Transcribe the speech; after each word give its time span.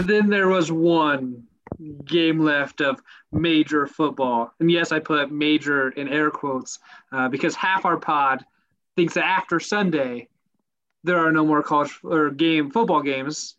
And 0.00 0.08
then 0.08 0.30
there 0.30 0.48
was 0.48 0.72
one 0.72 1.42
game 2.06 2.38
left 2.38 2.80
of 2.80 3.02
major 3.32 3.86
football. 3.86 4.50
And 4.58 4.70
yes, 4.70 4.92
I 4.92 4.98
put 4.98 5.30
major 5.30 5.90
in 5.90 6.08
air 6.08 6.30
quotes 6.30 6.78
uh, 7.12 7.28
because 7.28 7.54
half 7.54 7.84
our 7.84 7.98
pod 7.98 8.42
thinks 8.96 9.12
that 9.12 9.26
after 9.26 9.60
Sunday, 9.60 10.28
there 11.04 11.18
are 11.18 11.30
no 11.30 11.44
more 11.44 11.62
college 11.62 12.00
or 12.02 12.30
game 12.30 12.70
football 12.70 13.02
games 13.02 13.56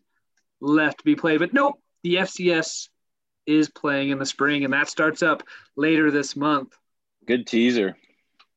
left 0.60 0.98
to 0.98 1.04
be 1.04 1.14
played. 1.14 1.38
But 1.38 1.52
nope, 1.52 1.80
the 2.02 2.16
FCS 2.16 2.88
is 3.46 3.68
playing 3.68 4.10
in 4.10 4.18
the 4.18 4.26
spring, 4.26 4.64
and 4.64 4.72
that 4.72 4.88
starts 4.88 5.22
up 5.22 5.44
later 5.76 6.10
this 6.10 6.34
month. 6.34 6.76
Good 7.24 7.46
teaser. 7.46 7.96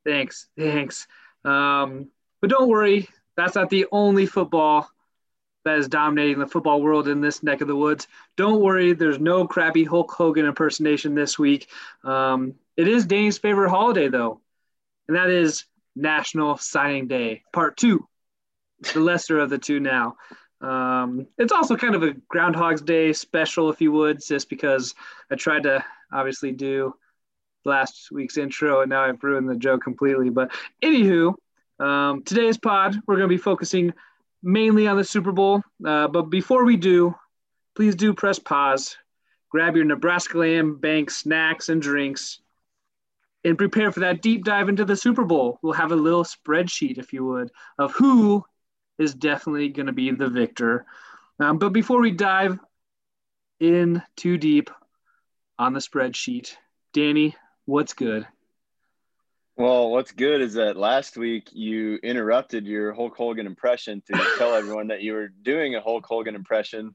Thanks, 0.03 0.47
thanks. 0.57 1.05
Um, 1.43 2.09
but 2.41 2.49
don't 2.49 2.67
worry, 2.67 3.09
that's 3.37 3.53
not 3.53 3.69
the 3.69 3.85
only 3.91 4.25
football 4.25 4.89
that 5.65 5.79
is 5.79 5.87
dominating 5.87 6.39
the 6.39 6.47
football 6.47 6.81
world 6.81 7.07
in 7.07 7.21
this 7.21 7.43
neck 7.43 7.61
of 7.61 7.67
the 7.67 7.75
woods. 7.75 8.07
Don't 8.37 8.61
worry, 8.61 8.93
there's 8.93 9.19
no 9.19 9.47
crappy 9.47 9.83
Hulk 9.83 10.11
Hogan 10.11 10.45
impersonation 10.45 11.15
this 11.15 11.37
week. 11.37 11.67
Um, 12.03 12.53
it 12.77 12.87
is 12.87 13.05
Danny's 13.05 13.39
favorite 13.39 13.69
holiday, 13.71 14.07
though, 14.07 14.41
and 15.07 15.17
that 15.17 15.29
is 15.29 15.65
National 15.95 16.57
Signing 16.57 17.07
Day, 17.07 17.43
Part 17.51 17.77
Two, 17.77 18.07
the 18.93 18.99
lesser 18.99 19.39
of 19.39 19.49
the 19.49 19.57
two 19.57 19.79
now. 19.79 20.17
Um, 20.61 21.27
it's 21.37 21.51
also 21.51 21.75
kind 21.75 21.95
of 21.95 22.03
a 22.03 22.13
Groundhog's 22.29 22.81
Day 22.81 23.11
special, 23.13 23.69
if 23.69 23.81
you 23.81 23.91
would, 23.91 24.23
just 24.25 24.49
because 24.49 24.93
I 25.31 25.35
tried 25.35 25.63
to 25.63 25.83
obviously 26.13 26.51
do 26.51 26.93
last 27.65 28.09
week's 28.11 28.37
intro 28.37 28.81
and 28.81 28.89
now 28.89 29.03
I've 29.03 29.23
ruined 29.23 29.49
the 29.49 29.55
joke 29.55 29.83
completely. 29.83 30.29
But 30.29 30.51
anywho, 30.83 31.33
um, 31.79 32.23
today's 32.23 32.57
pod, 32.57 32.95
we're 33.07 33.15
going 33.15 33.27
to 33.27 33.35
be 33.35 33.41
focusing 33.41 33.93
mainly 34.45 34.87
on 34.87 34.95
the 34.95 35.03
Super 35.03 35.31
Bowl. 35.31 35.61
Uh, 35.85 36.07
but 36.07 36.29
before 36.29 36.63
we 36.63 36.77
do, 36.77 37.15
please 37.75 37.95
do 37.95 38.13
press 38.13 38.39
pause, 38.39 38.95
grab 39.49 39.75
your 39.75 39.85
Nebraska 39.85 40.37
Land 40.37 40.79
Bank 40.79 41.09
snacks 41.09 41.67
and 41.67 41.81
drinks, 41.81 42.39
and 43.43 43.57
prepare 43.57 43.91
for 43.91 44.01
that 44.01 44.21
deep 44.21 44.45
dive 44.45 44.69
into 44.69 44.85
the 44.85 44.95
Super 44.95 45.25
Bowl. 45.25 45.59
We'll 45.61 45.73
have 45.73 45.91
a 45.91 45.95
little 45.95 46.23
spreadsheet, 46.23 46.97
if 46.97 47.11
you 47.11 47.25
would, 47.25 47.51
of 47.77 47.91
who 47.93 48.45
is 48.97 49.13
definitely 49.13 49.69
going 49.69 49.87
to 49.87 49.91
be 49.91 50.09
the 50.11 50.29
victor. 50.29 50.85
Um, 51.39 51.57
but 51.57 51.73
before 51.73 51.99
we 51.99 52.11
dive 52.11 52.57
in 53.59 54.01
too 54.15 54.37
deep 54.37 54.69
on 55.59 55.73
the 55.73 55.79
spreadsheet, 55.79 56.55
Danny, 56.93 57.35
what's 57.65 57.93
good? 57.93 58.25
Well, 59.57 59.89
what's 59.89 60.11
good 60.11 60.41
is 60.41 60.55
that 60.55 60.75
last 60.75 61.15
week 61.15 61.49
you 61.53 61.95
interrupted 62.03 62.67
your 62.67 62.91
Hulk 62.93 63.15
Hogan 63.15 63.45
impression 63.45 64.03
to 64.07 64.27
tell 64.37 64.53
everyone 64.53 64.87
that 64.87 65.01
you 65.01 65.13
were 65.13 65.29
doing 65.29 65.75
a 65.75 65.81
Hulk 65.81 66.05
Hogan 66.05 66.35
impression. 66.35 66.93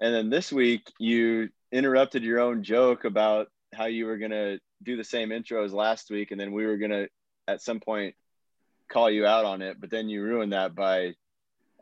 And 0.00 0.14
then 0.14 0.30
this 0.30 0.50
week 0.50 0.90
you 0.98 1.50
interrupted 1.70 2.22
your 2.22 2.40
own 2.40 2.62
joke 2.62 3.04
about 3.04 3.48
how 3.74 3.84
you 3.84 4.06
were 4.06 4.16
going 4.16 4.30
to 4.30 4.58
do 4.82 4.96
the 4.96 5.04
same 5.04 5.30
intro 5.30 5.62
as 5.62 5.74
last 5.74 6.10
week. 6.10 6.30
And 6.30 6.40
then 6.40 6.52
we 6.52 6.64
were 6.64 6.78
going 6.78 6.90
to, 6.90 7.08
at 7.46 7.60
some 7.60 7.80
point, 7.80 8.14
call 8.88 9.10
you 9.10 9.26
out 9.26 9.44
on 9.44 9.60
it. 9.60 9.78
But 9.78 9.90
then 9.90 10.08
you 10.08 10.22
ruined 10.22 10.54
that 10.54 10.74
by 10.74 11.08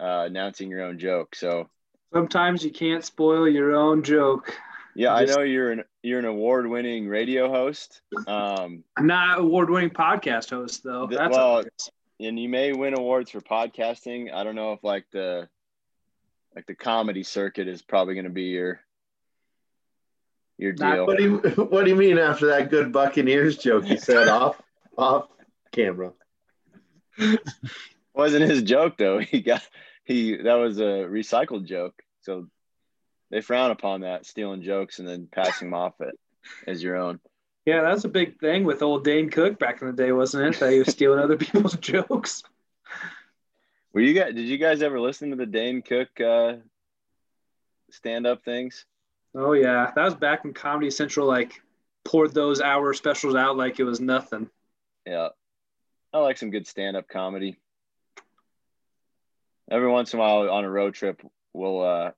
uh, 0.00 0.24
announcing 0.26 0.68
your 0.68 0.82
own 0.82 0.98
joke. 0.98 1.36
So 1.36 1.70
sometimes 2.12 2.64
you 2.64 2.72
can't 2.72 3.04
spoil 3.04 3.48
your 3.48 3.76
own 3.76 4.02
joke. 4.02 4.52
Yeah, 4.98 5.14
I 5.14 5.26
know 5.26 5.42
you're 5.42 5.70
an 5.70 5.84
you're 6.02 6.18
an 6.18 6.24
award-winning 6.24 7.06
radio 7.06 7.48
host. 7.48 8.02
Um, 8.26 8.82
I'm 8.96 9.06
not 9.06 9.38
award-winning 9.38 9.90
podcast 9.90 10.50
host 10.50 10.82
though. 10.82 11.06
That's 11.08 11.36
well, 11.36 11.62
and 12.18 12.36
you 12.36 12.48
may 12.48 12.72
win 12.72 12.98
awards 12.98 13.30
for 13.30 13.40
podcasting. 13.40 14.34
I 14.34 14.42
don't 14.42 14.56
know 14.56 14.72
if 14.72 14.82
like 14.82 15.04
the 15.12 15.48
like 16.56 16.66
the 16.66 16.74
comedy 16.74 17.22
circuit 17.22 17.68
is 17.68 17.80
probably 17.80 18.14
going 18.14 18.24
to 18.24 18.30
be 18.30 18.46
your 18.46 18.80
your 20.56 20.72
deal. 20.72 21.06
What 21.06 21.18
do 21.18 21.22
you 21.22 21.38
What 21.70 21.84
do 21.84 21.90
you 21.90 21.96
mean 21.96 22.18
after 22.18 22.48
that 22.48 22.68
good 22.68 22.92
Buccaneers 22.92 23.56
joke 23.56 23.86
you 23.88 23.98
said 23.98 24.26
off 24.28 24.60
off 24.96 25.28
camera? 25.70 26.10
Wasn't 28.14 28.50
his 28.50 28.64
joke 28.64 28.96
though. 28.98 29.20
He 29.30 29.42
got 29.42 29.62
he 30.02 30.38
that 30.38 30.54
was 30.54 30.80
a 30.80 31.06
recycled 31.06 31.66
joke. 31.66 32.02
So 32.22 32.48
they 33.30 33.40
frown 33.40 33.70
upon 33.70 34.02
that 34.02 34.26
stealing 34.26 34.62
jokes 34.62 34.98
and 34.98 35.08
then 35.08 35.28
passing 35.30 35.68
them 35.68 35.74
off 35.74 36.00
it 36.00 36.18
as 36.66 36.82
your 36.82 36.96
own. 36.96 37.20
Yeah, 37.66 37.82
that 37.82 37.92
was 37.92 38.04
a 38.04 38.08
big 38.08 38.38
thing 38.40 38.64
with 38.64 38.82
old 38.82 39.04
Dane 39.04 39.28
Cook 39.28 39.58
back 39.58 39.82
in 39.82 39.88
the 39.88 39.92
day, 39.92 40.10
wasn't 40.12 40.54
it? 40.54 40.60
That 40.60 40.72
he 40.72 40.78
was 40.78 40.88
stealing 40.88 41.20
other 41.20 41.36
people's 41.36 41.76
jokes. 41.76 42.42
Were 43.92 44.00
you 44.00 44.14
guys? 44.14 44.34
Did 44.34 44.46
you 44.46 44.58
guys 44.58 44.82
ever 44.82 45.00
listen 45.00 45.30
to 45.30 45.36
the 45.36 45.46
Dane 45.46 45.82
Cook 45.82 46.20
uh, 46.20 46.54
stand-up 47.90 48.44
things? 48.44 48.86
Oh 49.34 49.52
yeah, 49.52 49.90
that 49.94 50.04
was 50.04 50.14
back 50.14 50.44
when 50.44 50.54
Comedy 50.54 50.90
Central 50.90 51.26
like 51.26 51.60
poured 52.04 52.32
those 52.32 52.60
hour 52.60 52.94
specials 52.94 53.34
out 53.34 53.56
like 53.56 53.78
it 53.80 53.84
was 53.84 54.00
nothing. 54.00 54.48
Yeah, 55.06 55.28
I 56.12 56.18
like 56.18 56.38
some 56.38 56.50
good 56.50 56.66
stand-up 56.66 57.08
comedy. 57.08 57.58
Every 59.70 59.88
once 59.88 60.14
in 60.14 60.18
a 60.18 60.22
while 60.22 60.50
on 60.50 60.64
a 60.64 60.70
road 60.70 60.94
trip, 60.94 61.20
we'll 61.52 61.82
uh, 61.82 62.10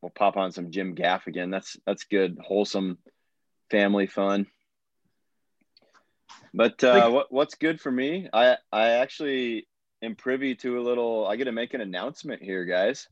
we'll 0.00 0.10
pop 0.10 0.36
on 0.36 0.52
some 0.52 0.70
Jim 0.70 0.94
Gaffigan. 0.94 1.50
That's 1.50 1.76
that's 1.86 2.04
good, 2.04 2.38
wholesome 2.40 2.98
family 3.70 4.06
fun. 4.06 4.46
But 6.54 6.82
uh, 6.82 7.10
what 7.10 7.32
what's 7.32 7.54
good 7.54 7.80
for 7.80 7.90
me? 7.90 8.28
I 8.32 8.56
I 8.72 8.90
actually 8.90 9.66
am 10.02 10.14
privy 10.14 10.54
to 10.56 10.78
a 10.78 10.82
little. 10.82 11.26
I 11.26 11.36
get 11.36 11.44
to 11.44 11.52
make 11.52 11.74
an 11.74 11.80
announcement 11.80 12.42
here, 12.42 12.64
guys. 12.64 13.08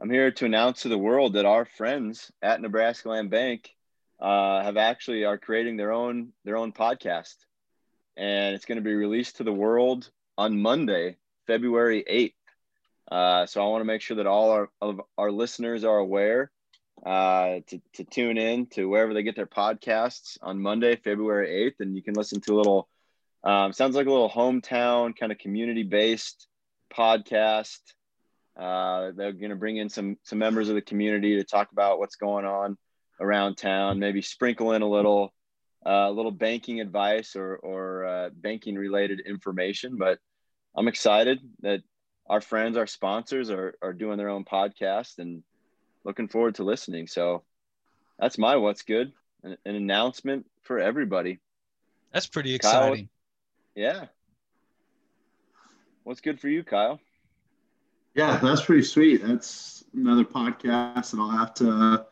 I'm 0.00 0.10
here 0.10 0.32
to 0.32 0.46
announce 0.46 0.82
to 0.82 0.88
the 0.88 0.98
world 0.98 1.34
that 1.34 1.46
our 1.46 1.64
friends 1.64 2.32
at 2.42 2.60
Nebraska 2.60 3.08
Land 3.08 3.30
Bank 3.30 3.70
uh, 4.20 4.62
have 4.62 4.76
actually 4.76 5.24
are 5.24 5.38
creating 5.38 5.76
their 5.76 5.92
own 5.92 6.32
their 6.44 6.56
own 6.56 6.72
podcast, 6.72 7.36
and 8.16 8.54
it's 8.54 8.64
going 8.64 8.76
to 8.76 8.82
be 8.82 8.94
released 8.94 9.36
to 9.36 9.44
the 9.44 9.52
world 9.52 10.10
on 10.36 10.60
Monday, 10.60 11.18
February 11.46 12.04
8th. 12.10 12.34
Uh, 13.12 13.44
so 13.44 13.62
I 13.62 13.68
want 13.68 13.82
to 13.82 13.86
make 13.86 14.00
sure 14.00 14.16
that 14.16 14.26
all 14.26 14.52
our, 14.52 14.70
of 14.80 15.02
our 15.18 15.30
listeners 15.30 15.84
are 15.84 15.98
aware 15.98 16.50
uh, 17.04 17.60
to, 17.66 17.80
to 17.94 18.04
tune 18.04 18.38
in 18.38 18.66
to 18.68 18.88
wherever 18.88 19.12
they 19.12 19.22
get 19.22 19.36
their 19.36 19.46
podcasts 19.46 20.38
on 20.40 20.62
Monday, 20.62 20.96
February 20.96 21.70
8th. 21.70 21.84
And 21.84 21.94
you 21.94 22.02
can 22.02 22.14
listen 22.14 22.40
to 22.40 22.54
a 22.54 22.56
little, 22.56 22.88
um, 23.44 23.74
sounds 23.74 23.96
like 23.96 24.06
a 24.06 24.10
little 24.10 24.30
hometown 24.30 25.14
kind 25.14 25.30
of 25.30 25.36
community 25.36 25.82
based 25.82 26.48
podcast. 26.90 27.80
Uh, 28.58 29.10
they're 29.14 29.32
going 29.32 29.50
to 29.50 29.56
bring 29.56 29.76
in 29.76 29.90
some, 29.90 30.16
some 30.22 30.38
members 30.38 30.70
of 30.70 30.74
the 30.74 30.80
community 30.80 31.36
to 31.36 31.44
talk 31.44 31.70
about 31.70 31.98
what's 31.98 32.16
going 32.16 32.46
on 32.46 32.78
around 33.20 33.56
town, 33.56 33.98
maybe 33.98 34.22
sprinkle 34.22 34.72
in 34.72 34.80
a 34.80 34.88
little, 34.88 35.34
uh, 35.84 36.08
little 36.08 36.30
banking 36.30 36.80
advice 36.80 37.36
or, 37.36 37.56
or 37.56 38.06
uh, 38.06 38.30
banking 38.34 38.76
related 38.76 39.20
information. 39.20 39.98
But 39.98 40.18
I'm 40.74 40.88
excited 40.88 41.40
that 41.60 41.82
our 42.26 42.40
friends, 42.40 42.76
our 42.76 42.86
sponsors 42.86 43.50
are, 43.50 43.74
are 43.82 43.92
doing 43.92 44.18
their 44.18 44.28
own 44.28 44.44
podcast 44.44 45.18
and 45.18 45.42
looking 46.04 46.28
forward 46.28 46.54
to 46.56 46.64
listening. 46.64 47.06
So 47.06 47.42
that's 48.18 48.38
my 48.38 48.56
what's 48.56 48.82
good. 48.82 49.12
An, 49.42 49.56
an 49.64 49.74
announcement 49.74 50.46
for 50.62 50.78
everybody. 50.78 51.40
That's 52.12 52.26
pretty 52.26 52.54
exciting. 52.54 53.08
Kyle, 53.74 53.84
yeah. 53.84 54.04
What's 56.04 56.20
good 56.20 56.40
for 56.40 56.48
you, 56.48 56.62
Kyle? 56.62 57.00
Yeah, 58.14 58.38
that's 58.42 58.64
pretty 58.64 58.82
sweet. 58.82 59.22
That's 59.24 59.84
another 59.94 60.24
podcast 60.24 61.10
that 61.10 61.18
I'll 61.18 61.30
have 61.30 61.54
to 61.54 62.06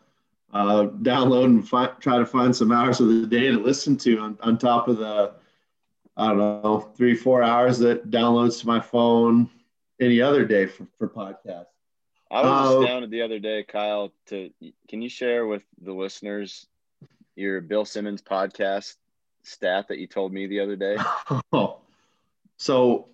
uh, 0.53 0.87
download 1.03 1.45
and 1.47 1.69
fi- 1.69 1.95
try 2.01 2.19
to 2.19 2.27
find 2.27 2.55
some 2.55 2.73
hours 2.73 3.01
of 3.01 3.09
the 3.09 3.27
day 3.27 3.51
to 3.51 3.59
listen 3.59 3.97
to 3.99 4.19
on, 4.19 4.39
on 4.43 4.59
top 4.59 4.89
of 4.89 4.99
the, 4.99 5.35
I 6.17 6.29
don't 6.29 6.39
know, 6.39 6.91
three, 6.97 7.15
four 7.15 7.43
hours 7.43 7.79
that 7.81 8.11
downloads 8.11 8.61
to 8.61 8.67
my 8.67 8.81
phone 8.81 9.51
any 10.01 10.21
other 10.21 10.45
day 10.45 10.67
for, 10.67 10.87
for 10.99 11.09
podcasts. 11.09 11.67
I 12.31 12.43
was 12.43 12.75
uh, 12.75 12.81
astounded 12.81 13.11
the 13.11 13.23
other 13.23 13.39
day, 13.39 13.65
Kyle. 13.65 14.13
To 14.27 14.51
can 14.89 15.03
you 15.03 15.09
share 15.09 15.47
with 15.47 15.63
the 15.83 15.93
listeners 15.93 16.67
your 17.35 17.61
Bill 17.61 17.85
Simmons 17.85 18.23
podcast 18.23 18.95
stat 19.43 19.89
that 19.89 19.99
you 19.99 20.07
told 20.07 20.33
me 20.33 20.47
the 20.47 20.61
other 20.61 20.77
day? 20.77 20.97
so 22.57 23.09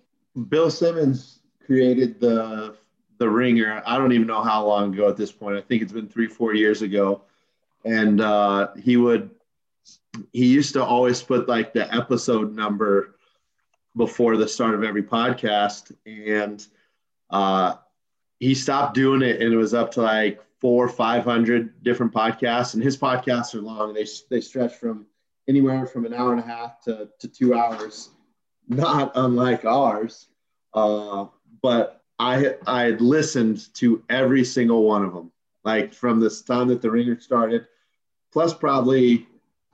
Bill 0.49 0.69
Simmons 0.69 1.39
created 1.65 2.19
the 2.19 2.75
the 3.17 3.27
Ringer. 3.27 3.81
I 3.85 3.97
don't 3.97 4.11
even 4.11 4.27
know 4.27 4.43
how 4.43 4.65
long 4.65 4.93
ago 4.93 5.09
at 5.09 5.17
this 5.17 5.31
point. 5.31 5.57
I 5.57 5.61
think 5.61 5.81
it's 5.81 5.93
been 5.93 6.07
three, 6.07 6.27
four 6.27 6.53
years 6.53 6.83
ago, 6.83 7.23
and 7.83 8.21
uh, 8.21 8.69
he 8.75 8.97
would 8.97 9.31
he 10.31 10.45
used 10.45 10.73
to 10.73 10.83
always 10.83 11.21
put 11.23 11.47
like 11.47 11.73
the 11.73 11.93
episode 11.93 12.55
number 12.55 13.15
before 13.95 14.37
the 14.37 14.47
start 14.47 14.75
of 14.75 14.83
every 14.83 15.03
podcast 15.03 15.91
and 16.05 16.67
uh, 17.29 17.75
he 18.39 18.53
stopped 18.53 18.93
doing 18.93 19.21
it 19.21 19.41
and 19.41 19.53
it 19.53 19.57
was 19.57 19.73
up 19.73 19.91
to 19.91 20.01
like 20.01 20.41
four, 20.59 20.87
500 20.89 21.83
different 21.83 22.13
podcasts. 22.13 22.73
And 22.73 22.83
his 22.83 22.97
podcasts 22.97 23.55
are 23.55 23.61
long. 23.61 23.93
They, 23.93 24.05
they 24.29 24.41
stretch 24.41 24.75
from 24.75 25.05
anywhere 25.47 25.85
from 25.85 26.05
an 26.05 26.13
hour 26.13 26.33
and 26.33 26.41
a 26.41 26.45
half 26.45 26.81
to, 26.81 27.09
to 27.19 27.27
two 27.27 27.53
hours, 27.53 28.09
not 28.67 29.11
unlike 29.15 29.65
ours. 29.65 30.27
Uh, 30.73 31.25
but 31.61 32.03
I 32.19 32.55
I 32.65 32.83
had 32.83 33.01
listened 33.01 33.73
to 33.75 34.03
every 34.09 34.43
single 34.43 34.83
one 34.83 35.03
of 35.03 35.13
them, 35.13 35.31
like 35.63 35.93
from 35.93 36.19
this 36.19 36.41
time 36.41 36.67
that 36.69 36.81
the 36.81 36.91
Ringer 36.91 37.19
started, 37.19 37.67
plus 38.31 38.53
probably 38.53 39.27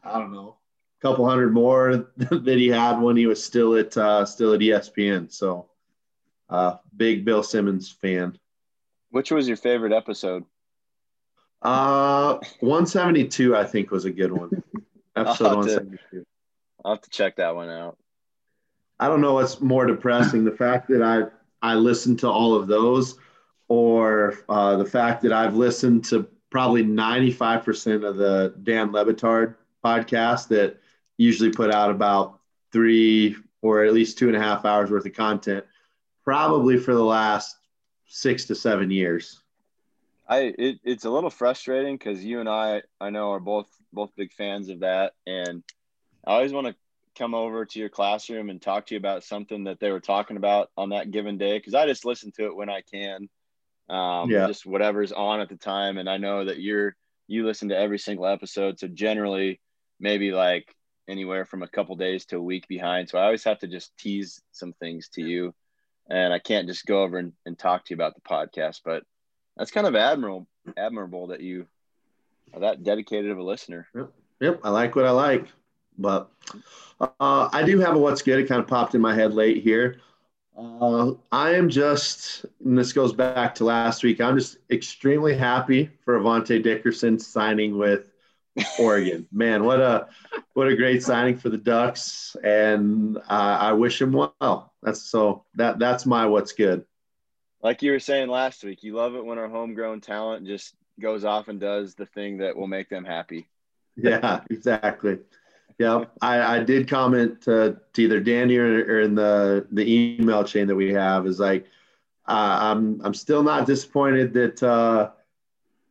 I 0.04 0.20
don't 0.20 0.34
know, 0.34 0.58
a 1.00 1.02
couple 1.02 1.28
hundred 1.28 1.54
more 1.54 2.10
that 2.18 2.58
he 2.58 2.68
had 2.68 3.00
when 3.00 3.16
he 3.16 3.28
was 3.28 3.44
still 3.44 3.76
at 3.76 3.96
uh, 3.98 4.26
still 4.26 4.54
at 4.54 4.60
ESPN. 4.60 5.32
So, 5.32 5.70
uh, 6.54 6.78
big 6.96 7.26
Bill 7.26 7.42
Simmons 7.44 7.90
fan. 7.90 8.38
Which 9.10 9.32
was 9.32 9.48
your 9.48 9.58
favorite 9.58 9.92
episode? 9.92 10.46
Uh, 11.62 12.36
172, 12.60 13.56
I 13.56 13.64
think, 13.64 13.90
was 13.92 14.06
a 14.06 14.12
good 14.12 14.32
one. 14.32 14.64
Episode 15.16 15.46
I'll 15.46 15.56
have 15.58 15.66
to- 15.66 15.74
172. 15.76 16.26
I'll 16.86 16.94
have 16.96 17.02
to 17.02 17.10
check 17.10 17.38
that 17.38 17.56
one 17.56 17.70
out. 17.70 17.98
I 19.00 19.08
don't 19.08 19.22
know 19.22 19.34
what's 19.34 19.62
more 19.62 19.86
depressing 19.86 20.44
the 20.44 20.52
fact 20.52 20.90
that 20.90 21.02
I 21.02 21.24
I 21.62 21.76
listened 21.76 22.20
to 22.20 22.30
all 22.30 22.56
of 22.56 22.68
those, 22.68 23.18
or 23.68 24.38
uh, 24.50 24.76
the 24.76 24.86
fact 24.86 25.22
that 25.24 25.32
I've 25.32 25.56
listened 25.56 26.06
to 26.06 26.28
probably 26.50 26.84
95% 26.84 28.08
of 28.08 28.18
the 28.18 28.54
Dan 28.64 28.92
Le 28.92 29.06
Batard 29.06 29.56
podcast 29.84 30.50
that 30.50 30.78
usually 31.18 31.52
put 31.52 31.72
out 31.72 31.90
about 31.90 32.40
three 32.72 33.36
or 33.62 33.86
at 33.86 33.94
least 33.94 34.18
two 34.18 34.28
and 34.28 34.36
a 34.36 34.42
half 34.42 34.66
hours 34.66 34.92
worth 34.92 35.06
of 35.06 35.14
content, 35.14 35.66
probably 36.24 36.78
for 36.78 36.94
the 36.94 37.04
last 37.04 37.56
six 38.08 38.46
to 38.46 38.56
seven 38.56 38.92
years. 38.92 39.42
I 40.28 40.54
it, 40.58 40.80
it's 40.84 41.06
a 41.06 41.10
little 41.10 41.30
frustrating 41.30 41.98
because 41.98 42.24
you 42.24 42.40
and 42.40 42.48
I 42.50 42.84
I 43.00 43.10
know 43.10 43.32
are 43.32 43.40
both 43.40 43.68
both 43.92 44.16
big 44.16 44.32
fans 44.34 44.70
of 44.70 44.80
that, 44.82 45.14
and 45.28 45.64
I 46.26 46.34
always 46.34 46.54
want 46.54 46.68
to 46.68 46.76
come 47.18 47.36
over 47.36 47.66
to 47.66 47.80
your 47.80 47.90
classroom 47.90 48.50
and 48.50 48.62
talk 48.62 48.88
to 48.88 48.96
you 48.96 48.98
about 49.00 49.24
something 49.24 49.66
that 49.66 49.80
they 49.80 49.92
were 49.92 50.00
talking 50.00 50.38
about 50.38 50.70
on 50.78 50.90
that 50.90 51.12
given 51.12 51.38
day 51.38 51.58
because 51.60 51.76
I 51.76 51.86
just 51.86 52.06
listen 52.06 52.32
to 52.38 52.46
it 52.46 52.56
when 52.56 52.70
I 52.70 52.82
can, 52.82 53.30
um, 53.90 54.30
Yeah. 54.32 54.48
just 54.48 54.66
whatever's 54.66 55.12
on 55.12 55.42
at 55.42 55.50
the 55.50 55.58
time, 55.58 55.98
and 55.98 56.10
I 56.10 56.18
know 56.18 56.46
that 56.46 56.60
you're 56.60 56.96
you 57.28 57.46
listen 57.46 57.70
to 57.70 57.78
every 57.78 58.00
single 58.00 58.26
episode, 58.26 58.80
so 58.80 58.88
generally 58.88 59.60
maybe 60.00 60.32
like 60.32 60.74
anywhere 61.08 61.46
from 61.46 61.64
a 61.64 61.68
couple 61.68 61.96
days 61.96 62.26
to 62.28 62.38
a 62.38 62.42
week 62.42 62.68
behind. 62.68 63.10
So 63.10 63.18
I 63.18 63.24
always 63.26 63.44
have 63.44 63.60
to 63.60 63.68
just 63.68 63.96
tease 63.98 64.42
some 64.52 64.74
things 64.74 65.10
to 65.10 65.22
you, 65.22 65.54
and 66.14 66.32
I 66.32 66.38
can't 66.38 66.68
just 66.68 66.86
go 66.86 67.02
over 67.02 67.18
and, 67.18 67.34
and 67.46 67.58
talk 67.58 67.86
to 67.86 67.90
you 67.90 67.96
about 67.96 68.14
the 68.14 68.22
podcast, 68.22 68.82
but 68.86 69.04
that's 69.58 69.72
kind 69.72 69.88
of 69.88 69.96
admirable 69.96 70.48
admirable 70.78 71.28
that 71.28 71.42
you 71.42 71.66
are 72.54 72.62
that 72.62 72.84
dedicated 72.84 73.32
of 73.32 73.38
a 73.38 73.44
listener 73.44 73.86
Yep, 73.94 74.12
yep. 74.40 74.60
I 74.64 74.70
like 74.70 74.96
what 74.96 75.06
I 75.06 75.12
like. 75.12 75.48
But 75.98 76.32
uh, 77.00 77.50
I 77.52 77.64
do 77.64 77.80
have 77.80 77.96
a 77.96 78.00
what's 78.00 78.22
good. 78.22 78.40
It 78.40 78.48
kind 78.48 78.62
of 78.62 78.68
popped 78.68 78.96
in 78.96 79.02
my 79.02 79.14
head 79.14 79.34
late 79.34 79.62
here. 79.62 80.00
Uh, 80.58 81.14
I 81.32 81.52
am 81.52 81.70
just, 81.70 82.46
and 82.64 82.78
this 82.78 82.94
goes 82.94 83.14
back 83.14 83.56
to 83.56 83.64
last 83.64 84.04
week, 84.04 84.22
I'm 84.22 84.38
just 84.38 84.58
extremely 84.72 85.36
happy 85.36 85.90
for 86.06 86.20
Avante 86.20 86.62
Dickerson 86.62 87.20
signing 87.20 87.78
with 87.78 88.13
Oregon. 88.80 89.28
Man, 89.32 89.64
what 89.64 89.80
a 89.80 90.08
what 90.54 90.68
a 90.68 90.76
great 90.76 91.04
signing 91.04 91.38
for 91.38 91.50
the 91.50 91.58
Ducks, 91.58 92.36
and 92.44 93.18
uh, 93.18 93.22
I 93.30 93.74
wish 93.74 94.02
him 94.02 94.12
well. 94.12 94.74
That's 94.82 95.02
so 95.02 95.46
that 95.56 95.80
that's 95.80 96.06
my 96.06 96.26
what's 96.26 96.54
good. 96.54 96.86
like 97.62 97.82
you 97.82 97.92
were 97.92 98.00
saying 98.00 98.30
last 98.30 98.64
week 98.64 98.84
you 98.84 98.94
love 98.94 99.16
it 99.16 99.26
when 99.26 99.40
our 99.40 99.50
homegrown 99.50 100.02
talent 100.02 100.46
just 100.46 100.76
goes 101.00 101.26
off 101.26 101.48
and 101.48 101.60
does 101.60 101.96
the 101.96 102.06
thing 102.06 102.38
that 102.38 102.56
will 102.56 102.68
make 102.68 102.90
them 102.90 103.06
happy 103.06 103.48
Yeah, 103.96 104.42
exactly. 104.50 105.20
Yeah, 105.80 106.06
I, 106.22 106.58
I 106.58 106.64
did 106.64 106.88
comment 106.88 107.42
to, 107.44 107.80
to 107.94 108.02
either 108.02 108.20
Danny 108.20 108.58
or, 108.58 108.86
or 108.86 109.02
in 109.02 109.16
the 109.16 109.68
the 109.72 110.18
email 110.20 110.44
chain 110.44 110.68
that 110.68 110.76
we 110.76 110.94
have 110.94 111.26
is 111.26 111.40
like 111.40 111.66
uh, 112.28 112.58
I'm 112.62 113.02
I'm 113.04 113.14
still 113.14 113.44
not 113.44 113.66
disappointed 113.66 114.34
that 114.34 114.62
uh, 114.64 115.12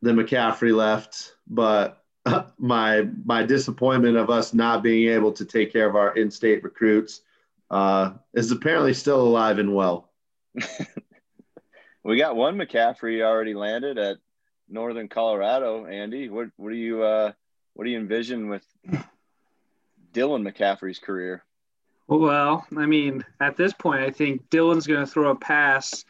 that 0.01 0.15
McCaffrey 0.15 0.75
left, 0.75 1.35
but 1.47 2.02
my 2.57 3.07
my 3.25 3.43
disappointment 3.43 4.17
of 4.17 4.29
us 4.29 4.53
not 4.53 4.83
being 4.83 5.09
able 5.09 5.31
to 5.31 5.45
take 5.45 5.71
care 5.73 5.87
of 5.87 5.95
our 5.95 6.15
in-state 6.15 6.63
recruits 6.63 7.21
uh, 7.71 8.13
is 8.33 8.51
apparently 8.51 8.93
still 8.93 9.21
alive 9.21 9.59
and 9.59 9.73
well. 9.73 10.09
we 12.03 12.17
got 12.17 12.35
one 12.35 12.55
mccaffrey 12.55 13.23
already 13.23 13.55
landed 13.55 13.97
at 13.97 14.17
northern 14.69 15.07
colorado 15.07 15.87
andy 15.87 16.29
what, 16.29 16.47
what 16.57 16.69
do 16.69 16.75
you 16.75 17.01
uh 17.01 17.31
what 17.73 17.85
do 17.85 17.89
you 17.89 17.97
envision 17.97 18.49
with 18.49 18.63
dylan 20.13 20.47
mccaffrey's 20.47 20.99
career 20.99 21.43
Well, 22.07 22.67
I 22.77 22.85
mean, 22.85 23.23
at 23.39 23.55
this 23.57 23.73
point, 23.73 24.01
I 24.01 24.11
think 24.11 24.49
Dylan's 24.49 24.87
going 24.87 25.05
to 25.05 25.11
throw 25.11 25.31
a 25.31 25.35
pass 25.35 26.03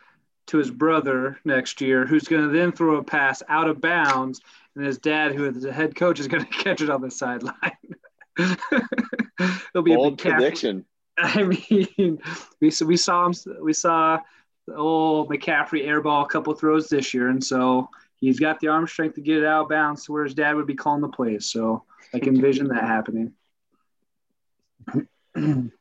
to 0.48 0.58
his 0.58 0.72
brother 0.72 1.40
next 1.46 1.82
year, 1.82 2.06
who's 2.06 2.28
going 2.28 2.42
to 2.42 2.50
then 2.50 2.72
throw 2.72 2.98
a 2.98 3.04
pass 3.04 3.44
out 3.48 3.70
of 3.70 3.80
bounds, 3.80 4.42
and 4.76 4.86
his 4.86 4.98
dad, 4.98 5.34
who 5.34 5.46
is 5.46 5.64
the 5.64 5.72
head 5.72 5.96
coach, 5.96 6.20
is 6.20 6.28
going 6.28 6.44
to 6.50 6.50
catch 6.50 6.82
it 6.82 6.90
on 6.90 7.02
the 7.02 7.12
sideline. 7.12 7.56
It'll 8.40 9.84
be 9.84 9.96
bold 9.96 10.14
a 10.14 10.16
big 10.24 10.34
prediction 10.34 10.86
I 11.18 11.44
mean, 11.44 12.20
we 12.60 12.72
so 12.72 12.86
we 12.88 12.98
saw 12.98 13.28
him. 13.28 13.34
We 13.62 13.74
saw 13.74 14.20
the 14.66 14.76
old 14.76 15.30
McCaffrey 15.30 15.86
airball 15.86 16.24
a 16.24 16.28
couple 16.28 16.54
throws 16.56 16.90
this 16.90 17.14
year, 17.14 17.30
and 17.30 17.44
so 17.44 17.88
he's 18.16 18.40
got 18.40 18.60
the 18.60 18.70
arm 18.70 18.88
strength 18.88 19.14
to 19.16 19.22
get 19.22 19.38
it 19.38 19.46
out 19.46 19.64
of 19.64 19.70
bounds 19.70 20.06
to 20.06 20.12
where 20.12 20.24
his 20.24 20.34
dad 20.34 20.56
would 20.56 20.66
be 20.66 20.74
calling 20.74 21.02
the 21.02 21.08
plays. 21.10 21.46
So 21.46 21.84
I 22.16 22.20
can 22.20 22.36
envision 22.36 22.70
that 22.70 22.84
happening. 22.84 23.34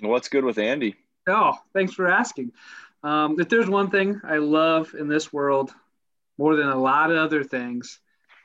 what's 0.00 0.28
good 0.28 0.44
with 0.44 0.58
andy 0.58 0.96
Oh, 1.26 1.54
thanks 1.72 1.94
for 1.94 2.08
asking. 2.08 2.52
Um, 3.02 3.38
if 3.40 3.48
there's 3.48 3.68
one 3.68 3.90
thing 3.90 4.20
I 4.24 4.38
love 4.38 4.94
in 4.98 5.08
this 5.08 5.32
world 5.32 5.72
more 6.38 6.56
than 6.56 6.68
a 6.68 6.78
lot 6.78 7.10
of 7.10 7.18
other 7.18 7.44
things, 7.44 8.00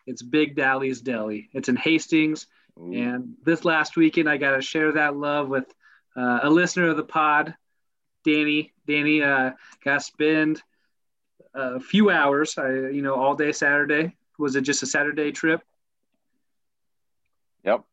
it's 0.06 0.22
Big 0.22 0.56
Dally's 0.56 1.02
Deli. 1.02 1.50
It's 1.54 1.70
in 1.70 1.76
Hastings. 1.76 2.48
Ooh. 2.80 2.94
And 2.94 3.36
this 3.44 3.66
last 3.66 3.96
weekend, 3.96 4.30
I 4.30 4.38
got 4.38 4.56
to 4.56 4.62
share 4.62 4.92
that 4.94 5.16
love 5.16 5.50
with 5.50 5.72
uh, 6.16 6.40
a 6.44 6.50
listener 6.50 6.90
of 6.90 6.98
the 6.98 7.04
pod, 7.04 7.56
Danny. 8.26 8.74
Danny 8.88 9.22
uh, 9.22 9.52
got 9.84 9.96
to 9.96 10.00
spend 10.00 10.62
a 11.54 11.80
few 11.80 12.10
hours, 12.10 12.58
I, 12.58 12.70
you 12.70 13.02
know, 13.02 13.16
all 13.16 13.36
day 13.36 13.52
Saturday. 13.52 14.16
Was 14.38 14.56
it 14.56 14.62
just 14.62 14.84
a 14.84 14.88
Saturday 14.88 15.32
trip? 15.32 15.62
yep 17.64 17.84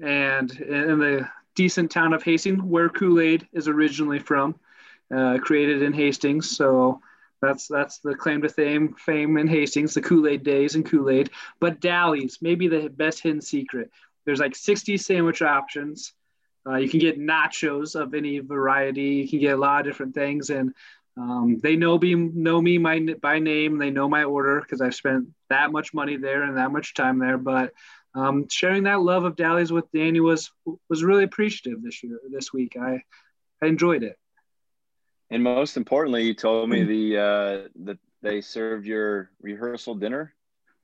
And 0.00 0.50
in 0.50 0.98
the 0.98 1.28
decent 1.54 1.90
town 1.90 2.12
of 2.12 2.22
Hastings, 2.22 2.62
where 2.62 2.88
Kool 2.88 3.20
Aid 3.20 3.46
is 3.52 3.68
originally 3.68 4.18
from, 4.18 4.58
uh, 5.14 5.38
created 5.38 5.82
in 5.82 5.92
Hastings. 5.92 6.56
So 6.56 7.00
that's 7.44 7.68
that's 7.68 7.98
the 7.98 8.14
claim 8.14 8.42
to 8.42 8.48
fame 8.48 8.94
fame 8.94 9.36
in 9.36 9.46
Hastings, 9.46 9.94
the 9.94 10.00
Kool 10.00 10.26
Aid 10.26 10.42
days 10.42 10.74
and 10.74 10.84
Kool 10.84 11.10
Aid. 11.10 11.30
But 11.60 11.80
Dally's, 11.80 12.38
maybe 12.40 12.68
the 12.68 12.88
best 12.88 13.20
hidden 13.20 13.40
secret. 13.40 13.90
There's 14.24 14.40
like 14.40 14.56
60 14.56 14.96
sandwich 14.96 15.42
options. 15.42 16.12
Uh, 16.66 16.76
you 16.76 16.88
can 16.88 17.00
get 17.00 17.20
nachos 17.20 17.94
of 17.94 18.14
any 18.14 18.38
variety. 18.38 19.02
You 19.02 19.28
can 19.28 19.38
get 19.38 19.54
a 19.54 19.60
lot 19.60 19.80
of 19.80 19.86
different 19.86 20.14
things, 20.14 20.48
and 20.48 20.72
um, 21.16 21.60
they 21.62 21.76
know 21.76 21.98
me 21.98 22.14
know 22.14 22.60
me 22.60 22.78
my, 22.78 23.00
by 23.20 23.38
name. 23.38 23.78
They 23.78 23.90
know 23.90 24.08
my 24.08 24.24
order 24.24 24.60
because 24.60 24.80
I've 24.80 24.94
spent 24.94 25.28
that 25.50 25.72
much 25.72 25.92
money 25.92 26.16
there 26.16 26.42
and 26.42 26.56
that 26.56 26.72
much 26.72 26.94
time 26.94 27.18
there. 27.18 27.38
But 27.38 27.72
um, 28.14 28.48
sharing 28.48 28.84
that 28.84 29.02
love 29.02 29.24
of 29.24 29.36
Dally's 29.36 29.72
with 29.72 29.90
Danny 29.92 30.20
was 30.20 30.50
was 30.88 31.04
really 31.04 31.24
appreciative 31.24 31.82
this 31.82 32.02
year 32.02 32.18
this 32.30 32.52
week. 32.52 32.76
I 32.80 33.02
I 33.62 33.66
enjoyed 33.66 34.02
it. 34.02 34.16
And 35.34 35.42
most 35.42 35.76
importantly 35.76 36.24
you 36.24 36.34
told 36.34 36.70
Hmm. 36.70 36.72
me 36.72 36.84
the 36.84 37.18
uh 37.18 37.68
that 37.84 37.98
they 38.22 38.40
served 38.40 38.86
your 38.86 39.30
rehearsal 39.42 39.94
dinner 39.94 40.34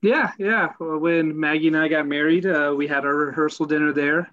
Yeah, 0.02 0.32
yeah. 0.38 0.72
Well, 0.78 0.98
When 0.98 1.38
Maggie 1.38 1.68
and 1.68 1.76
I 1.76 1.88
got 1.88 2.06
married, 2.06 2.46
uh, 2.46 2.74
we 2.76 2.86
had 2.86 3.04
our 3.04 3.14
rehearsal 3.14 3.66
dinner 3.66 3.92
there, 3.92 4.30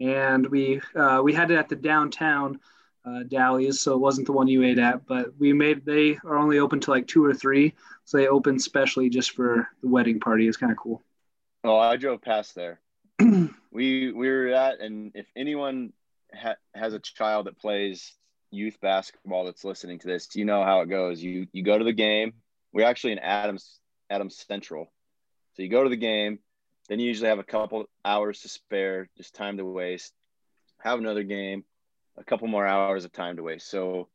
and 0.00 0.46
we 0.46 0.80
uh, 0.94 1.20
we 1.24 1.32
had 1.32 1.50
it 1.50 1.56
at 1.56 1.68
the 1.68 1.76
downtown 1.76 2.60
uh, 3.04 3.24
Dally's, 3.24 3.80
so 3.80 3.94
it 3.94 3.98
wasn't 4.00 4.26
the 4.26 4.32
one 4.32 4.48
you 4.48 4.62
ate 4.62 4.78
at. 4.78 5.06
But 5.06 5.36
we 5.38 5.52
made 5.52 5.84
they 5.84 6.18
are 6.24 6.36
only 6.36 6.58
open 6.60 6.80
to 6.80 6.90
like 6.90 7.06
two 7.08 7.24
or 7.24 7.34
three, 7.34 7.74
so 8.04 8.16
they 8.18 8.28
opened 8.28 8.62
specially 8.62 9.08
just 9.10 9.32
for 9.32 9.68
the 9.82 9.88
wedding 9.88 10.20
party. 10.20 10.46
It's 10.48 10.56
kind 10.56 10.72
of 10.72 10.78
cool. 10.78 11.02
oh 11.64 11.78
i 11.78 11.96
drove 11.96 12.22
past 12.22 12.54
there 12.54 12.80
we 13.72 14.12
we 14.12 14.28
were 14.28 14.48
at 14.48 14.80
and 14.80 15.12
if 15.14 15.26
anyone 15.36 15.92
ha- 16.34 16.56
has 16.74 16.94
a 16.94 16.98
child 17.00 17.46
that 17.46 17.58
plays 17.58 18.14
youth 18.50 18.80
basketball 18.80 19.44
that's 19.44 19.64
listening 19.64 19.98
to 19.98 20.06
this 20.06 20.34
you 20.34 20.44
know 20.44 20.62
how 20.64 20.80
it 20.80 20.88
goes. 20.88 21.22
You 21.22 21.46
you 21.52 21.62
go 21.62 21.78
to 21.78 21.84
the 21.84 21.92
game. 21.92 22.32
We're 22.72 22.86
actually 22.86 23.12
in 23.12 23.18
adams 23.18 23.78
adams 24.10 24.36
central. 24.36 24.90
So 25.54 25.62
you 25.62 25.68
go 25.68 25.82
to 25.84 25.90
the 25.90 25.96
game 25.96 26.38
then 26.88 26.98
you 26.98 27.06
usually 27.06 27.28
have 27.28 27.38
a 27.38 27.44
couple 27.44 27.84
hours 28.04 28.40
to 28.40 28.48
spare 28.48 29.08
just 29.16 29.34
time 29.34 29.58
to 29.58 29.64
waste. 29.64 30.12
Have 30.80 30.98
another 30.98 31.22
game 31.22 31.64
a 32.16 32.24
couple 32.24 32.48
more 32.48 32.66
hours 32.66 33.04
of 33.04 33.12
time 33.12 33.36
to 33.36 33.42
waste. 33.42 33.68
So 33.70 34.08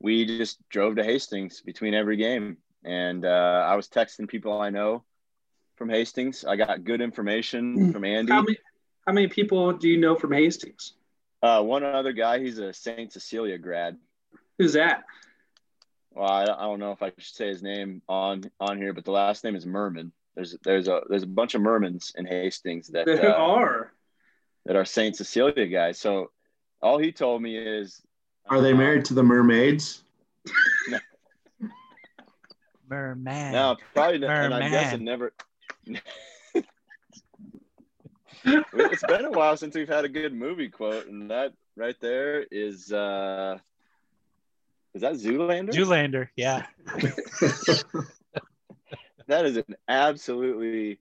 we 0.00 0.24
just 0.24 0.58
drove 0.70 0.96
to 0.96 1.04
hastings 1.04 1.60
between 1.60 1.94
every 1.94 2.16
game. 2.16 2.58
And 2.84 3.24
uh, 3.24 3.66
i 3.68 3.76
was 3.76 3.88
texting 3.88 4.28
people 4.28 4.60
i 4.60 4.70
know 4.70 5.04
from 5.76 5.88
hastings. 5.88 6.44
I 6.44 6.56
got 6.56 6.84
good 6.84 7.00
information 7.00 7.92
from 7.92 8.04
andy. 8.04 8.32
How 8.32 8.42
many 8.42 8.58
how 9.06 9.12
many 9.12 9.28
people 9.28 9.72
do 9.72 9.88
you 9.88 9.96
know 9.98 10.14
from 10.14 10.32
Hastings? 10.32 10.92
Uh, 11.42 11.62
one 11.62 11.84
other 11.84 12.12
guy, 12.12 12.38
he's 12.38 12.58
a 12.58 12.72
St. 12.72 13.12
Cecilia 13.12 13.58
grad. 13.58 13.96
Who's 14.58 14.74
that? 14.74 15.04
Well, 16.12 16.28
I, 16.28 16.42
I 16.42 16.62
don't 16.62 16.80
know 16.80 16.92
if 16.92 17.02
I 17.02 17.12
should 17.18 17.34
say 17.34 17.48
his 17.48 17.62
name 17.62 18.02
on 18.08 18.50
on 18.58 18.78
here, 18.78 18.92
but 18.92 19.04
the 19.04 19.12
last 19.12 19.44
name 19.44 19.54
is 19.54 19.64
Merman. 19.64 20.12
There's 20.34 20.56
there's 20.64 20.88
a 20.88 21.02
there's 21.08 21.22
a 21.22 21.28
bunch 21.28 21.54
of 21.54 21.62
Mermans 21.62 22.14
in 22.16 22.26
Hastings 22.26 22.88
that 22.88 23.06
There 23.06 23.30
uh, 23.30 23.38
are. 23.38 23.92
that 24.66 24.76
are 24.76 24.84
Saint 24.84 25.16
Cecilia 25.16 25.66
guys. 25.66 25.98
So 25.98 26.30
all 26.82 26.98
he 26.98 27.12
told 27.12 27.42
me 27.42 27.56
is, 27.56 28.02
Are 28.48 28.60
they 28.60 28.72
married 28.72 29.04
to 29.06 29.14
the 29.14 29.22
mermaids? 29.22 30.02
Merman. 32.88 33.52
No, 33.52 33.76
probably. 33.94 34.18
not, 34.18 34.30
And 34.30 34.54
I 34.54 34.68
guess 34.68 34.92
it 34.94 35.00
never. 35.00 35.32
It's 38.44 39.04
been 39.04 39.24
a 39.24 39.30
while 39.30 39.56
since 39.56 39.74
we've 39.74 39.88
had 39.88 40.04
a 40.04 40.08
good 40.08 40.34
movie 40.34 40.68
quote, 40.68 41.06
and 41.06 41.30
that 41.30 41.52
right 41.76 41.98
there 42.00 42.42
is 42.50 42.92
uh 42.92 43.58
is 44.94 45.02
that 45.02 45.14
Zoolander? 45.14 45.70
Zoolander. 45.72 46.28
Yeah. 46.36 46.66
that 49.26 49.46
is 49.46 49.56
an 49.56 49.76
absolutely 49.88 50.98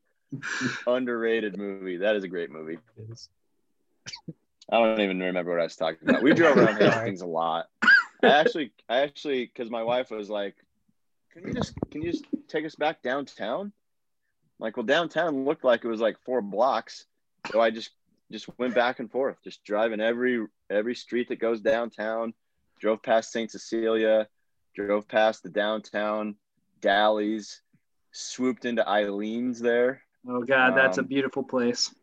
underrated 0.85 1.57
movie. 1.57 1.97
That 1.97 2.15
is 2.15 2.23
a 2.23 2.27
great 2.27 2.51
movie. 2.51 2.77
I 4.71 4.77
don't 4.77 4.99
even 5.01 5.19
remember 5.19 5.51
what 5.51 5.59
I 5.59 5.63
was 5.63 5.75
talking 5.75 6.07
about. 6.07 6.21
We 6.21 6.33
drove 6.33 6.57
around 6.57 6.79
Hastings 6.79 7.21
a 7.21 7.27
lot. 7.27 7.67
I 8.21 8.27
actually, 8.27 8.71
I 8.87 8.99
actually, 8.99 9.45
because 9.45 9.71
my 9.71 9.81
wife 9.81 10.11
was 10.11 10.29
like, 10.29 10.55
"Can 11.31 11.47
you 11.47 11.53
just, 11.53 11.73
can 11.89 12.03
you 12.03 12.11
just 12.11 12.25
take 12.47 12.65
us 12.65 12.75
back 12.75 13.01
downtown?" 13.01 13.61
I'm 13.61 13.71
like, 14.59 14.77
well, 14.77 14.85
downtown 14.85 15.45
looked 15.45 15.63
like 15.63 15.83
it 15.83 15.87
was 15.87 16.01
like 16.01 16.19
four 16.25 16.41
blocks, 16.41 17.05
so 17.51 17.61
I 17.61 17.69
just, 17.69 17.91
just 18.31 18.47
went 18.59 18.75
back 18.75 18.99
and 18.99 19.09
forth, 19.11 19.37
just 19.43 19.63
driving 19.63 19.99
every 20.01 20.45
every 20.69 20.95
street 20.95 21.29
that 21.29 21.39
goes 21.39 21.61
downtown. 21.61 22.33
Drove 22.79 23.01
past 23.01 23.31
Saint 23.31 23.51
Cecilia, 23.51 24.27
drove 24.75 25.07
past 25.07 25.43
the 25.43 25.49
downtown 25.49 26.35
Dallies, 26.81 27.61
swooped 28.11 28.65
into 28.65 28.83
Eileen's 28.87 29.59
there 29.59 30.01
Oh 30.27 30.43
God, 30.43 30.75
that's 30.75 30.97
a 30.97 31.01
Um, 31.01 31.07
beautiful 31.07 31.43
place. 31.43 31.93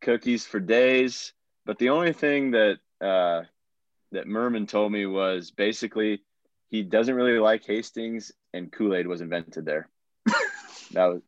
cookies 0.00 0.46
for 0.46 0.60
days. 0.60 1.32
But 1.64 1.78
the 1.78 1.90
only 1.90 2.12
thing 2.12 2.52
that 2.52 2.78
uh, 3.00 3.42
that 4.12 4.26
Merman 4.26 4.66
told 4.66 4.92
me 4.92 5.06
was 5.06 5.50
basically 5.50 6.22
he 6.68 6.82
doesn't 6.82 7.14
really 7.14 7.38
like 7.38 7.64
Hastings, 7.64 8.32
and 8.52 8.72
Kool 8.72 8.94
Aid 8.94 9.06
was 9.06 9.20
invented 9.20 9.64
there. 9.64 9.88
that 10.92 11.06
was 11.06 11.22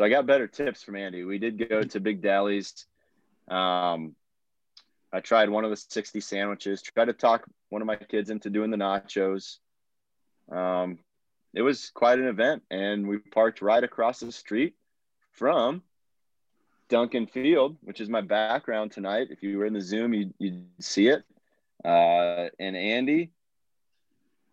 so. 0.00 0.04
I 0.04 0.08
got 0.08 0.26
better 0.26 0.46
tips 0.46 0.82
from 0.82 0.96
Andy. 0.96 1.24
We 1.24 1.38
did 1.38 1.68
go 1.68 1.82
to 1.82 2.00
Big 2.00 2.22
Dally's. 2.22 2.86
Um, 3.48 4.14
I 5.12 5.20
tried 5.20 5.50
one 5.50 5.64
of 5.64 5.70
the 5.70 5.76
sixty 5.76 6.20
sandwiches. 6.20 6.82
Tried 6.82 7.06
to 7.06 7.12
talk 7.12 7.44
one 7.68 7.82
of 7.82 7.86
my 7.86 7.96
kids 7.96 8.30
into 8.30 8.50
doing 8.50 8.70
the 8.70 8.76
nachos. 8.76 9.58
Um, 10.50 10.98
it 11.52 11.62
was 11.62 11.90
quite 11.90 12.18
an 12.18 12.28
event, 12.28 12.62
and 12.70 13.08
we 13.08 13.18
parked 13.18 13.60
right 13.60 13.82
across 13.82 14.20
the 14.20 14.32
street 14.32 14.74
from 15.32 15.82
Duncan 16.88 17.26
Field, 17.26 17.76
which 17.82 18.00
is 18.00 18.08
my 18.08 18.20
background 18.20 18.92
tonight. 18.92 19.28
If 19.30 19.42
you 19.42 19.58
were 19.58 19.66
in 19.66 19.72
the 19.72 19.80
Zoom, 19.80 20.14
you'd, 20.14 20.34
you'd 20.38 20.66
see 20.80 21.08
it. 21.08 21.24
Uh, 21.84 22.48
and 22.58 22.76
Andy, 22.76 23.30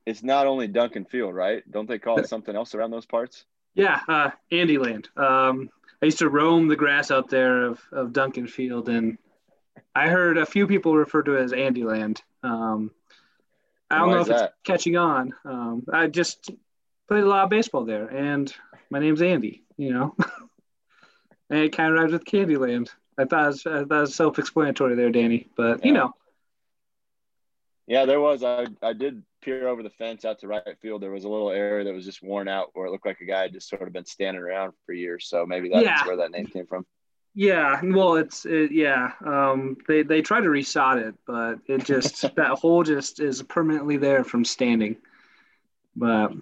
it's 0.06 0.24
not 0.24 0.48
only 0.48 0.68
Duncan 0.68 1.06
Field, 1.06 1.36
right? 1.36 1.70
Don't 1.70 1.88
they 1.88 2.00
call 2.00 2.20
it 2.20 2.30
something 2.30 2.56
else 2.56 2.74
around 2.74 2.92
those 2.92 3.06
parts? 3.06 3.46
Yeah, 3.78 4.02
uh, 4.10 4.32
Andyland. 4.52 5.08
Um, 5.18 5.72
I 6.02 6.08
used 6.08 6.20
to 6.20 6.30
roam 6.30 6.68
the 6.68 6.76
grass 6.76 7.12
out 7.12 7.30
there 7.30 7.66
of, 7.68 7.82
of 7.94 8.14
Duncan 8.14 8.48
Field, 8.48 8.90
and 8.90 9.20
I 9.96 10.10
heard 10.10 10.38
a 10.38 10.46
few 10.48 10.68
people 10.68 10.96
refer 10.96 11.24
to 11.24 11.36
it 11.38 11.44
as 11.44 11.54
Andyland. 11.54 12.22
Um, 12.44 12.92
I 13.90 14.00
don't 14.00 14.10
Why 14.10 14.16
know 14.16 14.22
if 14.22 14.30
that? 14.30 14.46
it's 14.46 14.54
catching 14.66 14.98
on. 14.98 15.34
Um, 15.46 15.86
I 15.94 16.08
just 16.08 16.52
played 17.10 17.24
a 17.24 17.28
lot 17.28 17.46
of 17.46 17.52
baseball 17.52 17.86
there, 17.86 18.08
and 18.08 18.54
my 18.90 19.00
name's 19.00 19.22
Andy. 19.22 19.64
You 19.78 19.94
know, 19.94 20.16
and 21.50 21.60
it 21.60 21.74
kind 21.76 21.94
of 21.94 22.00
rhymes 22.00 22.14
with 22.14 22.26
Candyland. 22.26 22.90
I 23.18 23.26
thought 23.26 23.46
it 23.46 23.48
was, 23.48 23.66
I 23.68 23.72
thought 23.86 23.98
it 23.98 24.02
was 24.02 24.16
self-explanatory 24.16 24.96
there, 24.96 25.12
Danny. 25.12 25.50
But 25.56 25.86
you 25.86 25.94
know, 25.94 26.14
Yeah, 27.88 28.06
there 28.06 28.20
was. 28.20 28.44
I, 28.44 28.68
I 28.82 28.94
did 28.94 29.24
peer 29.48 29.68
over 29.70 29.82
the 29.82 29.90
fence 29.90 30.26
out 30.26 30.40
to 30.40 30.48
right 30.48 30.62
field. 30.82 31.02
There 31.02 31.10
was 31.12 31.24
a 31.24 31.30
little 31.30 31.50
area 31.52 31.86
that 31.86 31.94
was 31.94 32.04
just 32.04 32.22
worn 32.22 32.50
out 32.50 32.70
where 32.74 32.86
it 32.86 32.92
looked 32.92 33.06
like 33.06 33.22
a 33.22 33.26
guy 33.26 33.44
had 33.44 33.54
just 33.54 33.70
sort 33.70 33.84
of 33.84 33.94
been 33.94 34.06
standing 34.06 34.44
around 34.44 34.74
for 34.86 34.92
years. 34.92 35.28
So 35.30 35.46
maybe 35.46 35.70
that's 35.70 35.86
Yeah. 35.86 36.06
where 36.06 36.18
that 36.18 36.32
name 36.32 36.48
came 36.48 36.68
from. 36.68 36.86
Yeah, 37.34 37.80
well, 37.84 38.16
it's 38.16 38.46
it, 38.46 38.72
yeah. 38.72 39.12
Um, 39.24 39.78
they 39.88 40.02
they 40.02 40.22
try 40.22 40.42
to 40.42 40.48
resod 40.50 40.98
it, 41.08 41.16
but 41.26 41.60
it 41.68 41.86
just 41.86 42.22
that 42.36 42.50
hole 42.58 42.84
just 42.84 43.20
is 43.22 43.42
permanently 43.44 43.96
there 43.98 44.24
from 44.26 44.44
standing. 44.44 44.98
But 45.96 46.34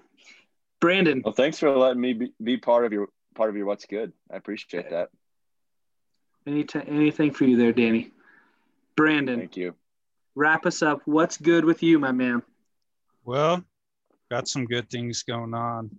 Brandon, 0.80 1.22
Well, 1.24 1.34
thanks 1.34 1.60
for 1.60 1.70
letting 1.78 2.02
me 2.02 2.14
be, 2.14 2.32
be 2.42 2.58
part 2.58 2.86
of 2.86 2.94
your 2.94 3.10
part 3.36 3.50
of 3.52 3.56
your 3.58 3.66
what's 3.68 3.86
good. 3.86 4.14
I 4.32 4.38
appreciate 4.38 4.90
that. 4.90 5.10
any 6.48 6.64
t- 6.64 6.80
anything 6.88 7.34
for 7.34 7.44
you 7.44 7.58
there, 7.58 7.74
Danny? 7.74 8.12
Brandon, 8.96 9.38
Thank 9.40 9.58
you. 9.58 9.76
wrap 10.34 10.66
us 10.66 10.82
up. 10.82 11.02
What's 11.06 11.36
good 11.38 11.66
with 11.66 11.84
you, 11.84 12.00
my 12.00 12.14
man? 12.14 12.42
Well, 13.26 13.64
got 14.30 14.48
some 14.48 14.66
good 14.66 14.88
things 14.92 15.24
going 15.24 15.56
on. 15.56 15.90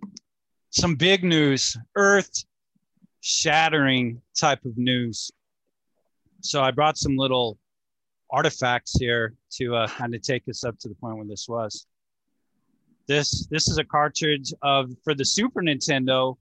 Some 0.69 0.95
big 0.95 1.25
news, 1.25 1.75
earth 1.97 2.45
shattering 3.19 4.21
type 4.39 4.63
of 4.63 4.77
news. 4.77 5.29
So 6.39 6.61
I 6.61 6.71
brought 6.71 6.97
some 6.97 7.17
little 7.17 7.57
artifacts 8.31 8.97
here 8.97 9.33
to 9.57 9.75
uh, 9.75 9.87
kind 9.89 10.15
of 10.15 10.21
take 10.21 10.47
us 10.47 10.63
up 10.63 10.79
to 10.79 10.87
the 10.87 10.95
point 10.95 11.17
where 11.17 11.25
this 11.25 11.47
was. 11.49 11.85
This 13.07 13.45
this 13.47 13.67
is 13.67 13.77
a 13.77 13.83
cartridge 13.83 14.53
of 14.61 14.91
for 15.03 15.13
the 15.13 15.25
Super 15.25 15.61
Nintendo 15.61 16.37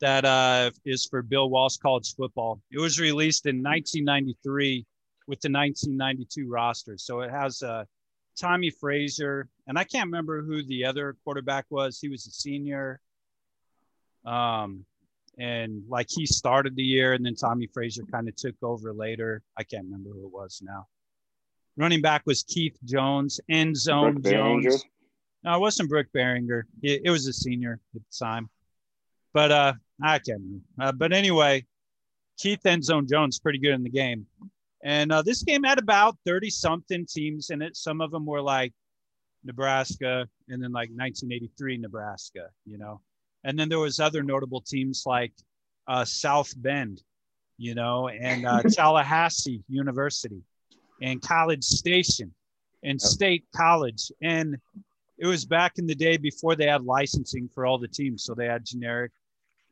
that 0.00 0.24
uh, 0.24 0.70
is 0.84 1.04
for 1.04 1.20
Bill 1.22 1.50
Walsh 1.50 1.78
College 1.78 2.14
Football. 2.14 2.60
It 2.70 2.78
was 2.78 3.00
released 3.00 3.46
in 3.46 3.56
1993 3.56 4.86
with 5.26 5.40
the 5.40 5.50
1992 5.50 6.48
roster. 6.48 6.96
So 6.96 7.22
it 7.22 7.30
has 7.32 7.60
uh, 7.62 7.84
Tommy 8.36 8.70
Frazier, 8.70 9.48
and 9.66 9.78
I 9.78 9.84
can't 9.84 10.06
remember 10.06 10.42
who 10.42 10.62
the 10.62 10.84
other 10.84 11.16
quarterback 11.24 11.66
was. 11.70 11.98
He 12.00 12.08
was 12.08 12.26
a 12.26 12.30
senior. 12.30 13.00
Um, 14.24 14.84
and 15.38 15.82
like 15.88 16.08
he 16.10 16.26
started 16.26 16.74
the 16.76 16.82
year, 16.82 17.12
and 17.12 17.24
then 17.24 17.34
Tommy 17.34 17.66
Frazier 17.66 18.04
kind 18.10 18.28
of 18.28 18.36
took 18.36 18.54
over 18.62 18.92
later. 18.92 19.42
I 19.56 19.64
can't 19.64 19.84
remember 19.84 20.10
who 20.10 20.26
it 20.26 20.32
was 20.32 20.62
now. 20.62 20.86
Running 21.76 22.00
back 22.00 22.22
was 22.24 22.42
Keith 22.42 22.78
Jones, 22.84 23.38
end 23.50 23.76
zone 23.76 24.22
Jones. 24.22 24.84
No, 25.44 25.54
it 25.54 25.60
wasn't 25.60 25.90
Brook 25.90 26.06
Berringer. 26.14 26.62
It, 26.82 27.02
it 27.04 27.10
was 27.10 27.26
a 27.26 27.32
senior 27.32 27.80
at 27.94 28.02
the 28.02 28.18
time. 28.18 28.48
But 29.34 29.52
uh, 29.52 29.72
I 30.02 30.18
can't 30.18 30.40
remember. 30.40 30.64
Uh, 30.80 30.92
but 30.92 31.12
anyway, 31.12 31.66
Keith 32.38 32.60
Endzone 32.64 33.08
Jones 33.08 33.38
pretty 33.38 33.58
good 33.58 33.74
in 33.74 33.82
the 33.82 33.90
game. 33.90 34.26
And 34.86 35.10
uh, 35.10 35.20
this 35.22 35.42
game 35.42 35.64
had 35.64 35.80
about 35.80 36.16
30 36.24 36.48
something 36.48 37.04
teams 37.06 37.50
in 37.50 37.60
it. 37.60 37.76
Some 37.76 38.00
of 38.00 38.12
them 38.12 38.24
were 38.24 38.40
like 38.40 38.72
Nebraska 39.42 40.28
and 40.48 40.62
then 40.62 40.70
like 40.70 40.90
1983 40.90 41.78
Nebraska, 41.78 42.50
you 42.64 42.78
know. 42.78 43.00
And 43.42 43.58
then 43.58 43.68
there 43.68 43.80
was 43.80 43.98
other 43.98 44.22
notable 44.22 44.60
teams 44.60 45.02
like 45.04 45.32
uh, 45.88 46.04
South 46.04 46.52
Bend, 46.56 47.02
you 47.58 47.74
know, 47.74 48.08
and 48.10 48.46
uh, 48.46 48.62
Tallahassee 48.70 49.64
University 49.68 50.40
and 51.02 51.20
College 51.20 51.64
Station 51.64 52.32
and 52.84 53.02
State 53.02 53.44
College. 53.56 54.12
And 54.22 54.56
it 55.18 55.26
was 55.26 55.44
back 55.44 55.78
in 55.78 55.88
the 55.88 55.96
day 55.96 56.16
before 56.16 56.54
they 56.54 56.68
had 56.68 56.84
licensing 56.84 57.50
for 57.52 57.66
all 57.66 57.78
the 57.78 57.88
teams. 57.88 58.22
So 58.22 58.34
they 58.34 58.46
had 58.46 58.64
generic 58.64 59.10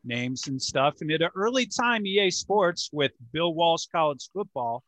names 0.02 0.48
and 0.48 0.60
stuff. 0.60 0.96
And 1.02 1.12
at 1.12 1.22
an 1.22 1.30
early 1.36 1.66
time, 1.66 2.04
EA 2.04 2.32
Sports 2.32 2.90
with 2.92 3.12
Bill 3.32 3.54
Walsh 3.54 3.86
College 3.86 4.28
Football 4.32 4.82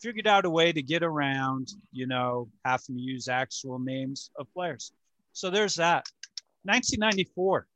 figured 0.00 0.26
out 0.26 0.44
a 0.44 0.50
way 0.50 0.72
to 0.72 0.82
get 0.82 1.02
around, 1.02 1.68
you 1.92 2.06
know, 2.06 2.48
having 2.64 2.96
to 2.96 3.00
use 3.00 3.28
actual 3.28 3.78
names 3.78 4.30
of 4.38 4.52
players. 4.52 4.92
So 5.32 5.50
there's 5.50 5.76
that. 5.76 6.06
1994, 6.64 7.66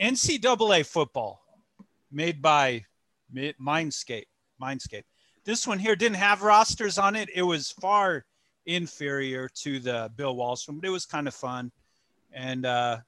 NCAA 0.00 0.86
football 0.86 1.42
made 2.10 2.40
by 2.40 2.84
Mi- 3.32 3.54
Mindscape. 3.60 4.26
Mindscape. 4.60 5.04
This 5.44 5.66
one 5.66 5.78
here 5.78 5.96
didn't 5.96 6.16
have 6.16 6.42
rosters 6.42 6.98
on 6.98 7.14
it. 7.14 7.28
It 7.34 7.42
was 7.42 7.70
far 7.70 8.24
inferior 8.66 9.48
to 9.62 9.78
the 9.78 10.10
Bill 10.16 10.34
one, 10.34 10.56
but 10.68 10.84
it 10.84 10.90
was 10.90 11.06
kind 11.06 11.28
of 11.28 11.34
fun. 11.34 11.70
And 12.32 12.66
uh, 12.66 12.98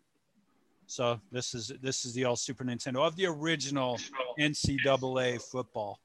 so 0.86 1.20
this 1.32 1.54
is 1.54 1.72
this 1.82 2.04
is 2.04 2.14
the 2.14 2.24
old 2.24 2.38
Super 2.38 2.64
Nintendo 2.64 3.06
of 3.06 3.16
the 3.16 3.26
original 3.26 3.98
NCAA 4.38 5.42
football. 5.42 5.98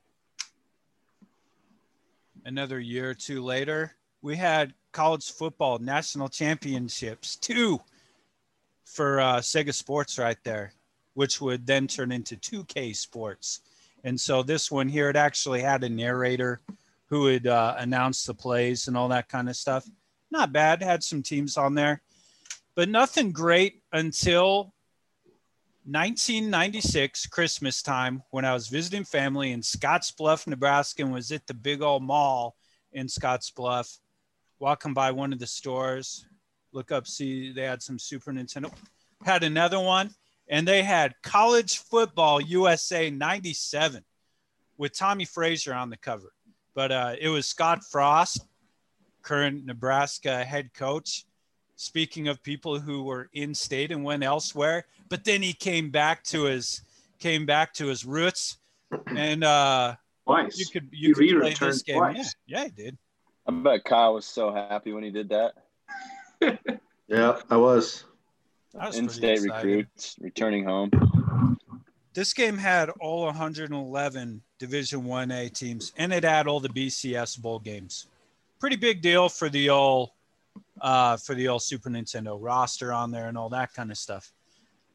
Another 2.46 2.80
year 2.80 3.12
or 3.12 3.14
two 3.14 3.42
later, 3.42 3.96
we 4.22 4.36
had 4.36 4.74
college 4.92 5.32
football 5.32 5.80
national 5.80 6.28
championships, 6.28 7.38
two 7.38 7.80
for 8.84 9.22
uh, 9.22 9.38
Sega 9.38 9.74
Sports 9.74 10.20
right 10.20 10.38
there, 10.44 10.74
which 11.14 11.40
would 11.40 11.66
then 11.66 11.88
turn 11.88 12.12
into 12.12 12.36
2K 12.36 12.96
Sports. 12.96 13.62
And 14.04 14.20
so 14.20 14.44
this 14.44 14.70
one 14.70 14.90
here, 14.90 15.10
it 15.10 15.16
actually 15.16 15.62
had 15.62 15.84
a 15.84 15.90
narrator 15.90 16.60
who 17.06 17.22
would 17.22 17.48
uh, 17.48 17.76
announce 17.78 18.26
the 18.26 18.34
plays 18.34 18.88
and 18.88 18.98
all 18.98 19.08
that 19.08 19.30
kind 19.30 19.48
of 19.48 19.56
stuff. 19.56 19.88
not 20.30 20.52
bad. 20.52 20.82
Had 20.82 21.04
some 21.04 21.24
teams 21.24 21.58
on 21.58 21.76
there, 21.76 22.02
but 22.76 22.90
nothing 22.90 23.32
great 23.32 23.82
until 23.94 24.74
1996 25.86 27.28
Christmas 27.28 27.82
time 27.82 28.24
when 28.30 28.46
I 28.46 28.54
was 28.54 28.70
visiting 28.70 29.04
family 29.04 29.52
in 29.52 29.60
Scottsbluff, 29.60 30.48
Nebraska, 30.48 31.04
and 31.04 31.12
was 31.12 31.30
at 31.34 31.46
the 31.46 31.54
big 31.54 31.82
old 31.82 32.04
mall 32.04 32.56
in 32.94 33.08
Scottsbluff, 33.08 34.00
walking 34.60 34.94
by 34.94 35.12
one 35.12 35.34
of 35.34 35.40
the 35.40 35.48
stores, 35.48 36.26
look 36.72 36.94
up, 36.94 37.06
see 37.06 37.52
they 37.52 37.64
had 37.64 37.82
some 37.82 38.00
Super 38.00 38.32
Nintendo, 38.32 38.72
had 39.26 39.44
another 39.44 39.78
one, 39.78 40.12
and 40.48 40.66
they 40.66 40.84
had 40.84 41.16
College 41.22 41.80
Football 41.80 42.40
USA 42.40 43.10
97 43.10 44.06
with 44.78 44.98
Tommy 44.98 45.26
Frazier 45.26 45.74
on 45.74 45.90
the 45.90 45.98
cover. 45.98 46.32
But 46.74 46.94
uh, 46.94 47.16
it 47.20 47.28
was 47.28 47.46
Scott 47.46 47.84
Frost, 47.84 48.40
current 49.22 49.66
Nebraska 49.66 50.46
head 50.46 50.74
coach. 50.74 51.26
Speaking 51.76 52.28
of 52.28 52.42
people 52.44 52.80
who 52.80 53.04
were 53.04 53.30
in 53.34 53.54
state 53.56 53.92
and 53.92 54.04
went 54.04 54.24
elsewhere, 54.24 54.86
but 55.10 55.24
then 55.24 55.42
he 55.42 55.54
came 55.54 55.90
back 55.90 56.24
to 56.26 56.44
his 56.44 56.82
came 57.20 57.46
back 57.46 57.74
to 57.76 57.88
his 57.88 58.06
roots, 58.06 58.58
and 59.08 59.44
uh, 59.44 59.96
twice 60.26 60.58
you 60.58 60.66
could 60.68 60.90
you 60.92 61.14
He 61.20 61.30
could 61.30 61.40
play 61.42 61.50
returned 61.50 61.74
this 61.74 61.82
game. 61.84 61.98
twice. 61.98 62.36
Yeah, 62.46 62.60
yeah, 62.60 62.64
he 62.66 62.70
did. 62.72 62.98
I 63.48 63.52
bet 63.52 63.84
Kyle 63.84 64.14
was 64.14 64.26
so 64.26 64.54
happy 64.54 64.94
when 64.94 65.04
he 65.04 65.10
did 65.12 65.30
that. 65.30 65.54
Yeah, 67.08 67.40
I 67.50 67.58
was. 67.58 68.06
That 68.74 68.88
was 68.88 68.96
pretty 68.96 69.06
In-state 69.06 69.42
recruits 69.42 70.16
returning 70.20 70.64
home. 70.64 70.90
This 72.14 72.34
game 72.34 72.58
had 72.58 72.90
all 73.02 73.26
111 73.26 74.42
Division 74.58 75.04
One 75.04 75.30
A 75.32 75.50
teams, 75.50 75.92
and 75.98 76.14
it 76.14 76.24
had 76.24 76.48
all 76.48 76.60
the 76.60 76.70
BCS 76.70 77.40
bowl 77.42 77.60
games. 77.60 78.08
Pretty 78.60 78.78
big 78.78 79.02
deal 79.02 79.30
for 79.30 79.50
the 79.50 79.70
old 79.70 80.12
uh, 80.84 81.16
for 81.18 81.34
the 81.34 81.48
old 81.48 81.64
Super 81.64 81.90
Nintendo 81.90 82.38
roster 82.40 82.92
on 82.94 83.10
there 83.10 83.30
and 83.30 83.38
all 83.38 83.50
that 83.50 83.74
kind 83.74 83.90
of 83.90 83.98
stuff. 83.98 84.32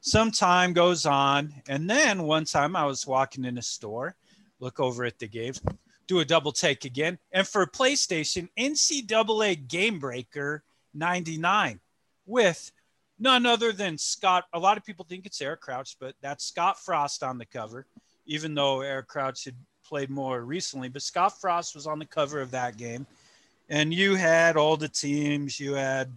Some 0.01 0.31
time 0.31 0.75
goes 0.75 1.07
on, 1.07 1.53
and 1.69 1.91
then 1.91 2.23
one 2.23 2.45
time 2.45 2.77
I 2.77 2.85
was 2.85 3.07
walking 3.07 3.45
in 3.45 3.59
a 3.59 3.63
store, 3.63 4.15
look 4.61 4.79
over 4.79 5.05
at 5.05 5.19
the 5.19 5.27
games, 5.27 5.61
do 6.07 6.21
a 6.21 6.25
double 6.25 6.53
take 6.53 6.85
again, 6.85 7.19
and 7.33 7.49
for 7.49 7.67
PlayStation, 7.67 8.49
NCAA 8.57 9.67
Game 9.67 9.99
Breaker 9.99 10.63
99 10.95 11.81
with 12.27 12.71
none 13.19 13.47
other 13.47 13.73
than 13.73 13.99
Scott. 13.99 14.45
A 14.53 14.59
lot 14.59 14.77
of 14.77 14.85
people 14.85 15.05
think 15.09 15.27
it's 15.27 15.41
Eric 15.41 15.63
Crouch, 15.63 15.97
but 15.99 16.15
that's 16.21 16.45
Scott 16.45 16.79
Frost 16.79 17.23
on 17.23 17.39
the 17.39 17.47
cover, 17.47 17.87
even 18.27 18.55
though 18.55 18.83
Eric 18.83 19.09
Crouch 19.09 19.45
had 19.45 19.57
played 19.85 20.11
more 20.11 20.43
recently. 20.43 20.89
But 20.89 21.03
Scott 21.03 21.41
Frost 21.41 21.75
was 21.75 21.87
on 21.87 21.99
the 21.99 22.07
cover 22.07 22.41
of 22.41 22.51
that 22.53 22.77
game. 22.77 23.07
And 23.69 23.93
you 23.93 24.15
had 24.15 24.57
all 24.57 24.77
the 24.77 24.89
teams. 24.89 25.61
You 25.61 25.75
had 25.75 26.17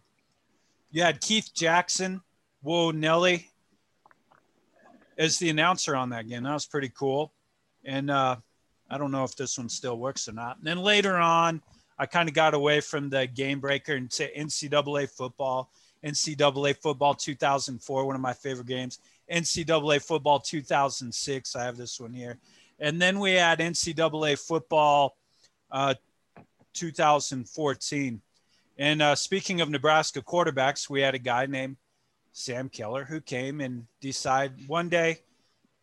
you 0.92 1.04
had 1.04 1.22
Keith 1.22 1.52
Jackson, 1.54 2.22
Whoa 2.62 2.92
Nelly 2.92 3.50
as 5.18 5.38
the 5.38 5.50
announcer 5.50 5.96
on 5.96 6.10
that 6.10 6.28
game. 6.28 6.44
That 6.44 6.54
was 6.54 6.66
pretty 6.66 6.90
cool. 6.90 7.32
And 7.86 8.10
uh, 8.10 8.38
I 8.90 8.98
don't 8.98 9.12
know 9.12 9.24
if 9.24 9.36
this 9.36 9.58
one 9.58 9.70
still 9.70 9.98
works 9.98 10.28
or 10.28 10.34
not. 10.34 10.58
And 10.58 10.66
then 10.66 10.80
later 10.80 11.16
on, 11.18 11.62
I 11.98 12.06
kind 12.08 12.28
of 12.28 12.36
got 12.36 12.54
away 12.54 12.82
from 12.82 13.10
the 13.10 13.28
game 13.28 13.60
breaker 13.60 13.96
into 13.96 14.28
NCAA 14.36 15.10
football. 15.10 15.70
NCAA 16.04 16.76
football 16.78 17.14
2004, 17.14 18.06
one 18.06 18.16
of 18.16 18.22
my 18.22 18.34
favorite 18.34 18.68
games. 18.68 19.00
NCAA 19.32 20.02
football 20.02 20.40
2006. 20.40 21.56
I 21.56 21.64
have 21.64 21.78
this 21.78 22.00
one 22.00 22.14
here. 22.14 22.40
And 22.80 23.00
then 23.00 23.20
we 23.20 23.34
had 23.34 23.60
NCAA 23.60 24.40
football 24.40 25.16
uh, 25.72 25.94
2014. 26.74 28.22
And 28.78 29.02
uh, 29.02 29.16
speaking 29.16 29.62
of 29.62 29.70
Nebraska 29.70 30.22
quarterbacks, 30.22 30.90
we 30.90 31.02
had 31.02 31.16
a 31.16 31.20
guy 31.20 31.46
named 31.46 31.78
Sam 32.32 32.70
Keller 32.70 33.04
who 33.04 33.22
came 33.22 33.62
and 33.62 33.86
decided 34.00 34.68
one 34.68 34.90
day, 34.90 35.20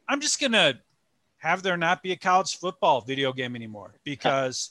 I'm 0.08 0.20
just 0.20 0.40
going 0.40 0.52
to 0.52 0.78
have 1.38 1.62
there 1.62 1.76
not 1.76 2.02
be 2.02 2.12
a 2.12 2.16
college 2.16 2.58
football 2.58 3.00
video 3.00 3.32
game 3.32 3.54
anymore 3.54 3.94
because 4.04 4.70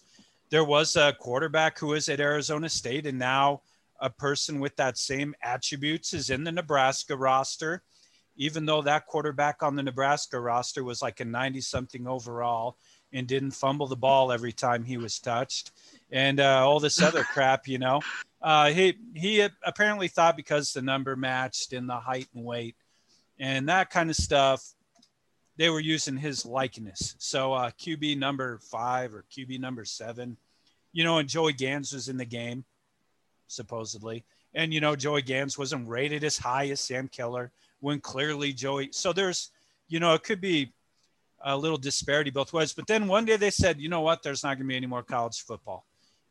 there 0.49 0.65
was 0.65 0.95
a 0.95 1.13
quarterback 1.19 1.77
who 1.77 1.87
was 1.87 2.09
at 2.09 2.19
Arizona 2.19 2.69
State 2.69 3.05
and 3.05 3.19
now 3.19 3.61
a 3.99 4.09
person 4.09 4.59
with 4.59 4.75
that 4.75 4.97
same 4.97 5.33
attributes 5.41 6.13
is 6.13 6.29
in 6.29 6.43
the 6.43 6.51
Nebraska 6.51 7.15
roster, 7.15 7.81
even 8.35 8.65
though 8.65 8.81
that 8.81 9.07
quarterback 9.07 9.63
on 9.63 9.75
the 9.75 9.83
Nebraska 9.83 10.39
roster 10.39 10.83
was 10.83 11.01
like 11.01 11.19
a 11.19 11.25
90 11.25 11.61
something 11.61 12.07
overall 12.07 12.77
and 13.13 13.27
didn't 13.27 13.51
fumble 13.51 13.87
the 13.87 13.95
ball 13.95 14.31
every 14.31 14.51
time 14.51 14.83
he 14.83 14.97
was 14.97 15.19
touched 15.19 15.71
and 16.11 16.39
uh, 16.39 16.65
all 16.67 16.79
this 16.79 17.01
other 17.01 17.23
crap, 17.23 17.67
you 17.67 17.79
know. 17.79 18.01
Uh, 18.41 18.69
he 18.69 18.97
he 19.13 19.47
apparently 19.63 20.07
thought 20.07 20.37
because 20.37 20.71
the 20.71 20.81
number 20.81 21.15
matched 21.15 21.73
in 21.73 21.87
the 21.87 21.99
height 21.99 22.27
and 22.33 22.45
weight 22.45 22.75
and 23.39 23.69
that 23.69 23.89
kind 23.89 24.09
of 24.09 24.15
stuff, 24.15 24.73
they 25.57 25.69
were 25.69 25.79
using 25.79 26.17
his 26.17 26.45
likeness. 26.45 27.15
So 27.19 27.53
uh, 27.53 27.71
QB 27.71 28.17
number 28.17 28.59
five 28.59 29.13
or 29.13 29.25
QB 29.31 29.59
number 29.59 29.85
seven, 29.85 30.37
you 30.91 31.03
know, 31.03 31.17
and 31.17 31.29
Joey 31.29 31.53
Ganz 31.53 31.93
was 31.93 32.09
in 32.09 32.17
the 32.17 32.25
game, 32.25 32.65
supposedly. 33.47 34.23
And, 34.53 34.73
you 34.73 34.81
know, 34.81 34.95
Joey 34.95 35.21
Ganz 35.21 35.57
wasn't 35.57 35.87
rated 35.87 36.23
as 36.23 36.37
high 36.37 36.67
as 36.69 36.81
Sam 36.81 37.07
Keller 37.07 37.51
when 37.79 37.99
clearly 37.99 38.53
Joey. 38.53 38.89
So 38.91 39.13
there's, 39.13 39.51
you 39.87 39.99
know, 39.99 40.13
it 40.13 40.23
could 40.23 40.41
be 40.41 40.73
a 41.43 41.55
little 41.55 41.77
disparity 41.77 42.31
both 42.31 42.53
ways. 42.53 42.73
But 42.73 42.87
then 42.87 43.07
one 43.07 43.25
day 43.25 43.37
they 43.37 43.51
said, 43.51 43.79
you 43.79 43.89
know 43.89 44.01
what, 44.01 44.23
there's 44.23 44.43
not 44.43 44.57
going 44.57 44.67
to 44.67 44.71
be 44.71 44.75
any 44.75 44.87
more 44.87 45.03
college 45.03 45.41
football. 45.41 45.85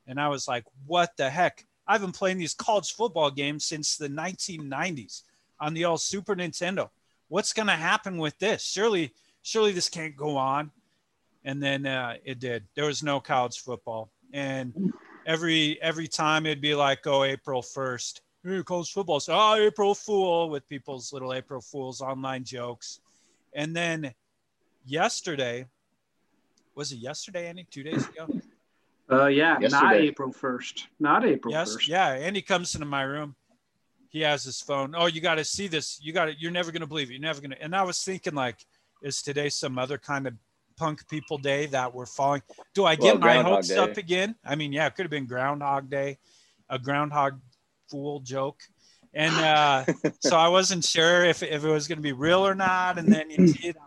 And 0.06 0.20
I 0.20 0.28
was 0.28 0.46
like, 0.46 0.64
what 0.86 1.16
the 1.16 1.28
heck? 1.30 1.64
I've 1.86 2.00
been 2.00 2.12
playing 2.12 2.38
these 2.38 2.54
college 2.54 2.94
football 2.94 3.30
games 3.30 3.64
since 3.64 3.96
the 3.96 4.08
1990s 4.08 5.22
on 5.60 5.74
the 5.74 5.84
old 5.84 6.00
Super 6.00 6.34
Nintendo. 6.34 6.90
What's 7.28 7.52
going 7.52 7.68
to 7.68 7.74
happen 7.74 8.18
with 8.18 8.38
this? 8.38 8.62
Surely, 8.62 9.12
surely 9.42 9.72
this 9.72 9.88
can't 9.88 10.16
go 10.16 10.36
on. 10.36 10.70
And 11.44 11.62
then 11.62 11.86
uh, 11.86 12.14
it 12.24 12.40
did. 12.40 12.64
There 12.74 12.86
was 12.86 13.02
no 13.02 13.20
college 13.20 13.60
football, 13.60 14.10
and 14.32 14.92
every 15.26 15.80
every 15.80 16.08
time 16.08 16.44
it'd 16.44 16.60
be 16.60 16.74
like, 16.74 17.06
oh, 17.06 17.22
April 17.22 17.62
first, 17.62 18.22
hey, 18.42 18.62
college 18.64 18.92
football. 18.92 19.20
So, 19.20 19.32
oh, 19.36 19.54
April 19.54 19.94
Fool 19.94 20.50
with 20.50 20.68
people's 20.68 21.12
little 21.12 21.32
April 21.32 21.60
Fools 21.60 22.00
online 22.00 22.42
jokes. 22.42 22.98
And 23.52 23.76
then 23.76 24.12
yesterday, 24.84 25.66
was 26.74 26.90
it 26.90 26.96
yesterday, 26.96 27.48
Andy? 27.48 27.64
Two 27.70 27.84
days 27.84 28.04
ago? 28.08 28.26
Uh, 29.10 29.26
yeah, 29.26 29.56
not 29.60 29.94
April 29.94 30.32
first. 30.32 30.88
Not 30.98 31.24
April 31.24 31.52
yes, 31.52 31.74
first. 31.74 31.88
yeah. 31.88 32.08
Andy 32.08 32.42
comes 32.42 32.74
into 32.74 32.86
my 32.86 33.02
room. 33.02 33.36
He 34.08 34.20
has 34.22 34.44
his 34.44 34.60
phone. 34.60 34.94
Oh, 34.96 35.06
you 35.06 35.20
got 35.20 35.36
to 35.36 35.44
see 35.44 35.68
this. 35.68 36.00
You 36.02 36.12
got 36.12 36.26
to. 36.26 36.34
You're 36.38 36.50
never 36.50 36.72
gonna 36.72 36.86
believe 36.86 37.10
it. 37.10 37.14
You're 37.14 37.20
never 37.20 37.40
gonna. 37.40 37.56
And 37.60 37.74
I 37.74 37.82
was 37.82 38.02
thinking, 38.02 38.34
like, 38.34 38.56
is 39.02 39.22
today 39.22 39.48
some 39.48 39.78
other 39.78 39.98
kind 39.98 40.26
of 40.26 40.34
punk 40.76 41.08
people 41.08 41.38
day 41.38 41.66
that 41.66 41.94
we're 41.94 42.06
falling? 42.06 42.42
Do 42.74 42.84
I 42.84 42.94
get 42.94 43.04
Well, 43.04 43.14
my 43.14 43.20
Groundhog 43.20 43.54
hopes 43.54 43.68
Day. 43.68 43.76
up 43.76 43.96
again? 43.96 44.34
I 44.44 44.54
mean, 44.54 44.72
yeah, 44.72 44.86
it 44.86 44.94
could 44.94 45.04
have 45.04 45.10
been 45.10 45.26
Groundhog 45.26 45.88
Day, 45.90 46.18
a 46.68 46.78
Groundhog 46.78 47.40
Fool 47.90 48.20
joke. 48.20 48.60
And 49.14 49.34
uh, 49.34 49.84
so 50.20 50.36
I 50.36 50.48
wasn't 50.48 50.84
sure 50.84 51.24
if, 51.24 51.42
if 51.42 51.64
it 51.64 51.68
was 51.68 51.88
going 51.88 51.98
to 51.98 52.02
be 52.02 52.12
real 52.12 52.46
or 52.46 52.54
not. 52.54 52.98
And 52.98 53.10
then 53.10 53.30
you 53.30 53.48
see 53.48 53.68
it 53.68 53.76
on 53.80 53.86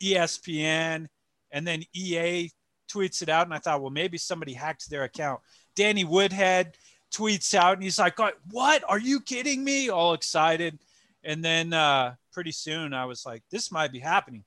ESPN, 0.00 1.06
and 1.50 1.66
then 1.66 1.82
EA 1.94 2.50
tweets 2.88 3.22
it 3.22 3.28
out, 3.28 3.46
and 3.46 3.54
I 3.54 3.58
thought, 3.58 3.80
well, 3.80 3.90
maybe 3.90 4.18
somebody 4.18 4.52
hacked 4.52 4.90
their 4.90 5.04
account. 5.04 5.40
Danny 5.74 6.04
Woodhead 6.04 6.76
tweets 7.12 7.54
out, 7.54 7.74
and 7.74 7.82
he's 7.82 7.98
like, 7.98 8.18
"What? 8.50 8.82
Are 8.88 8.98
you 8.98 9.20
kidding 9.20 9.62
me?" 9.64 9.88
All 9.88 10.14
excited, 10.14 10.78
and 11.24 11.44
then 11.44 11.72
uh, 11.72 12.14
pretty 12.32 12.52
soon 12.52 12.92
I 12.92 13.04
was 13.04 13.24
like, 13.24 13.42
"This 13.50 13.70
might 13.70 13.92
be 13.92 14.00
happening." 14.00 14.44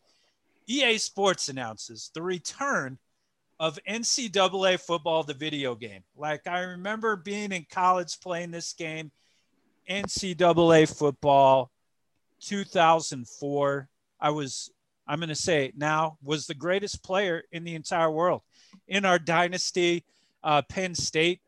EA 0.67 0.97
Sports 0.97 1.49
announces 1.49 2.12
the 2.13 2.21
return 2.21 2.97
of 3.60 3.77
NCAA 3.88 4.80
football, 4.80 5.23
the 5.23 5.34
video 5.34 5.75
game. 5.75 6.04
Like 6.15 6.47
I 6.47 6.62
remember 6.62 7.15
being 7.15 7.51
in 7.51 7.65
college 7.69 8.19
playing 8.19 8.51
this 8.51 8.73
game, 8.73 9.12
NCAA 9.89 10.97
football, 10.97 11.71
2004. 12.41 13.88
I 14.19 14.30
was 14.30 14.71
I'm 15.12 15.19
going 15.19 15.28
to 15.28 15.36
say 15.36 15.65
it 15.65 15.78
now, 15.78 16.17
was 16.24 16.47
the 16.47 16.54
greatest 16.54 17.04
player 17.04 17.43
in 17.52 17.65
the 17.65 17.76
entire 17.76 18.10
world. 18.10 18.43
In 18.88 19.04
our 19.04 19.19
dynasty, 19.19 20.06
uh, 20.41 20.62
Penn 20.62 20.95
State, 20.95 21.41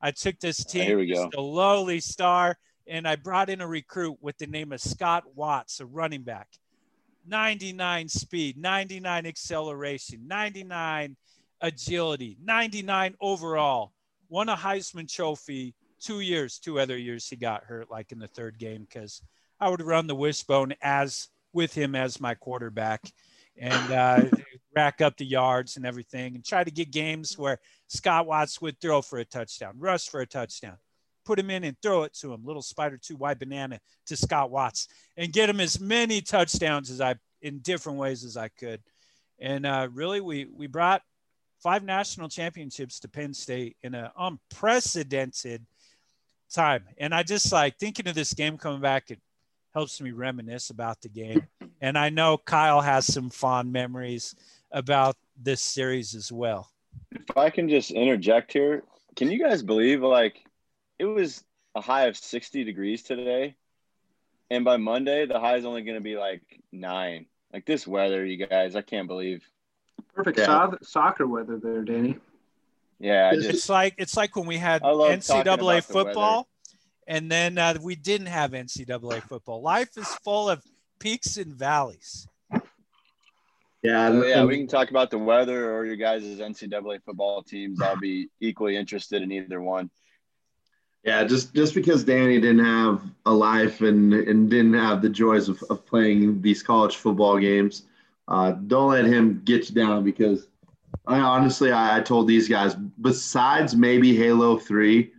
I 0.00 0.10
took 0.10 0.40
this 0.40 0.64
team, 0.64 0.84
here 0.84 0.96
we 0.96 1.06
go. 1.06 1.24
just 1.24 1.34
a 1.34 1.40
lowly 1.42 2.00
star, 2.00 2.56
and 2.86 3.06
I 3.06 3.16
brought 3.16 3.50
in 3.50 3.60
a 3.60 3.66
recruit 3.66 4.16
with 4.22 4.38
the 4.38 4.46
name 4.46 4.72
of 4.72 4.80
Scott 4.80 5.24
Watts, 5.34 5.80
a 5.80 5.84
running 5.84 6.22
back. 6.22 6.48
99 7.26 8.08
speed, 8.08 8.56
99 8.56 9.26
acceleration, 9.26 10.26
99 10.26 11.14
agility, 11.60 12.38
99 12.42 13.16
overall. 13.20 13.92
Won 14.30 14.48
a 14.48 14.56
Heisman 14.56 15.12
Trophy 15.12 15.74
two 16.00 16.20
years, 16.20 16.58
two 16.58 16.80
other 16.80 16.96
years 16.96 17.28
he 17.28 17.36
got 17.36 17.64
hurt, 17.64 17.90
like 17.90 18.12
in 18.12 18.18
the 18.18 18.28
third 18.28 18.58
game, 18.58 18.86
because 18.88 19.20
I 19.60 19.68
would 19.68 19.82
run 19.82 20.06
the 20.06 20.14
wishbone 20.14 20.72
as 20.80 21.28
with 21.52 21.74
him 21.74 21.94
as 21.94 22.20
my 22.20 22.34
quarterback 22.34 23.02
and 23.58 23.92
uh, 23.92 24.24
rack 24.76 25.00
up 25.00 25.16
the 25.16 25.26
yards 25.26 25.76
and 25.76 25.86
everything 25.86 26.34
and 26.34 26.44
try 26.44 26.64
to 26.64 26.70
get 26.70 26.90
games 26.90 27.36
where 27.38 27.58
Scott 27.88 28.26
Watts 28.26 28.60
would 28.60 28.80
throw 28.80 29.02
for 29.02 29.18
a 29.18 29.24
touchdown, 29.24 29.74
rush 29.78 30.08
for 30.08 30.20
a 30.20 30.26
touchdown, 30.26 30.76
put 31.24 31.38
him 31.38 31.50
in 31.50 31.64
and 31.64 31.76
throw 31.82 32.04
it 32.04 32.14
to 32.14 32.32
him, 32.32 32.44
little 32.44 32.62
spider 32.62 32.98
two 33.00 33.16
wide 33.16 33.38
banana 33.38 33.80
to 34.06 34.16
Scott 34.16 34.50
Watts, 34.50 34.88
and 35.16 35.32
get 35.32 35.50
him 35.50 35.60
as 35.60 35.80
many 35.80 36.20
touchdowns 36.20 36.90
as 36.90 37.00
I 37.00 37.16
in 37.42 37.58
different 37.60 37.98
ways 37.98 38.24
as 38.24 38.36
I 38.36 38.48
could. 38.48 38.80
And 39.38 39.64
uh, 39.66 39.88
really, 39.92 40.20
we 40.20 40.46
we 40.46 40.66
brought 40.66 41.02
five 41.62 41.82
national 41.82 42.28
championships 42.28 43.00
to 43.00 43.08
Penn 43.08 43.34
State 43.34 43.76
in 43.82 43.94
an 43.94 44.10
unprecedented 44.18 45.66
time. 46.52 46.84
And 46.98 47.14
I 47.14 47.22
just 47.22 47.52
like 47.52 47.78
thinking 47.78 48.08
of 48.08 48.14
this 48.14 48.34
game 48.34 48.58
coming 48.58 48.80
back. 48.80 49.10
It 49.10 49.20
helps 49.72 50.00
me 50.00 50.10
reminisce 50.12 50.70
about 50.70 51.00
the 51.00 51.08
game. 51.08 51.46
And 51.80 51.96
I 51.96 52.10
know 52.10 52.36
Kyle 52.36 52.80
has 52.80 53.06
some 53.06 53.30
fond 53.30 53.72
memories 53.72 54.34
about 54.70 55.16
this 55.40 55.62
series 55.62 56.14
as 56.14 56.30
well. 56.30 56.70
If 57.12 57.36
I 57.36 57.50
can 57.50 57.68
just 57.68 57.90
interject 57.90 58.52
here, 58.52 58.82
can 59.16 59.30
you 59.30 59.38
guys 59.38 59.62
believe 59.62 60.02
like 60.02 60.44
it 60.98 61.06
was 61.06 61.42
a 61.74 61.80
high 61.80 62.06
of 62.06 62.16
60 62.16 62.64
degrees 62.64 63.02
today? 63.02 63.56
And 64.50 64.64
by 64.64 64.76
Monday, 64.76 65.26
the 65.26 65.38
high 65.38 65.56
is 65.56 65.64
only 65.64 65.82
going 65.82 65.94
to 65.94 66.02
be 66.02 66.16
like 66.16 66.42
nine. 66.72 67.26
Like 67.52 67.66
this 67.66 67.86
weather, 67.86 68.24
you 68.24 68.44
guys, 68.46 68.76
I 68.76 68.82
can't 68.82 69.08
believe. 69.08 69.42
Perfect 70.14 70.38
yeah. 70.38 70.46
so- 70.46 70.78
soccer 70.82 71.26
weather 71.26 71.58
there, 71.58 71.82
Danny. 71.82 72.18
Yeah, 72.98 73.34
just, 73.34 73.48
it's 73.48 73.68
like 73.70 73.94
it's 73.96 74.14
like 74.14 74.36
when 74.36 74.44
we 74.44 74.58
had 74.58 74.82
NCAA 74.82 75.82
football, 75.82 76.49
and 77.10 77.30
then 77.30 77.58
uh, 77.58 77.74
we 77.82 77.96
didn't 77.96 78.28
have 78.28 78.52
NCAA 78.52 79.22
football. 79.24 79.60
Life 79.60 79.98
is 79.98 80.06
full 80.22 80.48
of 80.48 80.62
peaks 81.00 81.38
and 81.38 81.52
valleys. 81.52 82.28
Yeah, 83.82 84.10
so, 84.10 84.24
yeah, 84.24 84.44
we 84.44 84.58
can 84.58 84.68
talk 84.68 84.90
about 84.90 85.10
the 85.10 85.18
weather 85.18 85.74
or 85.74 85.84
your 85.84 85.96
guys' 85.96 86.38
NCAA 86.38 87.02
football 87.02 87.42
teams. 87.42 87.82
I'll 87.82 87.98
be 87.98 88.28
equally 88.40 88.76
interested 88.76 89.22
in 89.22 89.32
either 89.32 89.60
one. 89.60 89.90
Yeah, 91.02 91.24
just 91.24 91.52
just 91.52 91.74
because 91.74 92.04
Danny 92.04 92.40
didn't 92.40 92.64
have 92.64 93.02
a 93.26 93.32
life 93.32 93.80
and 93.80 94.12
and 94.14 94.48
didn't 94.48 94.74
have 94.74 95.02
the 95.02 95.08
joys 95.08 95.48
of, 95.48 95.60
of 95.68 95.84
playing 95.86 96.42
these 96.42 96.62
college 96.62 96.96
football 96.96 97.38
games, 97.38 97.86
uh, 98.28 98.52
don't 98.52 98.90
let 98.90 99.06
him 99.06 99.40
get 99.44 99.68
you 99.68 99.74
down 99.74 100.04
because 100.04 100.46
I 101.06 101.18
honestly 101.18 101.72
I, 101.72 101.96
I 101.96 102.00
told 102.02 102.28
these 102.28 102.48
guys 102.48 102.74
besides 103.00 103.74
maybe 103.74 104.14
Halo 104.14 104.58
Three, 104.58 105.12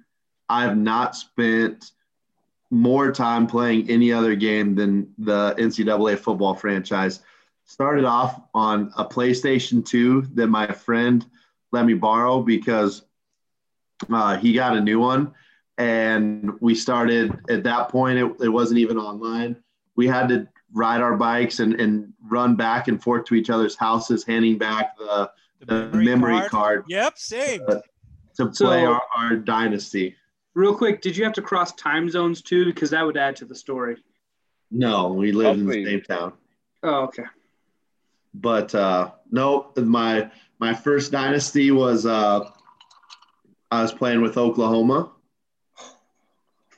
I 0.52 0.64
have 0.64 0.78
not 0.78 1.16
spent 1.16 1.92
more 2.70 3.12
time 3.14 3.48
playing 3.48 3.90
any 3.90 4.12
other 4.12 4.36
game 4.36 4.76
than 4.76 5.14
the 5.18 5.56
NCAA 5.58 6.20
football 6.20 6.56
franchise. 6.56 7.22
Started 7.64 8.04
off 8.04 8.42
on 8.54 8.92
a 8.98 9.06
PlayStation 9.06 9.86
2 9.86 10.28
that 10.34 10.48
my 10.48 10.68
friend 10.68 11.26
let 11.72 11.86
me 11.86 11.94
borrow 11.94 12.42
because 12.42 13.04
uh, 14.12 14.38
he 14.38 14.52
got 14.52 14.76
a 14.76 14.82
new 14.82 15.00
one 15.00 15.34
and 15.78 16.52
we 16.60 16.76
started 16.76 17.40
at 17.50 17.64
that 17.64 17.88
point 17.88 18.18
it, 18.20 18.30
it 18.42 18.50
wasn't 18.50 18.78
even 18.78 18.98
online 18.98 19.56
we 19.96 20.06
had 20.06 20.28
to 20.28 20.48
ride 20.74 21.02
our 21.02 21.16
bikes 21.16 21.60
and, 21.60 21.80
and 21.80 22.12
run 22.30 22.56
back 22.56 22.90
and 22.90 23.02
forth 23.02 23.24
to 23.26 23.36
each 23.36 23.50
other's 23.50 23.76
houses 23.76 24.26
handing 24.26 24.58
back 24.58 24.98
the, 24.98 25.32
the, 25.60 25.66
the 25.66 25.74
memory, 25.74 26.06
memory 26.06 26.40
card. 26.40 26.50
card. 26.50 26.86
yep 26.90 27.18
same 27.18 27.62
to, 27.68 27.82
to 28.36 28.48
play 28.48 28.84
so, 28.84 28.94
our, 28.94 29.02
our 29.16 29.36
dynasty 29.38 30.16
real 30.54 30.76
quick 30.76 31.02
did 31.02 31.16
you 31.16 31.24
have 31.24 31.34
to 31.34 31.42
cross 31.42 31.74
time 31.74 32.10
zones 32.10 32.42
too 32.42 32.66
because 32.66 32.90
that 32.90 33.06
would 33.06 33.18
add 33.18 33.36
to 33.36 33.46
the 33.46 33.56
story 33.56 33.98
no 34.70 35.14
we 35.14 35.32
lived 35.32 35.60
Hopefully. 35.60 35.80
in 35.80 35.84
the 35.84 35.92
same 35.92 36.02
town 36.02 36.34
oh 36.84 37.04
okay 37.04 37.26
but 38.34 38.74
uh 38.76 39.12
no 39.32 39.72
my 39.78 40.30
my 40.60 40.74
first 40.74 41.12
dynasty 41.12 41.72
was 41.72 42.06
uh 42.06 42.50
i 43.70 43.82
was 43.82 43.92
playing 43.92 44.22
with 44.22 44.38
oklahoma 44.38 45.12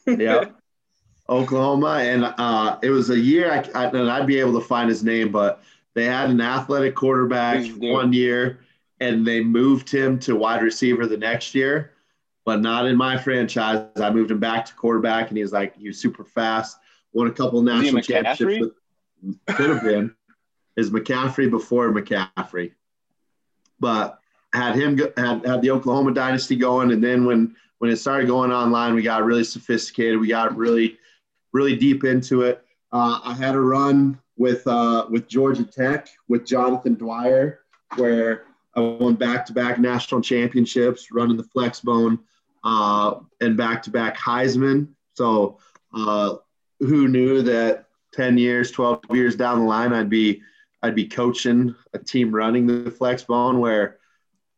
yeah. 0.07 0.45
Oklahoma, 1.29 1.99
and 2.01 2.25
uh, 2.25 2.77
it 2.81 2.89
was 2.89 3.09
a 3.09 3.17
year. 3.17 3.51
I, 3.51 3.59
I, 3.73 3.85
and 3.85 4.09
I'd 4.09 4.27
be 4.27 4.39
able 4.39 4.59
to 4.59 4.65
find 4.65 4.89
his 4.89 5.03
name, 5.03 5.31
but 5.31 5.63
they 5.93 6.05
had 6.05 6.29
an 6.29 6.41
athletic 6.41 6.95
quarterback 6.95 7.65
one 7.77 8.11
year, 8.11 8.59
and 8.99 9.25
they 9.25 9.41
moved 9.41 9.89
him 9.89 10.19
to 10.19 10.35
wide 10.35 10.61
receiver 10.61 11.07
the 11.07 11.17
next 11.17 11.55
year, 11.55 11.92
but 12.45 12.61
not 12.61 12.85
in 12.85 12.95
my 12.95 13.17
franchise. 13.17 13.87
I 13.95 14.09
moved 14.09 14.31
him 14.31 14.39
back 14.39 14.65
to 14.65 14.73
quarterback, 14.75 15.29
and 15.29 15.37
he 15.37 15.43
was 15.43 15.53
like 15.53 15.77
he 15.77 15.87
was 15.87 15.99
super 15.99 16.23
fast. 16.23 16.77
Won 17.13 17.27
a 17.27 17.31
couple 17.31 17.61
national 17.61 18.01
championships. 18.01 18.59
With, 18.59 19.35
could 19.55 19.69
have 19.69 19.83
been 19.83 20.13
is 20.75 20.89
McCaffrey 20.89 21.49
before 21.49 21.91
McCaffrey, 21.91 22.73
but 23.79 24.19
had 24.53 24.75
him 24.75 24.97
had 25.17 25.45
had 25.45 25.61
the 25.61 25.71
Oklahoma 25.71 26.13
dynasty 26.13 26.55
going, 26.55 26.91
and 26.91 27.03
then 27.03 27.25
when 27.25 27.55
when 27.79 27.91
it 27.91 27.97
started 27.97 28.27
going 28.27 28.51
online, 28.51 28.93
we 28.93 29.01
got 29.01 29.23
really 29.23 29.43
sophisticated. 29.43 30.19
We 30.19 30.27
got 30.27 30.55
really, 30.55 30.97
really 31.51 31.75
deep 31.75 32.03
into 32.03 32.43
it. 32.43 32.63
Uh, 32.91 33.19
I 33.23 33.33
had 33.33 33.55
a 33.55 33.59
run 33.59 34.19
with 34.37 34.65
uh, 34.67 35.07
with 35.09 35.27
Georgia 35.27 35.63
Tech 35.63 36.09
with 36.27 36.45
Jonathan 36.45 36.95
Dwyer, 36.95 37.59
where 37.95 38.45
I 38.75 38.79
won 38.79 39.15
back-to-back 39.15 39.79
national 39.79 40.21
championships, 40.21 41.11
running 41.11 41.37
the 41.37 41.43
flex 41.43 41.79
bone, 41.79 42.19
uh, 42.63 43.15
and 43.41 43.57
back-to-back 43.57 44.17
Heisman. 44.17 44.89
So, 45.15 45.59
uh, 45.93 46.35
who 46.79 47.07
knew 47.07 47.41
that 47.43 47.85
10 48.13 48.37
years, 48.37 48.71
12 48.71 49.01
years 49.11 49.35
down 49.35 49.59
the 49.59 49.65
line, 49.65 49.93
I'd 49.93 50.09
be 50.09 50.41
I'd 50.81 50.95
be 50.95 51.07
coaching 51.07 51.73
a 51.93 51.99
team 51.99 52.35
running 52.35 52.67
the 52.67 52.91
flex 52.91 53.23
bone, 53.23 53.59
where 53.59 53.99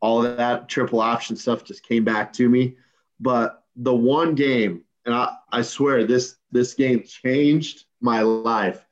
all 0.02 0.24
that 0.24 0.68
triple 0.68 1.00
option 1.00 1.36
stuff 1.36 1.64
just 1.64 1.88
came 1.88 2.04
back 2.04 2.34
to 2.34 2.50
me. 2.50 2.78
But 3.20 3.64
the 3.76 3.94
one 3.94 4.34
game, 4.34 4.84
and 5.06 5.14
I, 5.14 5.36
I 5.52 5.62
swear 5.62 6.04
this 6.04 6.38
this 6.52 6.74
game 6.74 7.04
changed 7.04 7.86
my 8.02 8.22
life. 8.22 8.86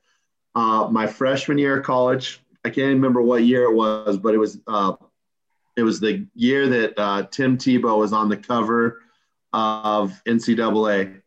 Uh, 0.54 0.88
my 0.90 1.06
freshman 1.08 1.58
year 1.58 1.78
of 1.78 1.84
college, 1.84 2.40
I 2.64 2.70
can't 2.70 2.94
remember 2.94 3.20
what 3.20 3.42
year 3.42 3.64
it 3.64 3.74
was, 3.74 4.16
but 4.16 4.34
it 4.34 4.38
was 4.38 4.60
uh, 4.68 4.94
it 5.76 5.82
was 5.82 5.98
the 5.98 6.26
year 6.34 6.68
that 6.68 6.94
uh, 6.96 7.24
Tim 7.30 7.58
Tebow 7.58 7.98
was 7.98 8.12
on 8.12 8.28
the 8.28 8.36
cover 8.36 9.00
of 9.54 10.20
NCAA. 10.26 11.22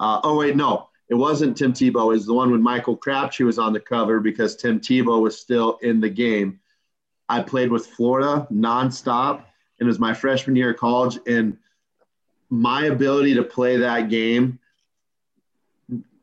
Uh, 0.00 0.20
oh 0.24 0.38
wait, 0.38 0.56
no, 0.56 0.88
it 1.08 1.14
wasn't 1.14 1.56
Tim 1.56 1.74
Tebow. 1.74 2.06
It 2.06 2.16
was 2.16 2.26
the 2.26 2.32
one 2.32 2.50
when 2.50 2.62
Michael 2.62 2.96
Crabtree 2.96 3.44
was 3.44 3.58
on 3.58 3.74
the 3.74 3.80
cover 3.80 4.18
because 4.18 4.56
Tim 4.56 4.80
Tebow 4.80 5.20
was 5.20 5.38
still 5.38 5.78
in 5.82 6.00
the 6.00 6.08
game. 6.08 6.58
I 7.28 7.42
played 7.42 7.70
with 7.70 7.86
Florida 7.86 8.46
nonstop, 8.50 9.36
and 9.36 9.44
it 9.80 9.84
was 9.84 9.98
my 9.98 10.14
freshman 10.14 10.56
year 10.56 10.70
of 10.70 10.78
college, 10.78 11.18
and 11.26 11.58
my 12.48 12.86
ability 12.86 13.34
to 13.34 13.42
play 13.42 13.76
that 13.76 14.08
game 14.08 14.58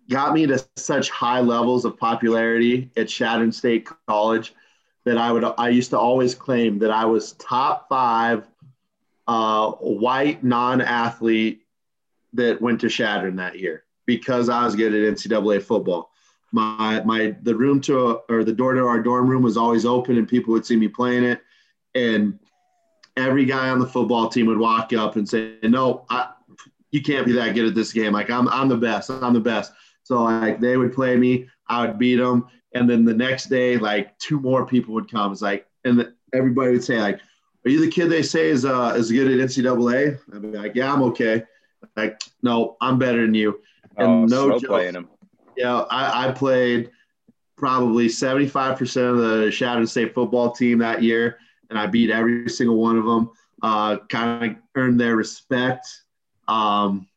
got 0.09 0.33
me 0.33 0.47
to 0.47 0.65
such 0.75 1.11
high 1.11 1.39
levels 1.39 1.85
of 1.85 1.97
popularity 1.97 2.89
at 2.97 3.07
Chadron 3.07 3.51
State 3.51 3.87
College 4.07 4.55
that 5.05 5.19
I 5.19 5.31
would 5.31 5.43
I 5.57 5.69
used 5.69 5.91
to 5.91 5.99
always 5.99 6.33
claim 6.33 6.79
that 6.79 6.91
I 6.91 7.05
was 7.05 7.33
top 7.33 7.87
five 7.89 8.48
uh, 9.29 9.71
white 9.73 10.43
non-athlete 10.43 11.61
that 12.33 12.59
went 12.59 12.81
to 12.81 12.89
Chadron 12.89 13.35
that 13.35 13.59
year 13.59 13.83
because 14.07 14.49
I 14.49 14.65
was 14.65 14.75
good 14.75 14.93
at 14.93 15.13
NCAA 15.13 15.61
football. 15.61 16.09
My 16.51 17.03
my 17.05 17.35
the 17.43 17.55
room 17.55 17.79
to 17.81 18.21
or 18.27 18.43
the 18.43 18.51
door 18.51 18.73
to 18.73 18.83
our 18.83 18.99
dorm 19.03 19.29
room 19.29 19.43
was 19.43 19.55
always 19.55 19.85
open 19.85 20.17
and 20.17 20.27
people 20.27 20.51
would 20.53 20.65
see 20.65 20.75
me 20.75 20.87
playing 20.87 21.23
it 21.23 21.41
and 21.93 22.39
every 23.17 23.45
guy 23.45 23.69
on 23.69 23.77
the 23.77 23.85
football 23.85 24.29
team 24.29 24.47
would 24.47 24.57
walk 24.57 24.93
up 24.93 25.15
and 25.15 25.29
say, 25.29 25.57
"No, 25.61 26.05
I, 26.09 26.29
you 26.89 27.03
can't 27.03 27.27
be 27.27 27.33
that 27.33 27.53
good 27.53 27.67
at 27.67 27.75
this 27.75 27.93
game. 27.93 28.13
Like 28.13 28.31
I'm, 28.31 28.47
I'm 28.49 28.67
the 28.67 28.77
best. 28.77 29.11
I'm 29.11 29.33
the 29.33 29.39
best." 29.39 29.73
So 30.01 30.23
like 30.23 30.59
they 30.59 30.75
would 30.75 30.93
play 30.93 31.17
me, 31.17 31.47
I 31.67 31.85
would 31.85 31.99
beat 31.99 32.15
them, 32.15 32.47
and 32.73 32.89
then 32.89 33.05
the 33.05 33.13
next 33.13 33.45
day, 33.45 33.77
like 33.77 34.17
two 34.17 34.39
more 34.39 34.65
people 34.65 34.95
would 34.95 35.11
come. 35.11 35.31
It's 35.31 35.41
like, 35.43 35.67
and 35.85 35.99
the, 35.99 36.15
everybody 36.33 36.71
would 36.71 36.83
say, 36.83 36.99
"Like, 36.99 37.19
are 37.65 37.69
you 37.69 37.81
the 37.81 37.91
kid 37.91 38.07
they 38.07 38.23
say 38.23 38.49
is 38.49 38.65
uh 38.65 38.93
is 38.95 39.11
good 39.11 39.27
at 39.27 39.47
NCAA?" 39.47 40.19
I'd 40.33 40.41
be 40.41 40.47
like, 40.49 40.75
"Yeah, 40.75 40.93
I'm 40.93 41.03
okay." 41.03 41.43
Like, 41.95 42.21
no, 42.43 42.77
I'm 42.81 42.99
better 42.99 43.21
than 43.21 43.33
you. 43.33 43.61
And 43.97 44.33
oh, 44.33 44.47
no 44.49 44.59
joke, 44.59 44.69
playing 44.69 44.93
them. 44.93 45.09
Yeah, 45.55 45.85
I, 45.89 46.27
I 46.27 46.31
played 46.31 46.91
probably 47.57 48.07
75% 48.07 49.11
of 49.11 49.17
the 49.17 49.51
Chadron 49.51 49.87
State 49.87 50.13
football 50.13 50.51
team 50.51 50.79
that 50.79 51.03
year 51.03 51.37
and 51.69 51.77
I 51.77 51.87
beat 51.87 52.09
every 52.09 52.49
single 52.49 52.77
one 52.77 52.97
of 52.97 53.05
them. 53.05 53.31
Uh, 53.61 53.97
kind 54.07 54.51
of 54.51 54.57
earned 54.75 54.99
their 54.99 55.15
respect. 55.15 55.87
Um, 56.47 57.07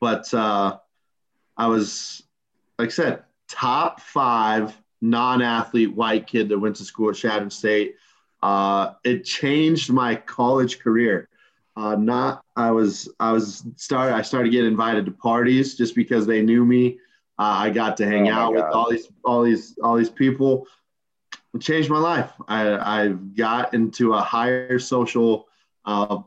but 0.00 0.32
uh, 0.32 0.78
I 1.56 1.66
was, 1.66 2.22
like 2.78 2.88
I 2.88 2.92
said, 2.92 3.22
top 3.48 4.00
five 4.00 4.76
non-athlete 5.02 5.94
white 5.94 6.26
kid 6.26 6.48
that 6.48 6.58
went 6.58 6.76
to 6.76 6.84
school 6.84 7.10
at 7.10 7.16
Chadron 7.16 7.50
State. 7.50 7.96
Uh, 8.42 8.92
it 9.04 9.24
changed 9.24 9.92
my 9.92 10.14
college 10.14 10.78
career. 10.78 11.28
Uh, 11.76 11.94
not 11.94 12.44
I 12.56 12.70
was 12.70 13.08
I 13.20 13.32
was 13.32 13.64
started 13.76 14.14
I 14.14 14.22
started 14.22 14.50
getting 14.50 14.70
invited 14.70 15.06
to 15.06 15.12
parties 15.12 15.76
just 15.76 15.94
because 15.94 16.26
they 16.26 16.42
knew 16.42 16.64
me. 16.64 16.98
Uh, 17.38 17.56
I 17.64 17.70
got 17.70 17.96
to 17.98 18.06
hang 18.06 18.28
oh 18.28 18.34
out 18.34 18.54
with 18.54 18.64
all 18.64 18.90
these 18.90 19.08
all 19.24 19.42
these 19.42 19.78
all 19.82 19.96
these 19.96 20.10
people 20.10 20.66
it 21.54 21.60
changed 21.60 21.90
my 21.90 21.98
life. 21.98 22.32
I, 22.48 22.76
I 22.76 23.08
got 23.08 23.74
into 23.74 24.14
a 24.14 24.20
higher 24.20 24.78
social 24.78 25.48
uh, 25.84 26.18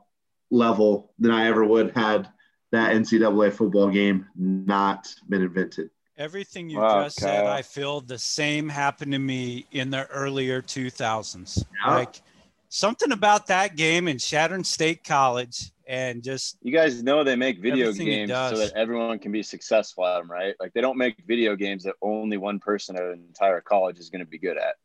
level 0.52 1.14
than 1.20 1.32
I 1.32 1.48
ever 1.48 1.64
would 1.64 1.92
had 1.92 2.30
that 2.72 2.94
NCAA 2.94 3.54
football 3.54 3.90
game 3.90 4.28
not 4.36 5.14
been 5.30 5.44
invented. 5.44 5.90
Everything 6.18 6.70
you 6.70 6.80
Wow, 6.80 7.04
just 7.04 7.20
said, 7.20 7.46
I 7.46 7.64
feel 7.64 8.00
the 8.02 8.20
same 8.20 8.70
happened 8.70 9.14
to 9.14 9.20
me 9.20 9.66
in 9.72 9.90
the 9.90 10.06
earlier 10.08 10.62
2000s. 10.62 11.66
Yeah. 11.86 11.96
Like 11.96 12.22
something 12.70 13.12
about 13.12 13.48
that 13.48 13.76
game 13.76 14.08
in 14.08 14.20
Chadron 14.20 14.64
State 14.64 15.04
College 15.04 15.72
and 15.88 16.24
just 16.24 16.58
You 16.62 16.72
guys 16.72 17.02
know 17.02 17.24
they 17.24 17.36
make 17.36 17.60
video 17.60 17.92
games 17.92 18.30
so 18.30 18.58
that 18.58 18.74
everyone 18.76 19.18
can 19.18 19.32
be 19.32 19.42
successful 19.42 20.06
at 20.06 20.20
them, 20.20 20.30
right? 20.30 20.56
Like 20.60 20.72
they 20.74 20.82
don't 20.82 20.98
make 20.98 21.16
video 21.28 21.56
games 21.56 21.84
that 21.84 21.96
only 22.02 22.38
one 22.38 22.60
person 22.60 22.96
at 22.96 23.04
an 23.04 23.24
entire 23.28 23.62
college 23.62 23.98
is 23.98 24.10
going 24.10 24.24
to 24.24 24.30
be 24.30 24.38
good 24.38 24.58
at. 24.58 24.76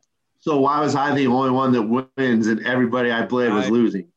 So 0.41 0.59
why 0.61 0.81
was 0.81 0.95
I 0.95 1.15
the 1.15 1.27
only 1.27 1.51
one 1.51 1.73
that 1.73 1.83
wins 2.17 2.47
and 2.47 2.65
everybody 2.67 3.13
I 3.13 3.23
played 3.27 3.53
was 3.53 3.67
I- 3.67 3.71
losing? 3.71 4.09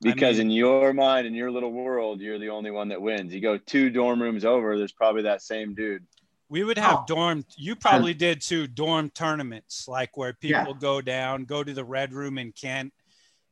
Because 0.00 0.38
mean- 0.38 0.48
in 0.48 0.52
your 0.52 0.92
mind, 0.92 1.28
in 1.28 1.34
your 1.34 1.50
little 1.50 1.70
world, 1.70 2.20
you're 2.20 2.38
the 2.38 2.48
only 2.48 2.70
one 2.72 2.88
that 2.88 3.00
wins. 3.00 3.32
You 3.32 3.40
go 3.40 3.56
two 3.58 3.88
dorm 3.90 4.20
rooms 4.20 4.44
over, 4.44 4.76
there's 4.76 4.92
probably 4.92 5.22
that 5.22 5.42
same 5.42 5.74
dude. 5.74 6.04
We 6.52 6.62
would 6.62 6.76
have 6.76 6.98
Oh. 6.98 7.04
dorm 7.08 7.44
you 7.56 7.74
probably 7.74 8.12
did 8.12 8.42
too 8.42 8.66
dorm 8.66 9.08
tournaments 9.10 9.88
like 9.88 10.16
where 10.18 10.36
Yeah. 10.42 10.60
people 10.60 10.74
go 10.74 11.00
down 11.00 11.44
go 11.46 11.64
to 11.64 11.72
the 11.72 11.84
red 11.84 12.12
room 12.12 12.36
in 12.36 12.52
kent 12.52 12.92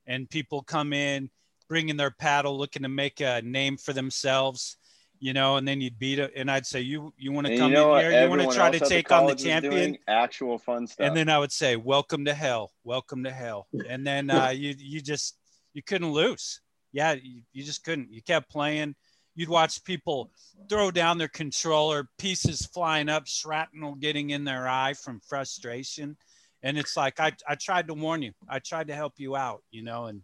and 0.06 0.28
people 0.28 0.62
come 0.62 0.92
in 0.92 1.30
bringing 1.66 1.96
their 1.96 2.10
paddle 2.10 2.58
looking 2.58 2.82
to 2.82 2.88
make 2.90 3.20
a 3.20 3.40
name 3.42 3.78
for 3.78 3.94
themselves 3.94 4.76
you 5.18 5.32
know 5.32 5.56
and 5.56 5.66
then 5.66 5.80
you'd 5.80 5.98
beat 5.98 6.18
it 6.18 6.30
and 6.36 6.50
i'd 6.50 6.66
say 6.66 6.80
you 6.82 7.12
you 7.16 7.32
want 7.32 7.46
to 7.46 7.56
come 7.56 7.70
you 7.70 7.76
know 7.78 7.94
in 7.94 8.10
here? 8.10 8.22
You 8.22 8.28
want 8.28 8.42
to 8.42 8.48
try 8.48 8.70
to 8.70 8.76
at 8.76 8.82
the 8.82 8.88
take 8.88 9.10
on 9.10 9.26
the 9.26 9.34
champion? 9.34 9.96
Actual 10.06 10.58
fun 10.58 10.86
stuff. 10.86 11.06
and 11.06 11.16
then 11.16 11.30
i 11.30 11.38
would 11.38 11.52
say 11.52 11.76
welcome 11.76 12.26
to 12.26 12.34
hell 12.34 12.70
welcome 12.84 13.24
to 13.24 13.30
hell. 13.30 13.66
And 13.88 14.06
then 14.06 14.28
uh, 14.30 14.48
you 14.54 14.74
you 14.76 15.00
just 15.00 15.38
you 15.72 15.82
couldn't 15.82 16.10
lose. 16.12 16.60
Yeah 16.92 17.12
you, 17.12 17.42
you 17.52 17.62
just 17.64 17.84
couldn't. 17.84 18.12
You 18.12 18.20
kept 18.20 18.50
playing 18.50 18.94
you'd 19.34 19.48
watch 19.48 19.82
people 19.84 20.30
throw 20.68 20.90
down 20.90 21.18
their 21.18 21.28
controller 21.28 22.08
pieces 22.18 22.66
flying 22.66 23.08
up 23.08 23.26
shrapnel 23.26 23.94
getting 23.94 24.30
in 24.30 24.44
their 24.44 24.68
eye 24.68 24.94
from 24.94 25.20
frustration 25.20 26.16
and 26.62 26.78
it's 26.78 26.96
like 26.96 27.18
I, 27.20 27.32
I 27.48 27.54
tried 27.54 27.88
to 27.88 27.94
warn 27.94 28.22
you 28.22 28.32
i 28.48 28.58
tried 28.58 28.88
to 28.88 28.94
help 28.94 29.14
you 29.18 29.36
out 29.36 29.62
you 29.70 29.82
know 29.82 30.06
and 30.06 30.22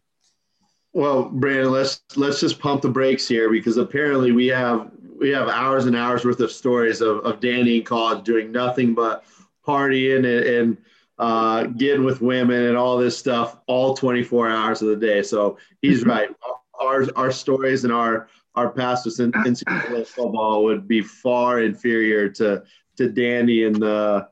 Well, 0.93 1.25
Brandon, 1.25 1.71
let's 1.71 2.01
let's 2.17 2.41
just 2.41 2.59
pump 2.59 2.83
the 2.83 2.89
brakes 2.89 3.29
here 3.29 3.51
because 3.51 3.77
apparently 3.77 4.33
we 4.33 4.47
have 4.47 4.91
we 5.19 5.31
have 5.31 5.49
hours 5.49 5.87
and 5.87 5.97
hours 5.97 6.25
worth 6.25 6.41
of 6.41 6.51
stories 6.51 7.01
of, 7.01 7.19
of 7.19 7.41
Danny 7.41 7.79
in 7.79 7.85
college 7.85 8.25
doing 8.25 8.53
nothing 8.53 8.95
but 8.95 9.25
partying 9.67 10.19
and, 10.19 10.27
and 10.27 10.79
uh, 11.19 11.65
getting 11.65 12.05
with 12.05 12.21
women 12.21 12.65
and 12.65 12.77
all 12.77 12.99
this 12.99 13.17
stuff 13.17 13.59
all 13.67 13.95
24 13.95 14.49
hours 14.49 14.83
of 14.83 14.89
the 14.89 14.97
day. 14.97 15.23
So 15.23 15.59
he's 15.83 16.05
right. 16.15 16.31
Our 16.79 17.07
our 17.17 17.33
stories 17.33 17.85
and 17.85 17.93
our 17.93 18.29
our 18.57 18.71
past 18.71 19.05
with 19.05 19.17
NCAA 19.19 20.07
football 20.07 20.65
would 20.65 20.89
be 20.89 21.03
far 21.03 21.61
inferior 21.61 22.29
to 22.31 22.63
to 22.97 23.09
Danny 23.11 23.65
and 23.65 23.77
the 23.77 24.29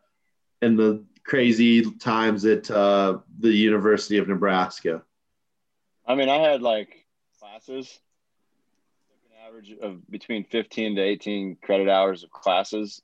and 0.62 0.78
the 0.78 1.04
crazy 1.24 1.90
times 1.92 2.44
at 2.44 2.70
uh, 2.70 3.18
the 3.40 3.50
University 3.52 4.18
of 4.18 4.28
Nebraska. 4.28 5.02
I 6.06 6.14
mean, 6.14 6.28
I 6.28 6.36
had 6.36 6.62
like 6.62 7.06
classes, 7.38 7.86
took 9.08 9.30
an 9.30 9.46
average 9.48 9.72
of 9.80 10.10
between 10.10 10.44
15 10.44 10.96
to 10.96 11.02
18 11.02 11.56
credit 11.62 11.88
hours 11.88 12.24
of 12.24 12.30
classes 12.30 13.00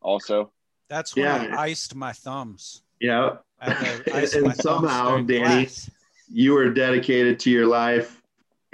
also. 0.00 0.50
that's 0.88 1.16
when 1.16 1.24
Yeah. 1.24 1.56
i 1.58 1.64
iced 1.64 1.94
my 1.94 2.12
thumbs 2.12 2.82
Yeah, 3.00 3.36
I 3.60 3.70
had 3.72 4.04
to 4.04 4.16
ice 4.22 4.34
And 4.34 4.54
somehow, 4.56 5.16
Danny, 5.22 5.64
class. 5.64 5.90
you 6.30 6.52
were 6.52 6.70
dedicated 6.70 7.40
to 7.40 7.50
your 7.50 7.66
life 7.66 8.20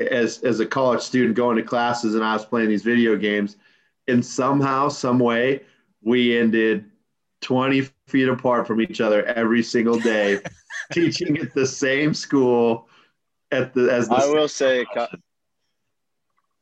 as 0.01 0.43
as 0.43 0.61
a 0.61 0.67
college 0.67 1.01
student 1.03 1.35
going 1.37 1.57
to 1.57 1.63
classes 1.63 2.15
and 2.15 2.25
I 2.25 2.33
was 2.35 2.45
playing 2.45 2.69
these 2.69 2.83
video 2.83 3.17
games 3.17 3.57
and 4.09 4.25
somehow 4.25 4.89
some 4.89 5.19
way 5.19 5.63
we 6.03 6.39
ended 6.39 6.85
20 7.43 7.83
feet 8.07 8.29
apart 8.29 8.67
from 8.67 8.81
each 8.81 9.01
other 9.01 9.25
every 9.25 9.63
single 9.63 9.99
day 9.99 10.41
teaching 10.93 11.39
at 11.39 11.55
the 11.55 11.67
same 11.67 12.15
school 12.15 12.89
at 13.53 13.75
the 13.75 13.93
as 13.93 14.09
the 14.09 14.15
I 14.17 14.27
will 14.27 14.49
say, 14.49 14.87
co- 14.87 15.07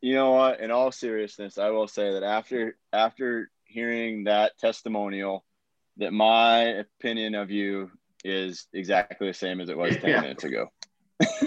you 0.00 0.14
know 0.14 0.32
what? 0.32 0.60
In 0.60 0.70
all 0.70 0.92
seriousness, 0.92 1.58
I 1.58 1.70
will 1.70 1.88
say 1.88 2.12
that 2.12 2.22
after 2.22 2.76
after 2.92 3.50
hearing 3.64 4.24
that 4.24 4.56
testimonial, 4.58 5.44
that 5.98 6.12
my 6.12 6.62
opinion 6.62 7.34
of 7.34 7.50
you 7.50 7.90
is 8.24 8.66
exactly 8.72 9.28
the 9.28 9.34
same 9.34 9.60
as 9.60 9.68
it 9.68 9.76
was 9.76 9.96
10 9.98 10.10
Yeah. 10.10 10.20
minutes 10.20 10.44
ago. 10.44 10.68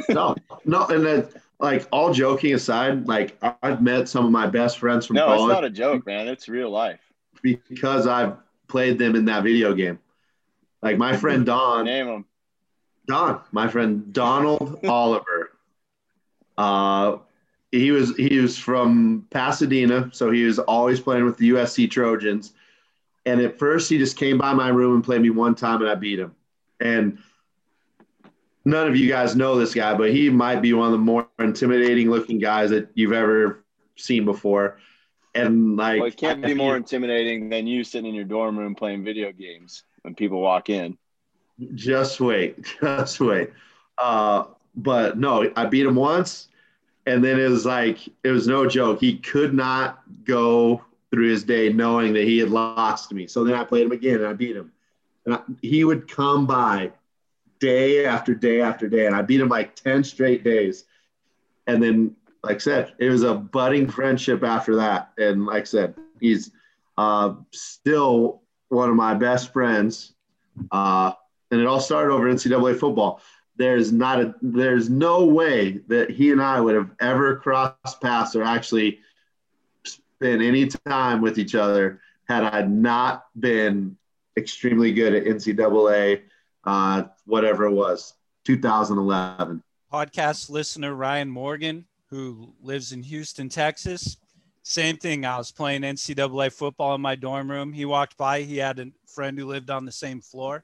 no 0.09 0.35
no 0.65 0.85
and 0.87 1.05
then 1.05 1.27
like 1.61 1.87
all 1.91 2.11
joking 2.11 2.53
aside 2.55 3.07
like 3.07 3.37
I've 3.61 3.81
met 3.81 4.09
some 4.09 4.25
of 4.25 4.31
my 4.31 4.47
best 4.47 4.79
friends 4.79 5.05
from 5.05 5.15
No, 5.15 5.33
it's 5.33 5.53
not 5.53 5.63
a 5.63 5.69
joke, 5.69 6.05
man. 6.05 6.27
It's 6.27 6.49
real 6.49 6.69
life. 6.69 6.99
because 7.43 8.07
I've 8.07 8.35
played 8.67 8.97
them 8.97 9.15
in 9.15 9.25
that 9.25 9.43
video 9.43 9.73
game 9.73 9.99
like 10.81 10.97
my 10.97 11.15
friend 11.15 11.45
Don 11.45 11.85
Name 11.85 12.07
them. 12.07 12.25
Don, 13.07 13.41
my 13.51 13.67
friend 13.67 14.11
Donald 14.13 14.79
Oliver. 14.85 15.51
Uh, 16.57 17.17
he 17.71 17.91
was 17.91 18.15
he 18.17 18.39
was 18.39 18.57
from 18.57 19.27
Pasadena, 19.31 20.09
so 20.13 20.29
he 20.31 20.43
was 20.43 20.59
always 20.59 20.99
playing 20.99 21.25
with 21.25 21.37
the 21.37 21.51
USC 21.51 21.89
Trojans. 21.89 22.53
And 23.25 23.39
at 23.39 23.57
first, 23.59 23.89
he 23.89 23.97
just 23.97 24.17
came 24.17 24.37
by 24.37 24.53
my 24.53 24.69
room 24.69 24.95
and 24.95 25.03
played 25.03 25.21
me 25.21 25.29
one 25.29 25.55
time, 25.55 25.81
and 25.81 25.89
I 25.89 25.95
beat 25.95 26.19
him. 26.19 26.35
And 26.79 27.19
none 28.65 28.87
of 28.87 28.95
you 28.95 29.07
guys 29.07 29.35
know 29.35 29.55
this 29.55 29.73
guy, 29.73 29.93
but 29.93 30.11
he 30.11 30.29
might 30.29 30.61
be 30.61 30.73
one 30.73 30.87
of 30.87 30.91
the 30.91 30.97
more 30.97 31.27
intimidating 31.43 32.09
looking 32.09 32.39
guys 32.39 32.69
that 32.71 32.89
you've 32.93 33.13
ever 33.13 33.63
seen 33.95 34.25
before. 34.25 34.79
And 35.33 35.77
like, 35.77 35.99
Well, 35.99 36.07
it 36.07 36.17
can't 36.17 36.41
be 36.41 36.53
more 36.53 36.75
intimidating 36.75 37.49
than 37.49 37.67
you 37.67 37.83
sitting 37.83 38.09
in 38.09 38.15
your 38.15 38.25
dorm 38.25 38.57
room 38.57 38.75
playing 38.75 39.03
video 39.03 39.31
games 39.31 39.83
when 40.01 40.15
people 40.15 40.41
walk 40.41 40.69
in. 40.69 40.97
Just 41.75 42.19
wait, 42.19 42.65
just 42.81 43.19
wait. 43.19 43.51
Uh, 43.97 44.45
but 44.75 45.17
no, 45.17 45.51
I 45.55 45.65
beat 45.65 45.85
him 45.85 45.95
once, 45.95 46.47
and 47.05 47.23
then 47.23 47.39
it 47.39 47.47
was 47.47 47.65
like 47.65 48.07
it 48.23 48.31
was 48.31 48.47
no 48.47 48.67
joke. 48.67 48.99
He 48.99 49.17
could 49.17 49.53
not 49.53 50.01
go 50.23 50.83
through 51.11 51.29
his 51.29 51.43
day 51.43 51.71
knowing 51.71 52.13
that 52.13 52.23
he 52.23 52.37
had 52.37 52.49
lost 52.49 53.13
me. 53.13 53.27
So 53.27 53.43
then 53.43 53.53
I 53.53 53.63
played 53.63 53.85
him 53.85 53.91
again, 53.91 54.15
and 54.15 54.27
I 54.27 54.33
beat 54.33 54.55
him. 54.55 54.71
And 55.25 55.35
I, 55.35 55.41
he 55.61 55.83
would 55.83 56.09
come 56.09 56.47
by 56.47 56.91
day 57.59 58.05
after 58.05 58.33
day 58.33 58.61
after 58.61 58.87
day, 58.87 59.05
and 59.05 59.15
I 59.15 59.21
beat 59.21 59.39
him 59.39 59.49
like 59.49 59.75
ten 59.75 60.03
straight 60.03 60.43
days. 60.43 60.85
And 61.67 61.81
then, 61.81 62.15
like 62.43 62.57
I 62.57 62.59
said, 62.59 62.93
it 62.97 63.09
was 63.09 63.23
a 63.23 63.33
budding 63.33 63.87
friendship 63.87 64.43
after 64.43 64.75
that. 64.77 65.11
And 65.17 65.45
like 65.45 65.61
I 65.61 65.65
said, 65.65 65.95
he's 66.19 66.51
uh, 66.97 67.35
still 67.51 68.41
one 68.69 68.89
of 68.89 68.95
my 68.95 69.13
best 69.13 69.53
friends. 69.53 70.13
Uh, 70.71 71.13
and 71.51 71.59
it 71.59 71.67
all 71.67 71.79
started 71.79 72.13
over 72.13 72.31
NCAA 72.31 72.79
football. 72.79 73.21
There's 73.57 73.91
not 73.91 74.19
a 74.19 74.33
there's 74.41 74.89
no 74.89 75.25
way 75.25 75.81
that 75.87 76.09
he 76.09 76.31
and 76.31 76.41
I 76.41 76.59
would 76.59 76.73
have 76.73 76.91
ever 76.99 77.35
crossed 77.35 78.01
paths 78.01 78.35
or 78.35 78.43
actually 78.43 78.99
spent 79.83 80.41
any 80.41 80.67
time 80.67 81.21
with 81.21 81.37
each 81.37 81.53
other 81.53 82.01
had 82.27 82.43
I 82.43 82.61
not 82.61 83.25
been 83.39 83.97
extremely 84.37 84.93
good 84.93 85.13
at 85.13 85.25
NCAA, 85.25 86.21
uh, 86.63 87.03
whatever 87.25 87.65
it 87.65 87.73
was, 87.73 88.13
2011. 88.45 89.61
Podcast 89.91 90.49
listener 90.49 90.95
Ryan 90.95 91.29
Morgan, 91.29 91.85
who 92.09 92.53
lives 92.61 92.93
in 92.93 93.03
Houston, 93.03 93.49
Texas. 93.49 94.17
Same 94.63 94.95
thing. 94.95 95.25
I 95.25 95.37
was 95.37 95.51
playing 95.51 95.81
NCAA 95.81 96.53
football 96.53 96.95
in 96.95 97.01
my 97.01 97.15
dorm 97.15 97.51
room. 97.51 97.73
He 97.73 97.83
walked 97.83 98.15
by. 98.15 98.41
He 98.41 98.57
had 98.57 98.79
a 98.79 98.87
friend 99.05 99.37
who 99.37 99.47
lived 99.47 99.69
on 99.69 99.85
the 99.85 99.91
same 99.91 100.21
floor. 100.21 100.63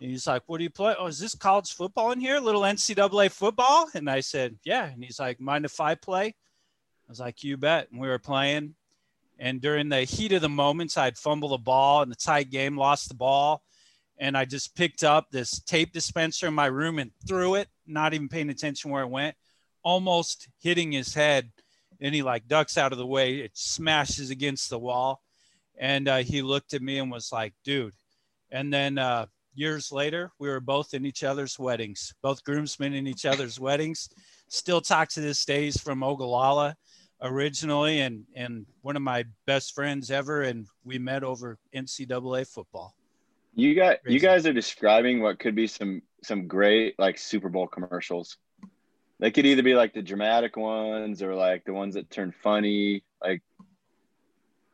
And 0.00 0.10
he's 0.10 0.26
like, 0.26 0.42
What 0.46 0.58
do 0.58 0.64
you 0.64 0.70
play? 0.70 0.94
Oh, 0.98 1.06
is 1.06 1.18
this 1.18 1.34
college 1.34 1.72
football 1.72 2.12
in 2.12 2.20
here? 2.20 2.36
A 2.36 2.40
little 2.40 2.62
NCAA 2.62 3.30
football? 3.30 3.88
And 3.94 4.10
I 4.10 4.20
said, 4.20 4.56
Yeah. 4.64 4.86
And 4.86 5.02
he's 5.02 5.18
like, 5.18 5.40
Mind 5.40 5.64
if 5.64 5.80
I 5.80 5.94
play? 5.94 6.26
I 6.26 7.08
was 7.08 7.20
like, 7.20 7.42
You 7.42 7.56
bet. 7.56 7.90
And 7.90 8.00
we 8.00 8.08
were 8.08 8.18
playing. 8.18 8.74
And 9.38 9.60
during 9.62 9.88
the 9.88 10.02
heat 10.02 10.32
of 10.32 10.42
the 10.42 10.48
moments, 10.50 10.98
I'd 10.98 11.16
fumble 11.16 11.50
the 11.50 11.58
ball 11.58 12.02
in 12.02 12.10
the 12.10 12.16
tight 12.16 12.50
game, 12.50 12.76
lost 12.76 13.08
the 13.08 13.14
ball. 13.14 13.62
And 14.20 14.36
I 14.36 14.44
just 14.44 14.76
picked 14.76 15.02
up 15.02 15.30
this 15.30 15.60
tape 15.60 15.92
dispenser 15.92 16.46
in 16.46 16.54
my 16.54 16.66
room 16.66 16.98
and 16.98 17.10
threw 17.26 17.54
it, 17.54 17.68
not 17.86 18.12
even 18.12 18.28
paying 18.28 18.50
attention 18.50 18.90
where 18.90 19.02
it 19.02 19.08
went, 19.08 19.34
almost 19.82 20.46
hitting 20.60 20.92
his 20.92 21.14
head. 21.14 21.50
And 22.02 22.14
he 22.14 22.22
like 22.22 22.46
ducks 22.46 22.76
out 22.76 22.92
of 22.92 22.98
the 22.98 23.06
way. 23.06 23.36
It 23.38 23.52
smashes 23.54 24.28
against 24.28 24.68
the 24.68 24.78
wall. 24.78 25.22
And 25.78 26.06
uh, 26.06 26.18
he 26.18 26.42
looked 26.42 26.74
at 26.74 26.82
me 26.82 26.98
and 26.98 27.10
was 27.10 27.32
like, 27.32 27.54
dude. 27.64 27.94
And 28.50 28.72
then 28.72 28.98
uh, 28.98 29.24
years 29.54 29.90
later, 29.90 30.32
we 30.38 30.48
were 30.48 30.60
both 30.60 30.92
in 30.92 31.06
each 31.06 31.24
other's 31.24 31.58
weddings, 31.58 32.12
both 32.22 32.44
groomsmen 32.44 32.92
in 32.92 33.06
each 33.06 33.24
other's 33.24 33.58
weddings. 33.58 34.10
Still 34.48 34.82
talk 34.82 35.08
to 35.10 35.22
this 35.22 35.46
day. 35.46 35.64
He's 35.64 35.80
from 35.80 36.02
Ogallala 36.02 36.76
originally 37.22 38.00
and, 38.00 38.24
and 38.34 38.66
one 38.82 38.96
of 38.96 39.02
my 39.02 39.24
best 39.46 39.74
friends 39.74 40.10
ever. 40.10 40.42
And 40.42 40.66
we 40.84 40.98
met 40.98 41.24
over 41.24 41.58
NCAA 41.74 42.46
football. 42.46 42.94
You 43.60 43.74
got 43.74 43.98
you 44.06 44.18
guys 44.18 44.46
are 44.46 44.54
describing 44.54 45.20
what 45.20 45.38
could 45.38 45.54
be 45.54 45.66
some 45.66 46.00
some 46.22 46.46
great 46.46 46.98
like 46.98 47.18
Super 47.18 47.50
Bowl 47.50 47.66
commercials. 47.66 48.38
they 49.18 49.30
could 49.30 49.44
either 49.44 49.62
be 49.62 49.74
like 49.74 49.92
the 49.92 50.02
dramatic 50.02 50.56
ones 50.56 51.22
or 51.22 51.34
like 51.34 51.64
the 51.64 51.74
ones 51.74 51.94
that 51.94 52.10
turn 52.10 52.32
funny. 52.42 53.04
Like 53.22 53.42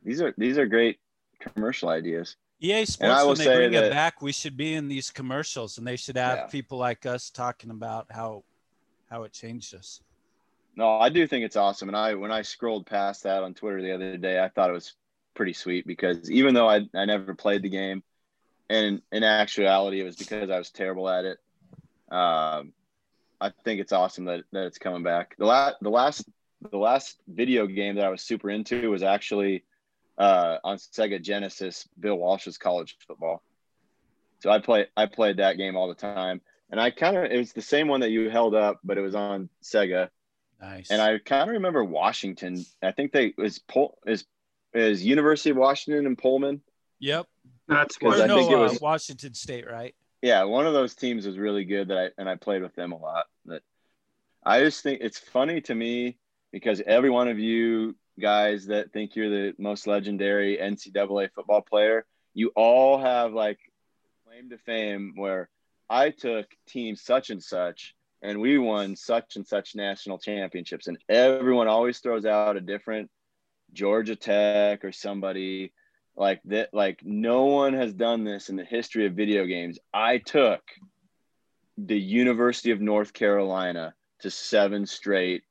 these 0.04 0.22
are 0.22 0.32
these 0.38 0.56
are 0.56 0.66
great 0.66 1.00
commercial 1.40 1.88
ideas. 1.88 2.36
EA 2.60 2.84
Sports, 2.84 3.24
when 3.26 3.36
they 3.38 3.56
bring 3.56 3.72
that, 3.72 3.84
it 3.84 3.92
back, 3.92 4.22
we 4.22 4.32
should 4.32 4.56
be 4.56 4.72
in 4.74 4.88
these 4.88 5.10
commercials, 5.10 5.76
and 5.76 5.86
they 5.86 5.96
should 5.96 6.16
have 6.16 6.38
yeah. 6.38 6.46
people 6.46 6.78
like 6.78 7.04
us 7.04 7.28
talking 7.28 7.70
about 7.70 8.06
how 8.10 8.44
how 9.10 9.24
it 9.24 9.32
changed 9.32 9.74
us. 9.74 10.00
No, 10.76 10.98
I 10.98 11.08
do 11.08 11.26
think 11.26 11.44
it's 11.44 11.56
awesome, 11.56 11.88
and 11.88 11.96
I 11.96 12.14
when 12.14 12.30
I 12.30 12.42
scrolled 12.42 12.86
past 12.86 13.24
that 13.24 13.42
on 13.42 13.52
Twitter 13.52 13.82
the 13.82 13.92
other 13.92 14.16
day, 14.16 14.40
I 14.40 14.48
thought 14.48 14.70
it 14.70 14.74
was 14.74 14.94
pretty 15.34 15.54
sweet 15.54 15.88
because 15.88 16.30
even 16.30 16.54
though 16.54 16.68
I 16.68 16.86
I 16.94 17.04
never 17.04 17.34
played 17.34 17.62
the 17.62 17.68
game, 17.68 18.04
and 18.68 19.02
in 19.12 19.22
actuality, 19.22 20.00
it 20.00 20.04
was 20.04 20.16
because 20.16 20.50
I 20.50 20.58
was 20.58 20.70
terrible 20.70 21.08
at 21.08 21.24
it. 21.24 21.38
Um, 22.10 22.72
I 23.40 23.50
think 23.64 23.80
it's 23.80 23.92
awesome 23.92 24.24
that, 24.26 24.44
that 24.52 24.66
it's 24.66 24.78
coming 24.78 25.02
back. 25.02 25.36
The 25.38 25.46
last 25.46 25.76
the 25.80 25.90
last 25.90 26.28
the 26.70 26.78
last 26.78 27.20
video 27.28 27.66
game 27.66 27.96
that 27.96 28.04
I 28.04 28.08
was 28.08 28.22
super 28.22 28.50
into 28.50 28.90
was 28.90 29.02
actually 29.02 29.64
uh, 30.18 30.58
on 30.64 30.78
Sega 30.78 31.20
Genesis, 31.20 31.86
Bill 31.98 32.16
Walsh's 32.16 32.58
college 32.58 32.96
football. 33.06 33.42
So 34.40 34.50
I 34.50 34.58
play 34.58 34.86
I 34.96 35.06
played 35.06 35.38
that 35.38 35.56
game 35.58 35.76
all 35.76 35.88
the 35.88 35.94
time, 35.94 36.40
and 36.70 36.80
I 36.80 36.90
kind 36.90 37.16
of 37.16 37.24
it 37.24 37.38
was 37.38 37.52
the 37.52 37.62
same 37.62 37.88
one 37.88 38.00
that 38.00 38.10
you 38.10 38.30
held 38.30 38.54
up, 38.54 38.80
but 38.84 38.98
it 38.98 39.02
was 39.02 39.14
on 39.14 39.48
Sega. 39.62 40.08
Nice. 40.60 40.90
And 40.90 41.02
I 41.02 41.18
kind 41.18 41.50
of 41.50 41.54
remember 41.54 41.84
Washington. 41.84 42.64
I 42.82 42.92
think 42.92 43.12
they 43.12 43.34
was 43.36 43.58
Pol 43.58 43.98
is 44.06 44.24
is 44.72 45.04
University 45.04 45.50
of 45.50 45.56
Washington 45.56 46.06
and 46.06 46.16
Pullman. 46.16 46.62
Yep. 46.98 47.26
That's 47.68 47.98
because 47.98 48.20
I 48.20 48.26
no, 48.26 48.36
think 48.36 48.52
it 48.52 48.56
was 48.56 48.74
uh, 48.74 48.78
Washington 48.80 49.34
State, 49.34 49.66
right? 49.68 49.94
Yeah, 50.22 50.44
one 50.44 50.66
of 50.66 50.72
those 50.72 50.94
teams 50.94 51.26
was 51.26 51.38
really 51.38 51.64
good 51.64 51.88
that 51.88 51.98
I 51.98 52.10
and 52.18 52.28
I 52.28 52.36
played 52.36 52.62
with 52.62 52.74
them 52.74 52.92
a 52.92 52.96
lot. 52.96 53.26
That 53.46 53.62
I 54.44 54.60
just 54.60 54.82
think 54.82 55.00
it's 55.02 55.18
funny 55.18 55.60
to 55.62 55.74
me 55.74 56.18
because 56.52 56.80
every 56.86 57.10
one 57.10 57.28
of 57.28 57.38
you 57.38 57.96
guys 58.20 58.66
that 58.66 58.92
think 58.92 59.14
you're 59.14 59.30
the 59.30 59.54
most 59.58 59.86
legendary 59.86 60.58
NCAA 60.58 61.30
football 61.32 61.60
player, 61.60 62.06
you 62.34 62.52
all 62.56 62.98
have 62.98 63.32
like 63.32 63.58
claim 64.26 64.48
to 64.50 64.58
fame 64.58 65.14
where 65.16 65.48
I 65.90 66.10
took 66.10 66.46
team 66.66 66.96
such 66.96 67.30
and 67.30 67.42
such 67.42 67.94
and 68.22 68.40
we 68.40 68.58
won 68.58 68.96
such 68.96 69.36
and 69.36 69.46
such 69.46 69.74
national 69.74 70.18
championships. 70.18 70.86
And 70.86 70.98
everyone 71.08 71.68
always 71.68 71.98
throws 71.98 72.24
out 72.24 72.56
a 72.56 72.60
different 72.60 73.10
Georgia 73.72 74.16
Tech 74.16 74.84
or 74.84 74.92
somebody 74.92 75.72
like 76.16 76.40
that. 76.46 76.72
Like 76.72 77.00
no 77.04 77.44
one 77.44 77.74
has 77.74 77.92
done 77.92 78.24
this 78.24 78.48
in 78.48 78.56
the 78.56 78.64
history 78.64 79.06
of 79.06 79.14
video 79.14 79.44
games. 79.46 79.78
I 79.92 80.18
took 80.18 80.62
the 81.78 81.98
University 81.98 82.70
of 82.70 82.80
North 82.80 83.12
Carolina 83.12 83.94
to 84.20 84.30
seven 84.30 84.86
straight 84.86 85.42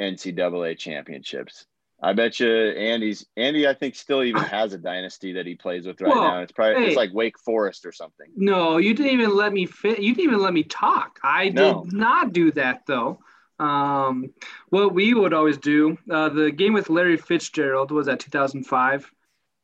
NCAA 0.00 0.78
championships. 0.78 1.66
I 2.02 2.12
bet 2.12 2.40
you 2.40 2.50
Andy's 2.50 3.26
Andy. 3.36 3.66
I 3.66 3.74
think 3.74 3.94
still 3.94 4.22
even 4.22 4.42
has 4.44 4.72
a 4.72 4.78
dynasty 4.78 5.32
that 5.34 5.46
he 5.46 5.54
plays 5.54 5.86
with 5.86 6.00
right 6.00 6.10
well, 6.10 6.22
now. 6.22 6.40
It's 6.40 6.52
probably 6.52 6.82
hey, 6.82 6.88
it's 6.88 6.96
like 6.96 7.12
Wake 7.12 7.38
Forest 7.38 7.86
or 7.86 7.92
something. 7.92 8.26
No, 8.36 8.76
you 8.76 8.94
didn't 8.94 9.12
even 9.12 9.34
let 9.34 9.52
me 9.52 9.66
fit. 9.66 10.00
You 10.00 10.14
didn't 10.14 10.30
even 10.30 10.42
let 10.42 10.52
me 10.52 10.62
talk. 10.62 11.18
I 11.22 11.48
no. 11.50 11.84
did 11.84 11.92
not 11.92 12.32
do 12.32 12.52
that 12.52 12.82
though. 12.86 13.20
Um, 13.58 14.34
what 14.68 14.92
we 14.92 15.14
would 15.14 15.32
always 15.32 15.56
do, 15.56 15.96
uh, 16.10 16.28
the 16.28 16.50
game 16.50 16.74
with 16.74 16.90
Larry 16.90 17.16
Fitzgerald 17.16 17.90
was 17.90 18.06
at 18.06 18.20
2005. 18.20 19.10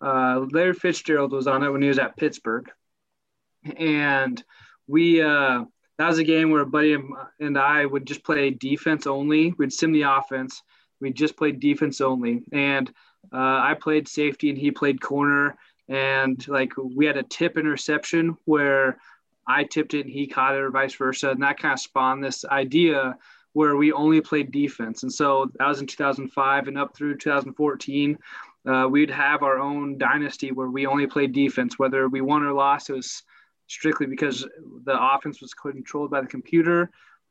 Uh, 0.02 0.46
Larry 0.50 0.74
Fitzgerald 0.74 1.32
was 1.32 1.46
on 1.46 1.62
it 1.62 1.70
when 1.70 1.82
he 1.82 1.88
was 1.88 1.98
at 1.98 2.16
Pittsburgh, 2.16 2.70
and 3.76 4.42
we 4.86 5.22
uh, 5.22 5.64
that 5.98 6.08
was 6.08 6.18
a 6.18 6.24
game 6.24 6.50
where 6.50 6.62
a 6.62 6.66
buddy 6.66 6.96
and 7.38 7.58
I 7.58 7.86
would 7.86 8.06
just 8.06 8.24
play 8.24 8.50
defense 8.50 9.06
only. 9.06 9.54
We'd 9.56 9.72
sim 9.72 9.92
the 9.92 10.02
offense 10.02 10.62
we 11.02 11.12
just 11.12 11.36
played 11.36 11.60
defense 11.60 12.00
only, 12.00 12.42
and 12.52 12.88
uh, 13.32 13.36
I 13.36 13.76
played 13.78 14.08
safety 14.08 14.48
and 14.48 14.56
he 14.56 14.70
played 14.70 15.00
corner. 15.00 15.56
And 15.88 16.46
like 16.48 16.72
we 16.78 17.04
had 17.06 17.16
a 17.16 17.24
tip 17.24 17.58
interception 17.58 18.36
where 18.44 18.98
I 19.46 19.64
tipped 19.64 19.94
it 19.94 20.02
and 20.02 20.10
he 20.10 20.28
caught 20.28 20.54
it, 20.54 20.60
or 20.60 20.70
vice 20.70 20.94
versa, 20.94 21.30
and 21.30 21.42
that 21.42 21.58
kind 21.58 21.72
of 21.72 21.80
spawned 21.80 22.22
this 22.22 22.44
idea 22.44 23.16
where 23.52 23.76
we 23.76 23.92
only 23.92 24.20
played 24.20 24.52
defense. 24.52 25.02
And 25.02 25.12
so 25.12 25.50
that 25.58 25.66
was 25.66 25.80
in 25.80 25.86
2005 25.86 26.68
and 26.68 26.78
up 26.78 26.96
through 26.96 27.18
2014. 27.18 28.18
Uh, 28.66 28.86
we'd 28.88 29.10
have 29.10 29.42
our 29.42 29.58
own 29.58 29.98
dynasty 29.98 30.52
where 30.52 30.68
we 30.68 30.86
only 30.86 31.06
played 31.06 31.32
defense, 31.32 31.78
whether 31.78 32.08
we 32.08 32.20
won 32.20 32.44
or 32.44 32.52
lost. 32.52 32.90
It 32.90 32.94
was 32.94 33.22
strictly 33.66 34.06
because 34.06 34.46
the 34.84 34.96
offense 35.14 35.40
was 35.40 35.54
controlled 35.54 36.10
by 36.10 36.20
the 36.20 36.26
computer, 36.26 36.90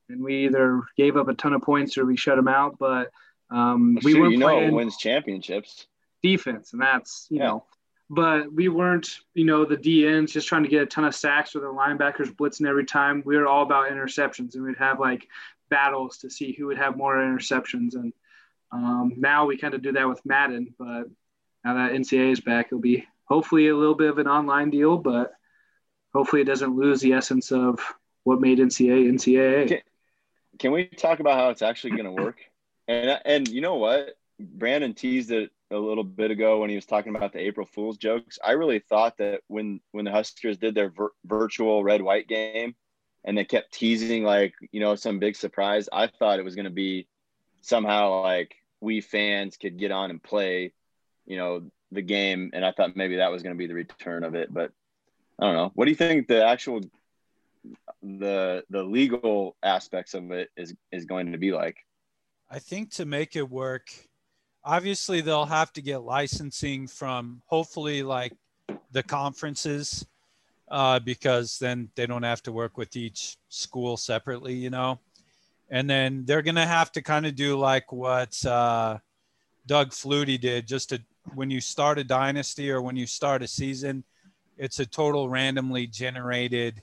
and 0.10 0.22
we 0.22 0.46
either 0.46 0.82
gave 0.98 1.16
up 1.16 1.30
a 1.30 1.34
ton 1.34 1.54
of 1.54 1.62
points 1.62 1.98
or 1.98 2.06
we 2.06 2.18
shut 2.18 2.36
them 2.36 2.50
out. 2.50 2.78
But 2.78 3.12
um, 3.50 3.98
we 4.04 4.20
weren't 4.20 4.34
you 4.34 4.40
know 4.40 4.74
wins 4.74 4.98
championships 4.98 5.88
defense, 6.22 6.74
and 6.74 6.82
that's 6.82 7.28
you 7.30 7.40
yeah. 7.40 7.48
know, 7.48 7.66
but 8.10 8.52
we 8.52 8.68
weren't 8.68 9.20
you 9.34 9.46
know 9.46 9.64
the 9.64 9.78
DNs 9.78 10.32
just 10.32 10.48
trying 10.48 10.64
to 10.64 10.70
get 10.70 10.82
a 10.82 10.86
ton 10.86 11.06
of 11.06 11.16
sacks 11.16 11.56
or 11.56 11.62
the 11.62 11.68
linebackers 11.68 12.36
blitzing 12.36 12.68
every 12.68 12.86
time. 12.86 13.24
We 13.26 13.38
were 13.38 13.48
all 13.48 13.64
about 13.64 13.90
interceptions, 13.90 14.56
and 14.56 14.64
we'd 14.64 14.78
have 14.78 15.00
like 15.00 15.28
battles 15.70 16.18
to 16.18 16.30
see 16.30 16.54
who 16.54 16.68
would 16.68 16.78
have 16.78 16.98
more 16.98 17.16
interceptions. 17.16 17.96
And 17.96 18.12
um, 18.72 19.14
now 19.18 19.46
we 19.46 19.58
kind 19.58 19.74
of 19.74 19.82
do 19.82 19.94
that 19.94 20.10
with 20.10 20.26
Madden, 20.26 20.74
but 20.78 21.06
now 21.64 21.76
that 21.76 21.92
NCAA 21.92 22.32
is 22.32 22.42
back, 22.42 22.68
it'll 22.68 22.80
be 22.80 23.06
hopefully 23.26 23.68
a 23.68 23.76
little 23.76 23.96
bit 23.96 24.10
of 24.10 24.18
an 24.18 24.28
online 24.28 24.70
deal, 24.70 24.98
but 24.98 25.32
hopefully 26.14 26.42
it 26.42 26.46
doesn't 26.46 26.76
lose 26.76 27.02
the 27.02 27.14
essence 27.14 27.52
of 27.52 27.80
what 28.24 28.42
made 28.42 28.60
NCAA 28.60 29.12
NCAA. 29.12 29.68
Can, 29.68 29.80
can 30.60 30.72
we 30.72 30.86
talk 30.86 31.20
about 31.20 31.38
how 31.38 31.50
it's 31.50 31.62
actually 31.62 31.92
going 31.92 32.16
to 32.16 32.24
work? 32.24 32.38
And 32.88 33.22
and 33.24 33.48
you 33.48 33.62
know 33.62 33.76
what? 33.76 34.18
Brandon 34.38 34.94
teased 34.94 35.32
it 35.32 35.52
a 35.70 35.78
little 35.78 36.04
bit 36.04 36.32
ago 36.32 36.60
when 36.60 36.70
he 36.70 36.76
was 36.76 36.86
talking 36.86 37.16
about 37.16 37.32
the 37.32 37.40
April 37.40 37.66
Fools 37.66 37.96
jokes. 37.96 38.38
I 38.44 38.52
really 38.54 38.80
thought 38.80 39.18
that 39.18 39.42
when 39.48 39.80
when 39.92 40.04
the 40.04 40.12
Huskers 40.12 40.58
did 40.58 40.76
their 40.76 40.90
vir- 40.90 41.14
virtual 41.24 41.84
red 41.84 42.02
white 42.02 42.28
game, 42.28 42.76
and 43.24 43.38
they 43.38 43.46
kept 43.46 43.72
teasing 43.72 44.24
like 44.24 44.56
you 44.72 44.82
know 44.82 44.96
some 44.96 45.20
big 45.20 45.36
surprise, 45.36 45.88
I 45.94 46.08
thought 46.08 46.40
it 46.40 46.44
was 46.44 46.56
going 46.56 46.66
to 46.66 46.72
be 46.72 47.08
somehow 47.62 48.22
like 48.22 48.56
we 48.82 49.00
fans 49.00 49.58
could 49.58 49.78
get 49.78 49.92
on 49.92 50.10
and 50.10 50.22
play, 50.22 50.74
you 51.32 51.38
know, 51.38 51.64
the 51.94 52.02
game, 52.02 52.50
and 52.52 52.66
I 52.66 52.74
thought 52.74 52.98
maybe 52.98 53.16
that 53.16 53.32
was 53.32 53.42
going 53.42 53.56
to 53.56 53.58
be 53.58 53.66
the 53.66 53.74
return 53.74 54.26
of 54.26 54.36
it. 54.36 54.54
But 54.54 54.74
I 55.40 55.46
don't 55.46 55.56
know. 55.56 55.72
What 55.76 55.86
do 55.86 55.92
you 55.92 55.96
think 55.96 56.28
the 56.28 56.46
actual 56.46 56.82
the 58.04 58.66
the 58.70 58.84
legal 58.84 59.56
aspects 59.64 60.14
of 60.14 60.30
it 60.32 60.50
is 60.58 60.76
is 60.92 61.06
going 61.06 61.32
to 61.32 61.38
be 61.38 61.54
like? 61.54 61.78
I 62.50 62.60
think 62.60 62.92
to 62.96 63.06
make 63.06 63.38
it 63.38 63.50
work, 63.50 63.88
obviously 64.66 65.22
they'll 65.22 65.46
have 65.46 65.72
to 65.74 65.82
get 65.82 66.04
licensing 66.04 66.86
from 66.86 67.42
hopefully 67.46 68.04
like 68.04 68.34
the 68.92 69.02
conferences 69.02 70.06
uh, 70.70 71.00
because 71.00 71.58
then 71.60 71.88
they 71.96 72.06
don't 72.06 72.24
have 72.24 72.44
to 72.44 72.52
work 72.52 72.78
with 72.78 72.98
each 72.98 73.38
school 73.48 73.96
separately, 73.96 74.54
you 74.54 74.70
know. 74.70 75.00
And 75.70 75.90
then 75.90 76.26
they're 76.26 76.42
gonna 76.42 76.68
have 76.68 76.92
to 76.92 77.02
kind 77.02 77.26
of 77.26 77.36
do 77.36 77.58
like 77.58 77.94
what 77.94 78.46
uh, 78.46 78.98
Doug 79.66 79.92
Flutie 79.92 80.40
did, 80.40 80.68
just 80.68 80.90
to 80.90 81.02
when 81.34 81.50
you 81.50 81.62
start 81.62 81.98
a 81.98 82.04
dynasty 82.04 82.72
or 82.72 82.82
when 82.82 82.96
you 82.96 83.06
start 83.06 83.42
a 83.42 83.48
season, 83.48 84.04
it's 84.58 84.80
a 84.80 84.86
total 84.86 85.30
randomly 85.30 85.88
generated 85.88 86.82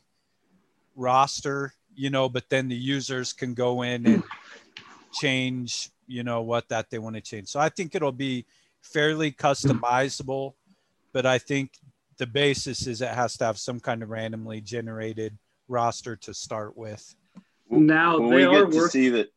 roster, 0.97 1.75
you 1.95 2.11
know. 2.11 2.29
But 2.29 2.49
then 2.49 2.69
the 2.69 2.77
users 2.77 3.33
can 3.33 3.55
go 3.55 3.83
in 3.83 4.07
and 4.07 4.23
change, 5.13 5.91
you 6.07 6.23
know, 6.23 6.43
what 6.43 6.69
that 6.69 6.91
they 6.91 6.99
want 6.99 7.17
to 7.17 7.23
change. 7.23 7.49
So 7.49 7.61
I 7.61 7.69
think 7.69 7.95
it'll 7.95 8.13
be 8.13 8.47
fairly 8.81 9.33
customizable, 9.33 10.55
but 11.13 11.27
I 11.27 11.39
think 11.39 11.73
the 12.17 12.27
basis 12.27 12.87
is 12.87 13.01
it 13.01 13.09
has 13.11 13.37
to 13.39 13.45
have 13.45 13.59
some 13.59 13.81
kind 13.81 14.03
of 14.03 14.11
randomly 14.11 14.61
generated 14.61 15.37
roster 15.69 16.17
to 16.17 16.35
start 16.35 16.77
with. 16.77 17.15
Now 17.71 18.19
when 18.19 18.31
they 18.31 18.45
are 18.45 18.65
work- 18.65 18.73
to 18.73 18.89
see 18.89 19.09
that. 19.11 19.33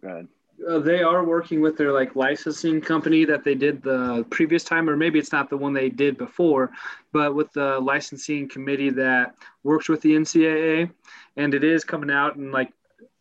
Go 0.00 0.08
ahead. 0.08 0.28
Uh, 0.68 0.78
they 0.78 1.02
are 1.02 1.24
working 1.24 1.60
with 1.60 1.76
their 1.76 1.92
like 1.92 2.14
licensing 2.16 2.80
company 2.80 3.24
that 3.24 3.44
they 3.44 3.54
did 3.54 3.82
the 3.82 4.24
previous 4.30 4.64
time, 4.64 4.88
or 4.88 4.96
maybe 4.96 5.18
it's 5.18 5.32
not 5.32 5.50
the 5.50 5.56
one 5.56 5.72
they 5.72 5.88
did 5.88 6.16
before, 6.16 6.70
but 7.12 7.34
with 7.34 7.52
the 7.52 7.78
licensing 7.80 8.48
committee 8.48 8.90
that 8.90 9.34
works 9.62 9.88
with 9.88 10.00
the 10.00 10.12
NCAA, 10.12 10.90
and 11.36 11.54
it 11.54 11.64
is 11.64 11.84
coming 11.84 12.10
out 12.10 12.36
in 12.36 12.52
like 12.52 12.72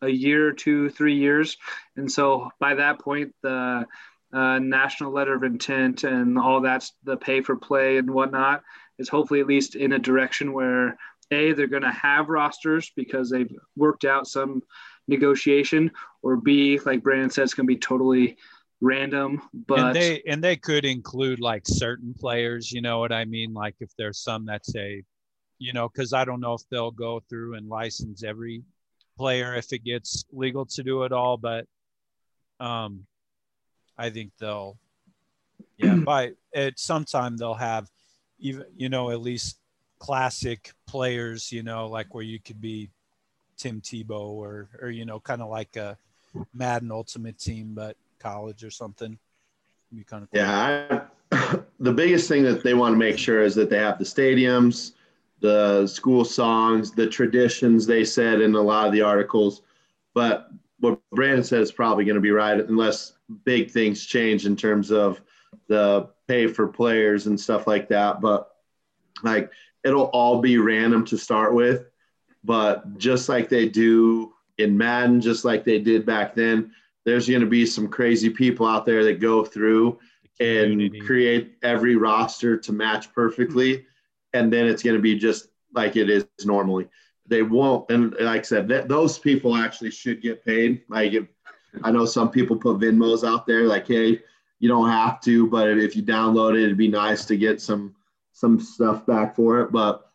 a 0.01 0.09
year, 0.09 0.51
two, 0.51 0.89
three 0.89 1.15
years. 1.15 1.57
And 1.95 2.11
so 2.11 2.51
by 2.59 2.75
that 2.75 2.99
point, 2.99 3.33
the 3.41 3.85
uh, 4.33 4.59
national 4.59 5.11
letter 5.11 5.35
of 5.35 5.43
intent 5.43 6.03
and 6.03 6.37
all 6.37 6.61
that's 6.61 6.93
the 7.03 7.17
pay 7.17 7.41
for 7.41 7.55
play 7.55 7.97
and 7.97 8.09
whatnot 8.09 8.63
is 8.97 9.09
hopefully 9.09 9.39
at 9.39 9.47
least 9.47 9.75
in 9.75 9.93
a 9.93 9.99
direction 9.99 10.53
where 10.53 10.97
a 11.31 11.53
they're 11.53 11.67
going 11.67 11.83
to 11.83 11.91
have 11.91 12.29
rosters 12.29 12.91
because 12.95 13.29
they've 13.29 13.51
worked 13.75 14.05
out 14.05 14.27
some 14.27 14.61
negotiation 15.07 15.91
or 16.21 16.37
b 16.37 16.79
like 16.85 17.03
brandon 17.03 17.29
said 17.29 17.43
it's 17.43 17.53
going 17.53 17.67
to 17.67 17.73
be 17.73 17.79
totally 17.79 18.37
random 18.81 19.41
but 19.67 19.79
and 19.79 19.95
they 19.95 20.21
and 20.27 20.43
they 20.43 20.55
could 20.55 20.85
include 20.85 21.39
like 21.39 21.63
certain 21.65 22.13
players 22.13 22.71
you 22.71 22.81
know 22.81 22.99
what 22.99 23.11
i 23.11 23.23
mean? 23.25 23.53
Like 23.53 23.75
if 23.79 23.89
there's 23.97 24.19
some 24.19 24.45
that 24.47 24.65
say 24.65 25.03
you 25.59 25.71
know 25.71 25.87
because 25.87 26.11
i 26.11 26.25
don't 26.25 26.41
know 26.41 26.53
if 26.53 26.61
they'll 26.69 26.91
go 26.91 27.21
through 27.29 27.55
and 27.55 27.69
license 27.69 28.23
every 28.23 28.63
player 29.17 29.55
if 29.55 29.71
it 29.73 29.83
gets 29.83 30.25
legal 30.31 30.65
to 30.65 30.83
do 30.83 31.03
it 31.03 31.11
all, 31.11 31.37
but 31.37 31.65
um, 32.59 33.05
I 33.97 34.09
think 34.09 34.31
they'll, 34.39 34.77
yeah, 35.77 35.95
by 36.05 36.31
at 36.55 36.79
some 36.79 37.05
time 37.05 37.37
they'll 37.37 37.53
have 37.53 37.89
even, 38.39 38.65
you 38.75 38.89
know, 38.89 39.11
at 39.11 39.21
least 39.21 39.59
classic 39.99 40.71
players, 40.87 41.51
you 41.51 41.63
know, 41.63 41.87
like 41.87 42.13
where 42.13 42.23
you 42.23 42.39
could 42.39 42.59
be 42.59 42.89
Tim 43.63 43.79
Tebow 43.79 44.33
or, 44.33 44.67
or, 44.81 44.89
you 44.89 45.05
know, 45.05 45.21
kind 45.21 45.41
of 45.41 45.49
like 45.49 45.77
a 45.77 45.97
Madden 46.53 46.91
Ultimate 46.91 47.39
Team, 47.39 47.73
but 47.73 47.95
college 48.19 48.61
or 48.65 48.69
something. 48.69 49.17
Be 49.93 50.03
kind 50.03 50.23
of 50.23 50.31
cool. 50.31 50.41
Yeah. 50.41 51.05
I, 51.31 51.59
the 51.79 51.93
biggest 51.93 52.27
thing 52.27 52.43
that 52.43 52.61
they 52.61 52.73
want 52.73 52.91
to 52.91 52.97
make 52.97 53.17
sure 53.17 53.41
is 53.41 53.55
that 53.55 53.69
they 53.69 53.77
have 53.77 53.99
the 53.99 54.03
stadiums, 54.03 54.91
the 55.39 55.87
school 55.87 56.25
songs, 56.25 56.91
the 56.91 57.07
traditions 57.07 57.87
they 57.87 58.03
said 58.03 58.41
in 58.41 58.53
a 58.53 58.61
lot 58.61 58.87
of 58.87 58.91
the 58.91 59.01
articles. 59.01 59.61
But 60.13 60.49
what 60.81 60.99
Brandon 61.11 61.45
said 61.45 61.61
is 61.61 61.71
probably 61.71 62.03
going 62.03 62.15
to 62.15 62.21
be 62.21 62.31
right 62.31 62.59
unless 62.59 63.13
big 63.45 63.71
things 63.71 64.05
change 64.05 64.45
in 64.45 64.57
terms 64.57 64.91
of 64.91 65.21
the 65.69 66.09
pay 66.27 66.47
for 66.47 66.67
players 66.67 67.27
and 67.27 67.39
stuff 67.39 67.65
like 67.65 67.87
that. 67.87 68.19
But 68.19 68.49
like 69.23 69.51
it'll 69.85 70.07
all 70.07 70.41
be 70.41 70.57
random 70.57 71.05
to 71.05 71.17
start 71.17 71.53
with. 71.53 71.85
But 72.43 72.97
just 72.97 73.29
like 73.29 73.49
they 73.49 73.69
do 73.69 74.33
in 74.57 74.77
Madden, 74.77 75.21
just 75.21 75.45
like 75.45 75.63
they 75.63 75.79
did 75.79 76.05
back 76.05 76.35
then, 76.35 76.71
there's 77.05 77.27
going 77.27 77.41
to 77.41 77.47
be 77.47 77.65
some 77.65 77.87
crazy 77.87 78.29
people 78.29 78.65
out 78.65 78.85
there 78.85 79.03
that 79.03 79.19
go 79.19 79.43
through 79.43 79.99
and 80.39 80.91
create 81.01 81.57
every 81.63 81.95
roster 81.95 82.57
to 82.57 82.71
match 82.71 83.13
perfectly. 83.13 83.85
And 84.33 84.51
then 84.51 84.65
it's 84.65 84.83
going 84.83 84.95
to 84.95 85.01
be 85.01 85.17
just 85.17 85.47
like 85.73 85.95
it 85.95 86.09
is 86.09 86.25
normally. 86.43 86.87
They 87.27 87.41
won't, 87.41 87.89
and 87.89 88.13
like 88.19 88.39
I 88.39 88.43
said, 88.43 88.67
that, 88.69 88.87
those 88.89 89.17
people 89.17 89.55
actually 89.55 89.91
should 89.91 90.21
get 90.21 90.43
paid. 90.43 90.81
Like, 90.89 91.13
if, 91.13 91.25
I 91.83 91.91
know 91.91 92.05
some 92.05 92.29
people 92.29 92.57
put 92.57 92.79
Venmos 92.79 93.27
out 93.27 93.47
there, 93.47 93.63
like, 93.63 93.87
hey, 93.87 94.21
you 94.59 94.69
don't 94.69 94.89
have 94.89 95.19
to, 95.21 95.47
but 95.47 95.69
if 95.69 95.95
you 95.95 96.03
download 96.03 96.55
it, 96.55 96.63
it'd 96.63 96.77
be 96.77 96.87
nice 96.87 97.25
to 97.25 97.37
get 97.37 97.61
some 97.61 97.95
some 98.31 98.59
stuff 98.59 99.05
back 99.05 99.35
for 99.35 99.61
it. 99.61 99.71
But 99.71 100.09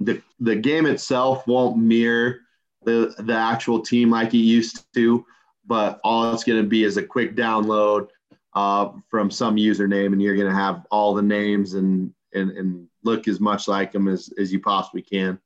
the 0.00 0.22
the 0.40 0.56
game 0.56 0.86
itself 0.86 1.46
won't 1.46 1.76
mirror 1.76 2.40
the 2.84 3.14
the 3.18 3.34
actual 3.34 3.80
team 3.80 4.10
like 4.10 4.34
it 4.34 4.38
used 4.38 4.92
to. 4.94 5.24
But 5.66 6.00
all 6.04 6.32
it's 6.32 6.44
going 6.44 6.62
to 6.62 6.68
be 6.68 6.84
is 6.84 6.98
a 6.98 7.02
quick 7.02 7.34
download 7.34 8.08
uh, 8.54 8.90
from 9.08 9.30
some 9.30 9.56
username, 9.56 10.12
and 10.12 10.20
you're 10.20 10.36
going 10.36 10.48
to 10.48 10.54
have 10.54 10.86
all 10.90 11.14
the 11.14 11.22
names 11.22 11.74
and 11.74 12.12
and 12.34 12.50
and 12.50 12.88
look 13.02 13.28
as 13.28 13.40
much 13.40 13.68
like 13.68 13.92
them 13.92 14.08
as 14.08 14.30
as 14.38 14.52
you 14.52 14.60
possibly 14.60 15.02
can. 15.02 15.38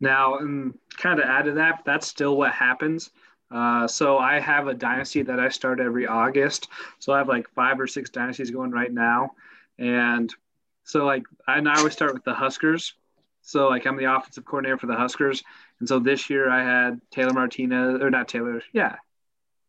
Now, 0.00 0.38
and 0.38 0.78
kind 0.96 1.18
of 1.18 1.26
add 1.26 1.46
to 1.46 1.52
that, 1.52 1.82
that's 1.84 2.06
still 2.06 2.36
what 2.36 2.52
happens. 2.52 3.10
Uh, 3.50 3.88
so 3.88 4.18
I 4.18 4.38
have 4.38 4.68
a 4.68 4.74
dynasty 4.74 5.22
that 5.22 5.40
I 5.40 5.48
start 5.48 5.80
every 5.80 6.06
August. 6.06 6.68
So 6.98 7.12
I 7.12 7.18
have 7.18 7.28
like 7.28 7.48
five 7.54 7.80
or 7.80 7.86
six 7.86 8.10
dynasties 8.10 8.50
going 8.50 8.70
right 8.70 8.92
now, 8.92 9.30
and 9.78 10.32
so 10.84 11.04
like 11.04 11.24
I, 11.46 11.58
I 11.58 11.78
always 11.78 11.94
start 11.94 12.14
with 12.14 12.24
the 12.24 12.34
Huskers. 12.34 12.94
So 13.48 13.68
like 13.68 13.86
I'm 13.86 13.96
the 13.96 14.14
offensive 14.14 14.44
coordinator 14.44 14.76
for 14.76 14.88
the 14.88 14.94
Huskers, 14.94 15.42
and 15.80 15.88
so 15.88 15.98
this 15.98 16.28
year 16.28 16.50
I 16.50 16.62
had 16.62 17.00
Taylor 17.10 17.32
Martinez 17.32 18.02
or 18.02 18.10
not 18.10 18.28
Taylor, 18.28 18.60
yeah, 18.74 18.96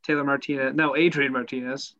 Taylor 0.03 0.25
Martinez, 0.25 0.75
no 0.75 0.97
Adrian 0.97 1.31
Martinez, 1.31 1.95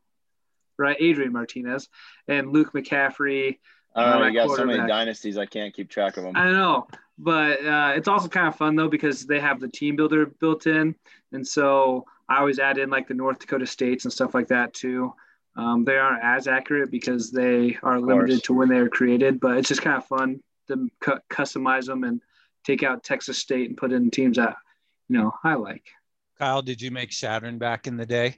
right? 0.78 0.98
Adrian 1.00 1.32
Martinez 1.32 1.88
and 2.28 2.52
Luke 2.52 2.74
McCaffrey. 2.74 3.60
Oh, 3.96 4.26
you 4.26 4.34
got 4.34 4.58
so 4.58 4.66
many 4.66 4.86
dynasties, 4.90 5.38
I 5.38 5.46
can't 5.46 5.74
keep 5.74 5.90
track 5.90 6.18
of 6.18 6.26
them. 6.26 6.36
I 6.36 6.52
know, 6.52 6.90
but 7.18 7.66
uh, 7.66 7.94
it's 7.96 8.10
also 8.10 8.28
kind 8.28 8.50
of 8.50 8.58
fun 8.58 8.76
though 8.76 8.90
because 8.90 9.26
they 9.26 9.40
have 9.40 9.62
the 9.62 9.70
team 9.70 9.96
builder 9.96 10.26
built 10.26 10.68
in, 10.68 10.96
and 11.32 11.48
so 11.48 12.04
I 12.28 12.40
always 12.40 12.60
add 12.60 12.78
in 12.78 12.90
like 12.90 13.08
the 13.08 13.14
North 13.14 13.40
Dakota 13.40 13.66
states 13.66 14.04
and 14.04 14.12
stuff 14.12 14.34
like 14.34 14.50
that 14.50 14.74
too. 14.74 15.14
Um, 15.56 15.86
they 15.86 15.96
aren't 15.96 16.26
as 16.26 16.46
accurate 16.46 16.92
because 16.92 17.32
they 17.32 17.78
are 17.84 18.02
limited 18.02 18.44
to 18.44 18.54
when 18.54 18.68
they 18.68 18.80
are 18.80 18.90
created, 18.90 19.40
but 19.40 19.56
it's 19.56 19.70
just 19.70 19.82
kind 19.82 19.96
of 19.96 20.06
fun 20.06 20.42
to 20.70 20.90
cu- 21.00 21.20
customize 21.30 21.86
them 21.86 22.04
and 22.04 22.22
take 22.64 22.84
out 22.84 23.04
Texas 23.04 23.38
State 23.38 23.70
and 23.70 23.78
put 23.78 23.92
in 23.92 24.10
teams 24.10 24.38
that 24.38 24.56
you 25.08 25.18
know 25.18 25.34
I 25.44 25.56
like. 25.56 25.84
Kyle, 26.38 26.62
did 26.62 26.82
you 26.82 26.92
make 26.92 27.10
Chadron 27.10 27.58
back 27.58 27.86
in 27.86 27.98
the 27.98 28.06
day? 28.06 28.38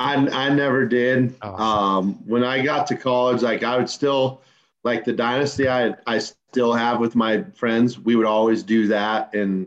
I, 0.00 0.14
I 0.14 0.48
never 0.50 0.86
did. 0.86 1.34
Oh. 1.42 1.54
Um, 1.54 2.14
when 2.26 2.44
I 2.44 2.62
got 2.62 2.86
to 2.88 2.96
college, 2.96 3.42
like 3.42 3.62
I 3.62 3.76
would 3.76 3.90
still 3.90 4.42
like 4.84 5.04
the 5.04 5.12
dynasty 5.12 5.68
I 5.68 5.94
I 6.06 6.18
still 6.18 6.72
have 6.72 7.00
with 7.00 7.14
my 7.14 7.44
friends. 7.54 7.98
We 7.98 8.16
would 8.16 8.26
always 8.26 8.62
do 8.62 8.86
that, 8.88 9.34
and 9.34 9.66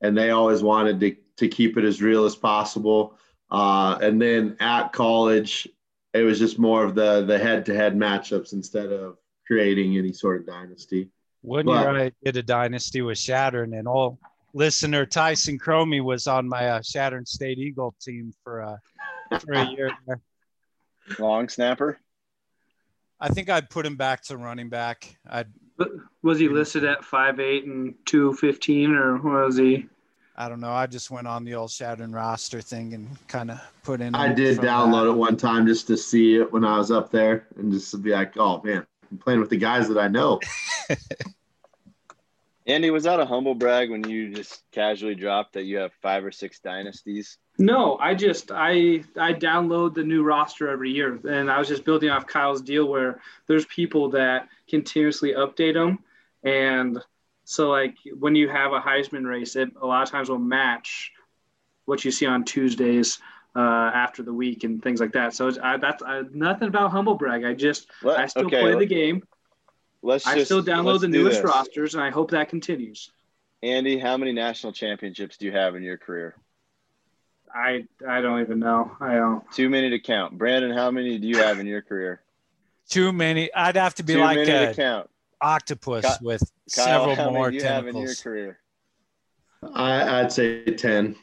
and 0.00 0.16
they 0.16 0.30
always 0.30 0.62
wanted 0.62 1.00
to 1.00 1.16
to 1.36 1.48
keep 1.48 1.76
it 1.76 1.84
as 1.84 2.02
real 2.02 2.24
as 2.24 2.34
possible. 2.34 3.16
Uh, 3.50 3.98
and 4.02 4.20
then 4.20 4.56
at 4.60 4.92
college, 4.92 5.68
it 6.12 6.22
was 6.22 6.38
just 6.38 6.58
more 6.58 6.84
of 6.84 6.94
the 6.94 7.24
the 7.24 7.38
head 7.38 7.66
to 7.66 7.74
head 7.74 7.96
matchups 7.96 8.52
instead 8.52 8.92
of 8.92 9.16
creating 9.48 9.96
any 9.96 10.12
sort 10.12 10.40
of 10.40 10.46
dynasty. 10.46 11.08
One 11.40 11.66
but, 11.66 11.80
year 11.80 12.04
I 12.04 12.12
did 12.24 12.36
a 12.36 12.42
dynasty 12.42 13.02
with 13.02 13.18
Chadron, 13.18 13.74
and 13.74 13.88
all 13.88 14.20
listener 14.52 15.06
Tyson 15.06 15.58
Cromie 15.58 16.04
was 16.04 16.26
on 16.26 16.48
my 16.48 16.68
uh, 16.68 16.82
Chadron 16.82 17.26
State 17.26 17.58
Eagle 17.58 17.94
team 18.00 18.32
for 18.44 18.62
uh, 18.62 18.76
for 19.40 19.54
a 19.54 19.64
year. 19.70 19.90
Long 21.18 21.48
snapper. 21.48 21.98
I 23.20 23.28
think 23.28 23.48
I'd 23.48 23.70
put 23.70 23.86
him 23.86 23.96
back 23.96 24.22
to 24.24 24.36
running 24.36 24.68
back. 24.68 25.16
I'd. 25.28 25.48
Was 26.22 26.38
he 26.38 26.48
listed 26.48 26.84
at 26.84 27.04
five 27.04 27.40
eight 27.40 27.64
and 27.64 27.94
two 28.04 28.34
fifteen, 28.34 28.94
or 28.94 29.16
was 29.16 29.56
he? 29.56 29.86
I 30.36 30.48
don't 30.48 30.60
know. 30.60 30.70
I 30.70 30.86
just 30.86 31.10
went 31.10 31.26
on 31.26 31.44
the 31.44 31.54
old 31.54 31.70
Chadron 31.70 32.12
roster 32.12 32.60
thing 32.60 32.94
and 32.94 33.08
kind 33.26 33.50
of 33.50 33.60
put 33.82 34.00
in. 34.00 34.14
I 34.14 34.32
did 34.32 34.58
download 34.58 35.04
that. 35.04 35.10
it 35.10 35.14
one 35.14 35.36
time 35.36 35.66
just 35.66 35.86
to 35.88 35.96
see 35.96 36.36
it 36.36 36.52
when 36.52 36.64
I 36.64 36.78
was 36.78 36.90
up 36.90 37.10
there 37.10 37.46
and 37.56 37.72
just 37.72 37.90
to 37.92 37.96
be 37.96 38.10
like, 38.10 38.36
oh 38.36 38.60
man, 38.62 38.86
I'm 39.10 39.18
playing 39.18 39.40
with 39.40 39.50
the 39.50 39.56
guys 39.56 39.88
that 39.88 39.98
I 39.98 40.08
know. 40.08 40.40
Andy, 42.66 42.90
was 42.90 43.04
that 43.04 43.18
a 43.18 43.24
humble 43.24 43.54
brag 43.54 43.90
when 43.90 44.06
you 44.08 44.34
just 44.34 44.62
casually 44.72 45.14
dropped 45.14 45.54
that 45.54 45.64
you 45.64 45.78
have 45.78 45.90
five 46.02 46.22
or 46.22 46.30
six 46.30 46.60
dynasties? 46.60 47.38
No, 47.58 47.96
I 47.96 48.14
just 48.14 48.52
I 48.52 49.02
I 49.18 49.32
download 49.32 49.94
the 49.94 50.04
new 50.04 50.22
roster 50.22 50.68
every 50.68 50.90
year, 50.90 51.18
and 51.28 51.50
I 51.50 51.58
was 51.58 51.66
just 51.66 51.84
building 51.84 52.10
off 52.10 52.26
Kyle's 52.26 52.60
deal 52.60 52.86
where 52.86 53.20
there's 53.46 53.64
people 53.66 54.10
that 54.10 54.48
continuously 54.68 55.32
update 55.32 55.74
them, 55.74 56.00
and 56.44 57.02
so 57.44 57.70
like 57.70 57.96
when 58.18 58.34
you 58.34 58.50
have 58.50 58.74
a 58.74 58.80
Heisman 58.80 59.26
race, 59.26 59.56
it 59.56 59.70
a 59.80 59.86
lot 59.86 60.02
of 60.02 60.10
times 60.10 60.28
will 60.28 60.38
match 60.38 61.10
what 61.86 62.04
you 62.04 62.10
see 62.10 62.26
on 62.26 62.44
Tuesdays 62.44 63.18
uh, 63.58 63.90
after 63.92 64.22
the 64.22 64.32
week 64.32 64.62
and 64.62 64.80
things 64.80 65.00
like 65.00 65.12
that. 65.12 65.34
So 65.34 65.50
I, 65.60 65.78
that's 65.78 66.00
I, 66.02 66.22
nothing 66.32 66.68
about 66.68 66.92
humble 66.92 67.16
brag. 67.16 67.44
I 67.44 67.54
just 67.54 67.88
Let, 68.04 68.18
I 68.20 68.26
still 68.26 68.46
okay, 68.46 68.60
play 68.60 68.78
the 68.78 68.86
game. 68.86 69.24
Let's 70.00 70.24
I 70.26 70.36
just, 70.36 70.46
still 70.46 70.62
download 70.62 71.00
the 71.00 71.08
newest 71.08 71.42
rosters, 71.42 71.94
and 71.94 72.02
I 72.02 72.10
hope 72.10 72.30
that 72.30 72.48
continues. 72.48 73.10
Andy, 73.64 73.98
how 73.98 74.16
many 74.16 74.32
national 74.32 74.72
championships 74.72 75.36
do 75.38 75.46
you 75.46 75.52
have 75.52 75.74
in 75.74 75.82
your 75.82 75.98
career? 75.98 76.36
I 77.52 77.86
I 78.06 78.20
don't 78.20 78.40
even 78.40 78.60
know. 78.60 78.92
I 79.00 79.14
don't. 79.14 79.50
Too 79.50 79.68
many 79.68 79.90
to 79.90 79.98
count. 79.98 80.38
Brandon, 80.38 80.70
how 80.70 80.92
many 80.92 81.18
do 81.18 81.26
you 81.26 81.38
have 81.38 81.58
in 81.58 81.66
your 81.66 81.82
career? 81.82 82.20
Too 82.88 83.12
many. 83.12 83.52
I'd 83.52 83.74
have 83.74 83.96
to 83.96 84.04
be 84.04 84.14
Too 84.14 84.20
like 84.20 84.38
a 84.38 84.72
count. 84.74 85.10
octopus 85.40 86.04
Kyle, 86.04 86.18
with 86.22 86.42
several 86.68 87.16
how 87.16 87.30
more 87.30 87.46
many 87.46 87.50
do 87.50 87.54
you 87.56 87.60
tentacles. 87.62 87.86
Have 87.86 87.96
in 87.96 88.06
your 88.06 88.14
career? 88.14 88.58
I, 89.74 90.20
I'd 90.20 90.30
say 90.30 90.64
ten. 90.64 91.16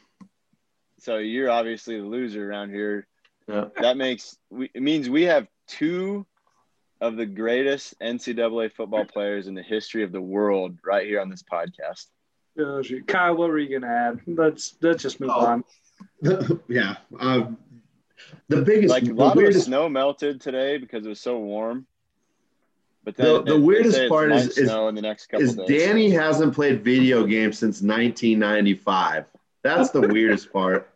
So 1.06 1.18
you're 1.18 1.48
obviously 1.48 2.00
the 2.00 2.04
loser 2.04 2.50
around 2.50 2.70
here. 2.70 3.06
Yeah. 3.46 3.66
That 3.80 3.96
makes 3.96 4.36
we, 4.50 4.72
it 4.74 4.82
means 4.82 5.08
we 5.08 5.22
have 5.22 5.46
two 5.68 6.26
of 7.00 7.14
the 7.14 7.24
greatest 7.24 7.96
NCAA 8.00 8.72
football 8.72 9.04
players 9.04 9.46
in 9.46 9.54
the 9.54 9.62
history 9.62 10.02
of 10.02 10.10
the 10.10 10.20
world 10.20 10.78
right 10.84 11.06
here 11.06 11.20
on 11.20 11.30
this 11.30 11.44
podcast. 11.44 12.06
Kyle, 13.06 13.36
what 13.36 13.50
were 13.50 13.58
you 13.60 13.78
gonna 13.78 13.92
add? 13.92 14.20
Let's 14.26 14.74
let's 14.82 15.00
just 15.00 15.20
move 15.20 15.30
oh. 15.32 15.46
on. 15.46 15.64
yeah, 16.68 16.96
um, 17.20 17.56
the 18.48 18.62
biggest 18.62 18.90
like 18.90 19.04
a 19.04 19.12
lot 19.12 19.36
weirdest, 19.36 19.58
of 19.58 19.64
snow 19.66 19.88
melted 19.88 20.40
today 20.40 20.76
because 20.76 21.06
it 21.06 21.08
was 21.08 21.20
so 21.20 21.38
warm. 21.38 21.86
But 23.04 23.16
then 23.16 23.26
the, 23.26 23.42
the 23.52 23.60
weirdest 23.60 24.08
part 24.08 24.32
is, 24.32 24.58
is, 24.58 24.72
in 24.72 24.94
the 24.96 25.02
next 25.02 25.28
couple 25.28 25.46
is 25.46 25.54
days. 25.54 25.68
Danny 25.68 26.10
hasn't 26.10 26.52
played 26.52 26.82
video 26.82 27.24
games 27.24 27.60
since 27.60 27.80
1995. 27.80 29.26
That's 29.62 29.90
the 29.90 30.00
weirdest 30.00 30.52
part. 30.52 30.90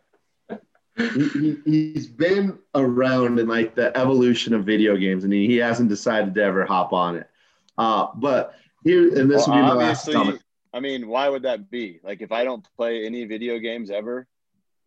He, 0.97 1.57
he, 1.65 1.93
has 1.93 2.07
been 2.07 2.59
around 2.75 3.39
in 3.39 3.47
like 3.47 3.75
the 3.75 3.95
evolution 3.97 4.53
of 4.53 4.65
video 4.65 4.97
games, 4.97 5.23
and 5.23 5.31
he, 5.31 5.47
he 5.47 5.57
hasn't 5.57 5.89
decided 5.89 6.35
to 6.35 6.43
ever 6.43 6.65
hop 6.65 6.91
on 6.93 7.17
it. 7.17 7.29
Uh, 7.77 8.07
but 8.15 8.55
here, 8.83 9.17
and 9.17 9.31
this 9.31 9.47
well, 9.47 9.55
will 9.57 9.63
be 9.63 9.67
my 9.69 9.73
last 9.73 10.11
comment. 10.11 10.41
I 10.73 10.79
mean, 10.79 11.07
why 11.07 11.29
would 11.29 11.43
that 11.43 11.69
be? 11.69 11.99
Like, 12.03 12.21
if 12.21 12.31
I 12.31 12.43
don't 12.43 12.65
play 12.75 13.05
any 13.05 13.25
video 13.25 13.59
games 13.59 13.89
ever, 13.89 14.27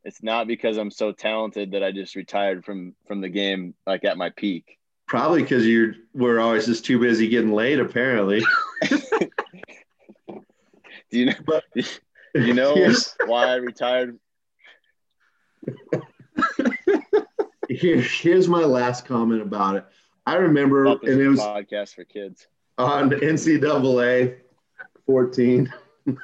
it's 0.05 0.22
not 0.22 0.46
because 0.46 0.76
I'm 0.76 0.90
so 0.90 1.12
talented 1.12 1.72
that 1.72 1.82
I 1.82 1.90
just 1.92 2.14
retired 2.14 2.64
from 2.64 2.94
from 3.07 3.20
the 3.20 3.28
game 3.28 3.74
like 3.86 4.05
at 4.05 4.18
my 4.18 4.30
peak. 4.30 4.78
Probably 5.07 5.42
because 5.42 5.66
you 5.66 5.94
were 6.14 6.40
always 6.40 6.66
just 6.66 6.84
too 6.84 6.98
busy 6.98 7.28
getting 7.28 7.52
laid. 7.52 7.80
Apparently. 7.80 8.42
do 8.88 10.38
you 11.11 11.26
know? 11.26 11.34
But, 11.46 11.64
You 12.34 12.52
know 12.52 12.74
Here's- 12.74 13.16
why 13.26 13.46
I 13.46 13.57
retired? 13.57 14.18
Here, 17.69 18.01
here's 18.01 18.47
my 18.47 18.62
last 18.62 19.07
comment 19.07 19.43
about 19.43 19.77
it. 19.77 19.85
I 20.27 20.37
remember, 20.37 20.87
and 20.87 21.05
it 21.05 21.29
was 21.29 21.41
podcast 21.41 21.95
for 21.95 22.05
kids. 22.05 22.47
on 22.79 23.11
NCAA 23.11 24.39
14. 25.07 25.73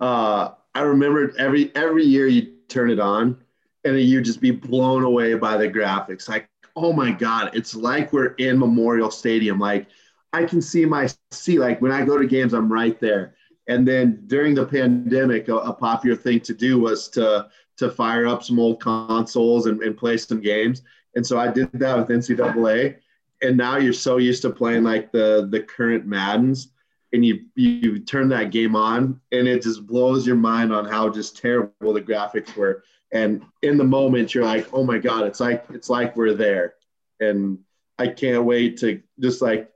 uh, 0.00 0.50
I 0.74 0.80
remember 0.80 1.32
every 1.38 1.74
every 1.74 2.04
year 2.04 2.26
you 2.26 2.54
turn 2.68 2.90
it 2.90 3.00
on, 3.00 3.42
and 3.84 4.00
you'd 4.00 4.24
just 4.24 4.40
be 4.40 4.50
blown 4.50 5.04
away 5.04 5.34
by 5.34 5.56
the 5.56 5.68
graphics. 5.68 6.28
Like, 6.28 6.48
oh 6.76 6.92
my 6.92 7.10
god, 7.10 7.50
it's 7.54 7.74
like 7.74 8.12
we're 8.12 8.34
in 8.34 8.58
Memorial 8.58 9.10
Stadium. 9.10 9.58
Like, 9.58 9.88
I 10.32 10.44
can 10.44 10.60
see 10.60 10.84
my 10.84 11.08
see. 11.30 11.58
Like 11.58 11.80
when 11.80 11.92
I 11.92 12.04
go 12.04 12.16
to 12.16 12.26
games, 12.26 12.54
I'm 12.54 12.72
right 12.72 12.98
there. 13.00 13.34
And 13.66 13.86
then 13.86 14.24
during 14.26 14.54
the 14.54 14.66
pandemic, 14.66 15.48
a, 15.48 15.56
a 15.56 15.72
popular 15.72 16.16
thing 16.16 16.40
to 16.40 16.54
do 16.54 16.80
was 16.80 17.08
to 17.10 17.48
to 17.80 17.90
fire 17.90 18.26
up 18.26 18.42
some 18.42 18.58
old 18.58 18.80
consoles 18.80 19.66
and, 19.66 19.82
and 19.82 19.96
play 19.96 20.16
some 20.16 20.40
games. 20.40 20.82
And 21.16 21.26
so 21.26 21.38
I 21.38 21.48
did 21.48 21.72
that 21.72 21.98
with 21.98 22.08
NCAA. 22.08 22.96
And 23.42 23.56
now 23.56 23.78
you're 23.78 23.92
so 23.92 24.18
used 24.18 24.42
to 24.42 24.50
playing 24.50 24.84
like 24.84 25.10
the 25.12 25.48
the 25.50 25.60
current 25.60 26.06
Maddens, 26.06 26.68
and 27.12 27.24
you 27.24 27.46
you 27.54 27.98
turn 27.98 28.28
that 28.28 28.50
game 28.50 28.76
on, 28.76 29.18
and 29.32 29.48
it 29.48 29.62
just 29.62 29.86
blows 29.86 30.26
your 30.26 30.36
mind 30.36 30.72
on 30.72 30.84
how 30.84 31.08
just 31.08 31.38
terrible 31.38 31.94
the 31.94 32.02
graphics 32.02 32.54
were. 32.54 32.84
And 33.12 33.42
in 33.62 33.78
the 33.78 33.84
moment, 33.84 34.34
you're 34.34 34.44
like, 34.44 34.68
oh 34.74 34.84
my 34.84 34.98
god, 34.98 35.26
it's 35.26 35.40
like 35.40 35.64
it's 35.70 35.88
like 35.88 36.16
we're 36.16 36.34
there. 36.34 36.74
And 37.18 37.58
I 37.98 38.08
can't 38.08 38.44
wait 38.44 38.76
to 38.78 39.02
just 39.18 39.40
like 39.40 39.70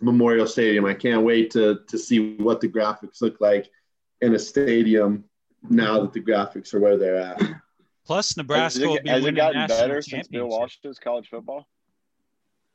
Memorial 0.00 0.46
Stadium. 0.46 0.84
I 0.84 0.94
can't 0.94 1.22
wait 1.22 1.52
to 1.52 1.82
to 1.86 1.96
see 1.96 2.34
what 2.36 2.60
the 2.60 2.68
graphics 2.68 3.22
look 3.22 3.40
like 3.40 3.70
in 4.20 4.34
a 4.34 4.38
stadium 4.38 5.24
now 5.68 6.00
that 6.00 6.12
the 6.12 6.20
graphics 6.20 6.72
are 6.74 6.80
where 6.80 6.96
they're 6.96 7.18
at. 7.20 7.38
Plus, 8.06 8.28
Has 8.30 8.36
Nebraska 8.36 8.86
will 8.86 8.96
it, 8.96 9.04
be 9.04 9.10
has 9.10 9.24
it 9.24 9.32
gotten 9.32 9.66
better 9.68 10.00
since 10.02 10.26
Bill 10.28 10.42
championship. 10.42 10.58
Walsh 10.58 10.76
does 10.82 10.98
college 10.98 11.28
football? 11.28 11.66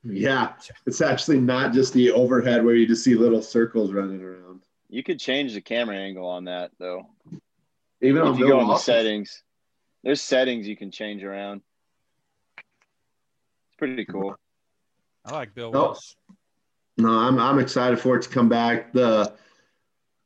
Yeah, 0.04 0.54
it's 0.86 1.02
actually 1.02 1.40
not 1.40 1.74
just 1.74 1.92
the 1.94 2.12
overhead 2.12 2.64
where 2.64 2.76
you 2.76 2.86
just 2.86 3.04
see 3.04 3.16
little 3.16 3.42
circles 3.42 3.92
running 3.92 4.22
around. 4.22 4.62
You 4.88 5.02
could 5.04 5.20
change 5.20 5.54
the 5.56 5.62
camera 5.62 5.96
angle 5.98 6.28
on 6.28 6.46
that 6.46 6.72
though. 6.80 7.08
Even 8.02 8.22
on 8.22 8.34
if 8.34 8.40
you 8.40 8.46
Bill 8.46 8.56
go 8.58 8.60
into 8.62 8.70
Walsh's- 8.70 8.86
settings, 8.86 9.44
there's 10.04 10.22
settings 10.22 10.68
you 10.68 10.78
can 10.78 10.92
change 10.92 11.24
around. 11.24 11.62
It's 12.58 13.78
pretty 13.78 14.06
cool. 14.06 14.36
I 15.26 15.32
like 15.34 15.56
Bill 15.56 15.72
Oh. 15.74 15.86
Walsh. 15.88 16.14
No, 16.98 17.10
I'm 17.10 17.40
I'm 17.40 17.58
excited 17.60 18.00
for 18.00 18.16
it 18.16 18.22
to 18.22 18.30
come 18.30 18.48
back. 18.48 18.94
The 18.94 19.34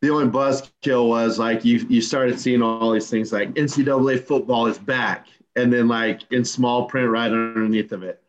the 0.02 0.10
only 0.10 0.28
buzzkill 0.28 1.08
was 1.10 1.38
like 1.38 1.66
you 1.66 1.86
you 1.90 2.02
started 2.02 2.40
seeing 2.40 2.62
all 2.62 2.92
these 2.92 3.10
things 3.10 3.34
like 3.34 3.54
NCAA 3.54 4.24
football 4.24 4.68
is 4.68 4.78
back, 4.78 5.28
and 5.56 5.72
then 5.72 5.88
like 5.88 6.22
in 6.32 6.46
small 6.46 6.86
print 6.86 7.10
right 7.10 7.32
underneath 7.32 7.92
of 7.92 8.04
it. 8.04 8.22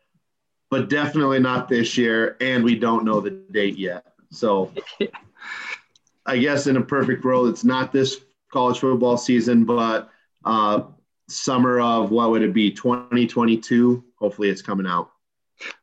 But 0.69 0.89
definitely 0.89 1.39
not 1.39 1.67
this 1.67 1.97
year, 1.97 2.37
and 2.41 2.63
we 2.63 2.75
don't 2.75 3.05
know 3.05 3.19
the 3.19 3.31
date 3.31 3.77
yet. 3.77 4.05
So 4.31 4.71
I 6.25 6.37
guess 6.37 6.67
in 6.67 6.77
a 6.77 6.81
perfect 6.81 7.23
world, 7.23 7.49
it's 7.49 7.63
not 7.63 7.91
this 7.91 8.21
college 8.51 8.79
football 8.79 9.17
season, 9.17 9.65
but 9.65 10.09
uh, 10.45 10.83
summer 11.27 11.79
of 11.79 12.11
what 12.11 12.31
would 12.31 12.41
it 12.41 12.53
be, 12.53 12.71
2022? 12.71 14.03
Hopefully, 14.15 14.49
it's 14.49 14.61
coming 14.61 14.87
out. 14.87 15.11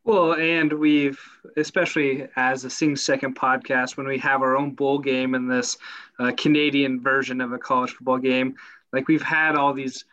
Well, 0.05 0.35
and 0.35 0.73
we've, 0.73 1.21
especially 1.57 2.27
as 2.37 2.65
a 2.65 2.71
Sing 2.71 2.97
Second 2.97 3.37
podcast, 3.37 3.97
when 3.97 4.07
we 4.07 4.19
have 4.19 4.43
our 4.43 4.57
own 4.57 4.73
bowl 4.73 4.99
game 4.99 5.35
in 5.35 5.49
this 5.49 5.77
uh, 6.19 6.33
Canadian 6.37 7.01
version 7.01 7.41
of 7.41 7.53
a 7.53 7.59
college 7.59 7.93
football 7.93 8.19
game, 8.19 8.55
like 8.93 9.09
we've 9.09 9.23
had 9.23 9.55
all 9.55 9.73
these 9.73 10.05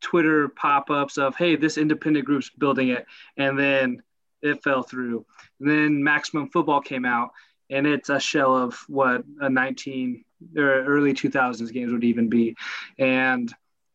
Twitter 0.00 0.48
pop 0.48 0.90
ups 0.90 1.16
of, 1.16 1.34
hey, 1.36 1.56
this 1.56 1.78
independent 1.78 2.26
group's 2.26 2.50
building 2.50 2.88
it. 2.88 3.06
And 3.36 3.58
then 3.58 4.02
it 4.42 4.62
fell 4.62 4.82
through. 4.82 5.24
And 5.58 5.68
then 5.68 6.04
Maximum 6.04 6.50
Football 6.50 6.82
came 6.82 7.04
out, 7.04 7.30
and 7.70 7.86
it's 7.86 8.10
a 8.10 8.20
shell 8.20 8.56
of 8.56 8.74
what 8.88 9.24
a 9.40 9.48
19 9.48 10.24
or 10.56 10.84
early 10.84 11.14
2000s 11.14 11.72
games 11.72 11.92
would 11.92 12.04
even 12.04 12.28
be. 12.28 12.54
And 12.98 13.52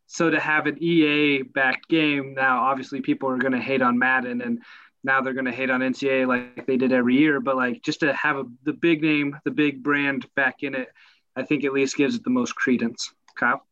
so 0.08 0.32
to 0.32 0.40
have 0.40 0.66
an 0.66 0.82
EA 0.82 1.44
backed 1.44 1.88
game 1.88 2.34
now, 2.34 2.64
obviously 2.64 3.02
people 3.02 3.30
are 3.30 3.38
going 3.38 3.54
to 3.54 3.60
hate 3.60 3.84
on 3.84 4.00
Madden 4.00 4.42
and 4.42 4.64
now 5.04 5.22
they're 5.22 5.34
going 5.34 5.46
to 5.46 5.52
hate 5.52 5.70
on 5.70 5.82
NCAA 5.82 6.28
like 6.28 6.66
they 6.66 6.78
did 6.78 6.92
every 6.92 7.16
year. 7.16 7.40
But 7.40 7.56
like 7.56 7.82
just 7.84 8.02
to 8.02 8.14
have 8.14 8.38
a, 8.38 8.44
the 8.64 8.74
big 8.74 9.02
name, 9.02 9.38
the 9.46 9.52
big 9.52 9.82
brand 9.84 10.26
back 10.36 10.64
in 10.64 10.76
it, 10.76 10.90
I 11.36 11.44
think 11.44 11.64
at 11.64 11.74
least 11.74 11.96
gives 11.96 12.16
it 12.16 12.24
the 12.24 12.30
most 12.30 12.56
credence. 12.56 13.14
Kyle? 13.36 13.66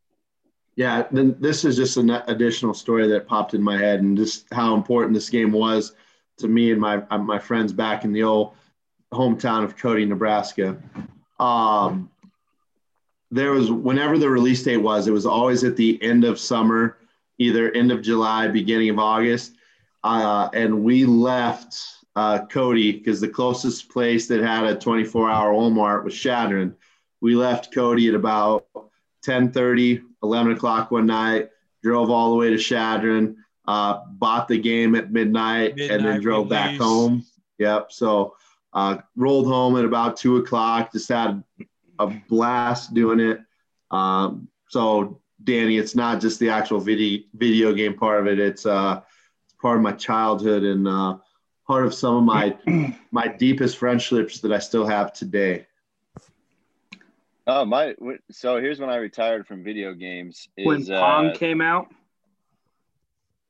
Yeah, 0.76 1.06
then 1.10 1.36
this 1.40 1.64
is 1.64 1.76
just 1.76 1.96
an 1.96 2.10
additional 2.10 2.72
story 2.72 3.08
that 3.08 3.26
popped 3.26 3.52
in 3.52 3.62
my 3.62 3.76
head, 3.76 4.00
and 4.00 4.16
just 4.16 4.46
how 4.52 4.74
important 4.74 5.12
this 5.12 5.28
game 5.28 5.50
was 5.50 5.92
to 6.38 6.48
me 6.48 6.70
and 6.70 6.80
my 6.80 7.02
uh, 7.10 7.18
my 7.18 7.38
friends 7.38 7.72
back 7.72 8.04
in 8.04 8.12
the 8.12 8.22
old 8.22 8.54
hometown 9.12 9.64
of 9.64 9.76
Cody, 9.76 10.04
Nebraska. 10.04 10.80
Um, 11.40 12.10
there 13.30 13.52
was 13.52 13.70
whenever 13.70 14.18
the 14.18 14.30
release 14.30 14.62
date 14.62 14.78
was, 14.78 15.06
it 15.06 15.12
was 15.12 15.26
always 15.26 15.64
at 15.64 15.76
the 15.76 16.02
end 16.02 16.24
of 16.24 16.38
summer, 16.38 16.98
either 17.38 17.70
end 17.72 17.92
of 17.92 18.00
July, 18.00 18.48
beginning 18.48 18.90
of 18.90 18.98
August, 18.98 19.54
uh, 20.08 20.50
and 20.54 20.82
we 20.82 21.04
left 21.04 21.78
uh, 22.16 22.46
Cody 22.46 22.92
because 22.92 23.20
the 23.20 23.28
closest 23.28 23.90
place 23.90 24.26
that 24.28 24.40
had 24.40 24.64
a 24.64 24.74
24-hour 24.74 25.52
Walmart 25.52 26.04
was 26.04 26.14
Chadron. 26.14 26.74
We 27.20 27.34
left 27.34 27.74
Cody 27.74 28.08
at 28.08 28.14
about 28.14 28.66
10:30, 29.26 30.02
11 30.22 30.52
o'clock 30.52 30.90
one 30.90 31.06
night. 31.06 31.50
Drove 31.82 32.10
all 32.10 32.30
the 32.30 32.36
way 32.36 32.50
to 32.50 32.58
Chadron, 32.58 33.36
uh, 33.66 34.00
bought 34.12 34.48
the 34.48 34.58
game 34.58 34.94
at 34.94 35.12
midnight, 35.12 35.72
and 35.72 35.90
then 35.90 36.02
Midnight 36.02 36.22
drove 36.22 36.48
back 36.48 36.76
home. 36.76 37.24
Yep. 37.58 37.92
So 37.92 38.34
uh, 38.72 38.98
rolled 39.14 39.46
home 39.46 39.76
at 39.76 39.84
about 39.84 40.16
two 40.16 40.38
o'clock. 40.38 40.92
Just 40.92 41.08
had 41.08 41.42
a 41.98 42.06
blast 42.28 42.94
doing 42.94 43.20
it. 43.20 43.40
Um, 43.90 44.48
so 44.68 45.20
Danny, 45.44 45.78
it's 45.78 45.94
not 45.94 46.20
just 46.20 46.40
the 46.40 46.50
actual 46.50 46.80
video 46.80 47.22
video 47.34 47.72
game 47.72 47.94
part 47.94 48.20
of 48.20 48.26
it. 48.26 48.40
It's 48.40 48.66
uh, 48.66 49.02
it's 49.02 49.07
part 49.60 49.76
of 49.76 49.82
my 49.82 49.92
childhood 49.92 50.62
and 50.62 50.86
uh, 50.86 51.18
part 51.66 51.84
of 51.84 51.94
some 51.94 52.16
of 52.16 52.22
my 52.24 52.56
my 53.10 53.28
deepest 53.28 53.76
friendships 53.78 54.40
that 54.40 54.52
I 54.52 54.58
still 54.58 54.86
have 54.86 55.12
today. 55.12 55.66
Oh 57.46 57.64
my! 57.64 57.94
So 58.30 58.60
here's 58.60 58.78
when 58.78 58.90
I 58.90 58.96
retired 58.96 59.46
from 59.46 59.64
video 59.64 59.94
games. 59.94 60.48
Is, 60.56 60.66
when 60.66 60.86
Pong 60.86 61.28
uh, 61.28 61.34
came 61.34 61.60
out? 61.60 61.88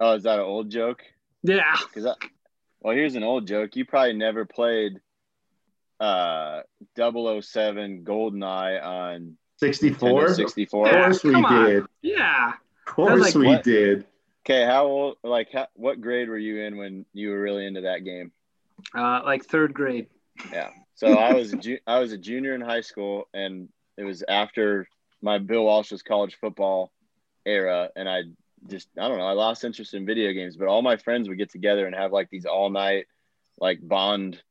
oh, 0.00 0.14
is 0.14 0.22
that 0.24 0.38
an 0.38 0.44
old 0.44 0.70
joke? 0.70 1.02
Yeah. 1.42 1.76
Because 1.82 2.06
I, 2.06 2.14
well, 2.80 2.94
here's 2.94 3.16
an 3.16 3.24
old 3.24 3.46
joke. 3.46 3.76
You 3.76 3.84
probably 3.84 4.14
never 4.14 4.44
played 4.44 5.00
uh 6.00 6.60
007 6.96 8.04
Goldeneye 8.04 8.84
on 8.84 9.36
64? 9.56 10.08
Nintendo 10.08 10.24
Of 10.30 10.36
64. 10.36 10.86
Yeah. 10.86 11.04
course 11.04 11.24
we 11.24 11.34
on. 11.34 11.64
did. 11.64 11.84
Yeah. 12.02 12.52
Of 12.86 12.94
course 12.94 13.20
like, 13.20 13.34
we 13.34 13.46
what? 13.46 13.64
did. 13.64 14.06
Okay, 14.48 14.64
how 14.64 14.86
old? 14.86 15.16
Like, 15.22 15.52
how, 15.52 15.66
what 15.74 16.00
grade 16.00 16.30
were 16.30 16.38
you 16.38 16.62
in 16.62 16.78
when 16.78 17.04
you 17.12 17.30
were 17.30 17.40
really 17.40 17.66
into 17.66 17.82
that 17.82 18.02
game? 18.02 18.32
Uh, 18.94 19.20
like 19.22 19.44
third 19.44 19.74
grade. 19.74 20.06
Yeah. 20.50 20.70
So 20.94 21.08
I 21.08 21.34
was 21.34 21.52
a 21.52 21.56
ju- 21.58 21.80
I 21.86 21.98
was 21.98 22.12
a 22.12 22.18
junior 22.18 22.54
in 22.54 22.62
high 22.62 22.80
school, 22.80 23.28
and 23.34 23.68
it 23.98 24.04
was 24.04 24.24
after 24.26 24.88
my 25.20 25.36
Bill 25.36 25.64
Walsh's 25.64 26.02
college 26.02 26.38
football 26.40 26.90
era, 27.44 27.90
and 27.94 28.08
I 28.08 28.22
just 28.68 28.88
I 28.98 29.06
don't 29.08 29.18
know 29.18 29.26
I 29.26 29.32
lost 29.32 29.64
interest 29.64 29.92
in 29.92 30.06
video 30.06 30.32
games, 30.32 30.56
but 30.56 30.66
all 30.66 30.80
my 30.80 30.96
friends 30.96 31.28
would 31.28 31.38
get 31.38 31.50
together 31.50 31.86
and 31.86 31.94
have 31.94 32.12
like 32.12 32.30
these 32.30 32.46
all 32.46 32.70
night 32.70 33.06
like 33.60 33.86
bond 33.86 34.42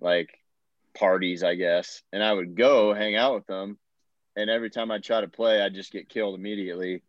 like 0.00 0.30
parties, 0.92 1.44
I 1.44 1.54
guess, 1.54 2.02
and 2.12 2.20
I 2.20 2.32
would 2.32 2.56
go 2.56 2.92
hang 2.94 3.14
out 3.14 3.34
with 3.34 3.46
them, 3.46 3.78
and 4.34 4.50
every 4.50 4.70
time 4.70 4.90
I 4.90 4.98
try 4.98 5.20
to 5.20 5.28
play, 5.28 5.62
I'd 5.62 5.74
just 5.74 5.92
get 5.92 6.08
killed 6.08 6.34
immediately, 6.34 7.02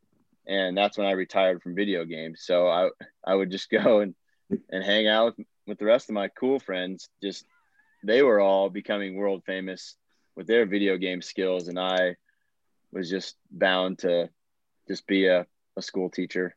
and 0.48 0.78
that's 0.78 0.98
when 0.98 1.08
I 1.08 1.12
retired 1.12 1.62
from 1.62 1.76
video 1.76 2.06
games. 2.06 2.42
So 2.44 2.68
I 2.68 2.90
I 3.26 3.36
would 3.36 3.52
just 3.52 3.70
go 3.72 4.00
and 4.00 4.16
and 4.72 4.84
hang 4.84 5.08
out 5.08 5.38
with, 5.38 5.48
with 5.68 5.80
the 5.80 5.86
rest 5.86 6.10
of 6.10 6.16
my 6.16 6.30
cool 6.30 6.60
friends, 6.60 7.10
just 7.22 7.46
they 8.04 8.22
were 8.22 8.40
all 8.40 8.70
becoming 8.70 9.16
world 9.16 9.44
famous 9.46 9.96
with 10.36 10.48
their 10.48 10.66
video 10.66 10.98
game 10.98 11.20
skills 11.20 11.68
and 11.68 11.80
i 11.80 12.16
was 12.92 13.10
just 13.10 13.36
bound 13.52 14.00
to 14.00 14.30
just 14.88 15.06
be 15.08 15.28
a, 15.28 15.46
a 15.76 15.82
school 15.82 16.10
teacher. 16.10 16.56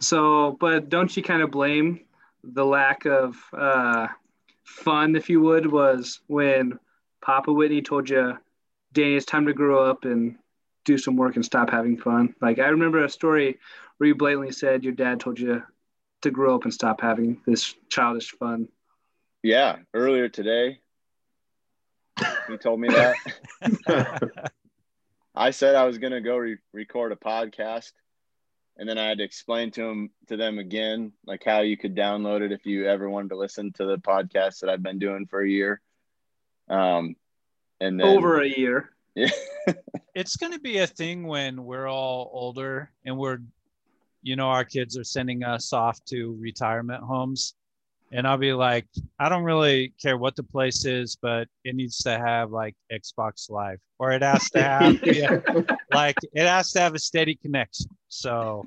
So, 0.00 0.56
but 0.60 0.88
don't 0.88 1.16
you 1.16 1.22
kind 1.22 1.42
of 1.42 1.50
blame 1.50 2.00
the 2.44 2.64
lack 2.64 3.06
of 3.06 3.36
uh, 3.52 4.08
fun, 4.64 5.16
if 5.16 5.28
you 5.28 5.40
would, 5.40 5.70
was 5.70 6.20
when 6.26 6.78
Papa 7.20 7.52
Whitney 7.52 7.82
told 7.82 8.08
you, 8.08 8.38
Danny, 8.92 9.16
it's 9.16 9.26
time 9.26 9.46
to 9.46 9.52
grow 9.52 9.84
up 9.84 10.04
and 10.04 10.36
do 10.88 10.98
some 10.98 11.16
work 11.16 11.36
and 11.36 11.44
stop 11.44 11.70
having 11.70 11.96
fun? 11.96 12.34
Like, 12.40 12.58
I 12.58 12.68
remember 12.68 13.04
a 13.04 13.08
story 13.10 13.58
where 13.98 14.08
you 14.08 14.14
blatantly 14.14 14.52
said 14.52 14.82
your 14.82 14.94
dad 14.94 15.20
told 15.20 15.38
you 15.38 15.62
to 16.22 16.30
grow 16.30 16.54
up 16.54 16.64
and 16.64 16.72
stop 16.74 17.00
having 17.00 17.40
this 17.46 17.74
childish 17.88 18.30
fun. 18.32 18.68
yeah 19.42 19.76
earlier 19.94 20.28
today 20.28 20.80
he 22.48 22.56
told 22.56 22.80
me 22.80 22.88
that 22.88 23.14
I 25.34 25.50
said 25.52 25.76
I 25.76 25.84
was 25.84 25.98
gonna 25.98 26.20
go 26.20 26.36
re- 26.36 26.58
record 26.72 27.12
a 27.12 27.16
podcast, 27.16 27.92
and 28.76 28.88
then 28.88 28.98
I 28.98 29.04
had 29.04 29.18
to 29.18 29.24
explain 29.24 29.70
to 29.72 29.82
them 29.82 30.10
to 30.26 30.36
them 30.36 30.58
again, 30.58 31.12
like 31.24 31.44
how 31.44 31.60
you 31.60 31.76
could 31.76 31.94
download 31.94 32.40
it 32.40 32.50
if 32.50 32.66
you 32.66 32.88
ever 32.88 33.08
wanted 33.08 33.28
to 33.28 33.36
listen 33.36 33.72
to 33.74 33.84
the 33.84 33.98
podcast 33.98 34.60
that 34.60 34.70
I've 34.70 34.82
been 34.82 34.98
doing 34.98 35.26
for 35.26 35.40
a 35.40 35.48
year. 35.48 35.80
Um, 36.68 37.14
and 37.80 38.00
then 38.00 38.08
Over 38.08 38.40
a 38.40 38.48
year. 38.48 38.90
Yeah, 39.14 39.30
it's 40.14 40.36
going 40.36 40.52
to 40.52 40.60
be 40.60 40.78
a 40.78 40.86
thing 40.86 41.26
when 41.26 41.64
we're 41.64 41.86
all 41.88 42.30
older 42.32 42.90
and 43.04 43.16
we're 43.16 43.38
you 44.22 44.36
know 44.36 44.48
our 44.48 44.64
kids 44.64 44.96
are 44.98 45.04
sending 45.04 45.44
us 45.44 45.72
off 45.72 46.02
to 46.04 46.36
retirement 46.40 47.02
homes 47.02 47.54
and 48.12 48.26
i'll 48.26 48.36
be 48.38 48.52
like 48.52 48.86
i 49.20 49.28
don't 49.28 49.44
really 49.44 49.92
care 50.02 50.16
what 50.18 50.34
the 50.34 50.42
place 50.42 50.84
is 50.84 51.16
but 51.20 51.46
it 51.64 51.74
needs 51.76 51.98
to 51.98 52.10
have 52.18 52.50
like 52.50 52.74
xbox 52.92 53.48
live 53.50 53.78
or 53.98 54.10
it 54.12 54.22
has 54.22 54.50
to 54.50 54.60
have 54.62 54.98
yeah, 55.04 55.38
like 55.92 56.16
it 56.32 56.46
has 56.46 56.72
to 56.72 56.80
have 56.80 56.94
a 56.94 56.98
steady 56.98 57.34
connection 57.36 57.86
so 58.08 58.66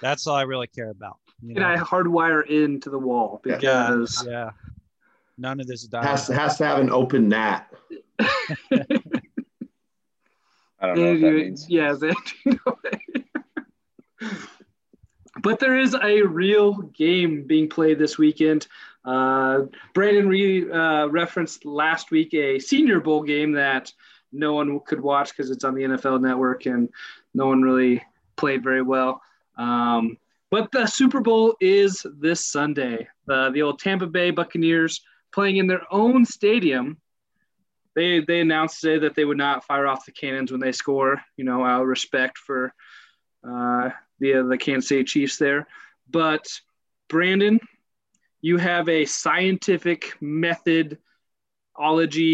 that's 0.00 0.26
all 0.26 0.36
i 0.36 0.42
really 0.42 0.66
care 0.68 0.90
about 0.90 1.16
you 1.42 1.54
And 1.56 1.64
I 1.64 1.76
hardwire 1.76 2.46
into 2.46 2.88
the 2.90 2.98
wall 2.98 3.40
Yeah. 3.44 3.58
yeah 3.60 3.86
because 3.90 4.24
yeah 4.28 4.50
none 5.38 5.60
of 5.60 5.66
this 5.66 5.82
Has 5.82 5.88
dialogue. 6.28 6.40
has 6.40 6.56
to 6.58 6.64
have 6.66 6.78
an 6.78 6.90
open 6.90 7.28
NAT. 7.28 7.66
I 8.20 8.84
don't 10.80 10.98
know 10.98 11.12
what 11.12 11.20
that 11.20 11.32
means. 11.32 11.66
Yeah, 11.68 11.94
but 15.42 15.60
there 15.60 15.78
is 15.78 15.94
a 15.94 16.22
real 16.22 16.74
game 16.74 17.44
being 17.46 17.68
played 17.68 17.98
this 17.98 18.18
weekend. 18.18 18.66
Uh, 19.04 19.62
Brandon 19.94 20.28
re, 20.28 20.70
uh, 20.70 21.06
referenced 21.06 21.64
last 21.64 22.10
week 22.10 22.34
a 22.34 22.58
Senior 22.58 23.00
Bowl 23.00 23.22
game 23.22 23.52
that 23.52 23.92
no 24.32 24.54
one 24.54 24.80
could 24.80 25.00
watch 25.00 25.30
because 25.30 25.50
it's 25.50 25.64
on 25.64 25.74
the 25.74 25.82
NFL 25.82 26.20
Network 26.20 26.66
and 26.66 26.88
no 27.34 27.46
one 27.46 27.62
really 27.62 28.02
played 28.36 28.62
very 28.62 28.82
well. 28.82 29.20
Um, 29.56 30.16
but 30.50 30.70
the 30.72 30.86
Super 30.86 31.20
Bowl 31.20 31.56
is 31.60 32.04
this 32.18 32.44
Sunday. 32.44 33.08
The 33.26 33.62
old 33.62 33.78
Tampa 33.78 34.06
Bay 34.06 34.30
Buccaneers 34.30 35.02
playing 35.32 35.56
in 35.56 35.66
their 35.66 35.82
own 35.90 36.24
stadium 36.24 36.98
they 37.94 38.20
they 38.20 38.40
announced 38.40 38.80
today 38.80 38.98
that 39.00 39.14
they 39.14 39.24
would 39.24 39.38
not 39.38 39.64
fire 39.64 39.86
off 39.86 40.06
the 40.06 40.12
cannons 40.12 40.50
when 40.50 40.60
they 40.60 40.72
score. 40.72 41.20
You 41.36 41.44
know, 41.44 41.64
out 41.64 41.82
of 41.82 41.88
respect 41.88 42.38
for 42.38 42.72
uh, 43.46 43.90
the 44.18 44.46
the 44.48 44.58
Kansas 44.58 44.88
City 44.88 45.04
Chiefs 45.04 45.36
there. 45.38 45.66
But 46.10 46.46
Brandon, 47.08 47.60
you 48.40 48.58
have 48.58 48.88
a 48.88 49.04
scientific 49.04 50.14
methodology, 50.20 50.98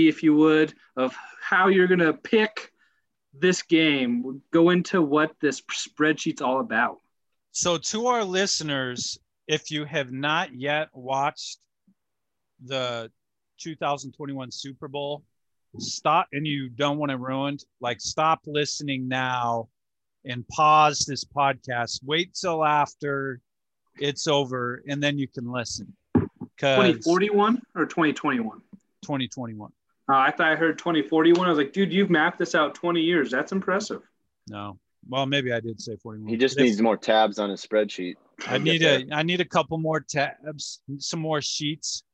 if 0.09 0.23
you 0.23 0.35
would, 0.35 0.75
of 0.97 1.17
how 1.43 1.69
you're 1.69 1.87
gonna 1.87 2.13
pick 2.13 2.73
this 3.33 3.63
game. 3.63 4.43
Go 4.53 4.71
into 4.71 5.03
what 5.03 5.33
this 5.41 5.61
spreadsheet's 5.61 6.43
all 6.43 6.61
about. 6.61 6.99
So, 7.53 7.79
to 7.79 8.07
our 8.07 8.25
listeners, 8.25 9.19
if 9.47 9.71
you 9.71 9.85
have 9.85 10.13
not 10.13 10.55
yet 10.55 10.89
watched 10.93 11.59
the 12.65 13.11
2021 13.59 14.51
Super 14.51 14.89
Bowl, 14.89 15.25
stop 15.79 16.29
and 16.33 16.47
you 16.47 16.69
don't 16.69 16.99
want 16.99 17.11
to 17.11 17.19
ruin, 17.19 17.59
like, 17.81 18.01
stop 18.01 18.41
listening 18.47 19.09
now 19.09 19.69
and 20.25 20.47
pause 20.49 21.01
this 21.01 21.25
podcast. 21.25 22.01
Wait 22.05 22.35
till 22.35 22.65
after 22.65 23.41
it's 23.99 24.27
over 24.27 24.83
and 24.89 25.03
then 25.03 25.19
you 25.19 25.29
can 25.29 25.51
listen. 25.51 25.95
Because 26.15 27.05
2041 27.05 27.63
or 27.75 27.87
2021? 27.87 28.59
2021. 29.03 29.73
Uh, 30.11 30.17
I 30.17 30.31
thought 30.31 30.53
I 30.53 30.57
heard 30.57 30.79
2041. 30.79 31.47
I 31.47 31.49
was 31.51 31.59
like, 31.59 31.73
dude, 31.73 31.93
you've 31.93 32.11
mapped 32.11 32.39
this 32.39 32.55
out 32.55 32.75
20 32.75 33.01
years. 33.01 33.31
That's 33.31 33.53
impressive. 33.53 34.03
No. 34.49 34.79
Well, 35.09 35.27
maybe 35.27 35.53
I 35.53 35.61
did 35.61 35.81
say 35.81 35.97
41. 35.97 36.29
He 36.29 36.37
just 36.37 36.57
But 36.57 36.63
if- 36.63 36.67
needs 36.71 36.83
more 36.83 36.97
tabs 36.97 37.39
on 37.39 37.51
his 37.51 37.65
spreadsheet. 37.65 38.17
I 38.47 38.59
need 38.59 38.83
a 38.83 39.05
I 39.13 39.23
need 39.25 39.41
a 39.41 39.45
couple 39.45 39.79
more 39.79 40.01
tabs, 40.01 40.81
some 40.99 41.19
more 41.21 41.43
sheets 41.43 42.05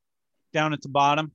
down 0.54 0.72
at 0.72 0.80
the 0.80 0.88
bottom. 0.88 1.32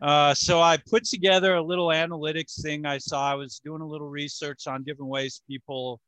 Uh, 0.00 0.32
so 0.32 0.60
I 0.60 0.76
put 0.76 1.04
together 1.04 1.54
a 1.54 1.62
little 1.62 1.88
analytics 1.88 2.62
thing. 2.62 2.86
I 2.86 2.98
saw 2.98 3.30
I 3.30 3.34
was 3.34 3.60
doing 3.64 3.80
a 3.80 3.86
little 3.86 4.08
research 4.08 4.66
on 4.66 4.84
different 4.84 5.10
ways 5.10 5.42
people 5.48 6.00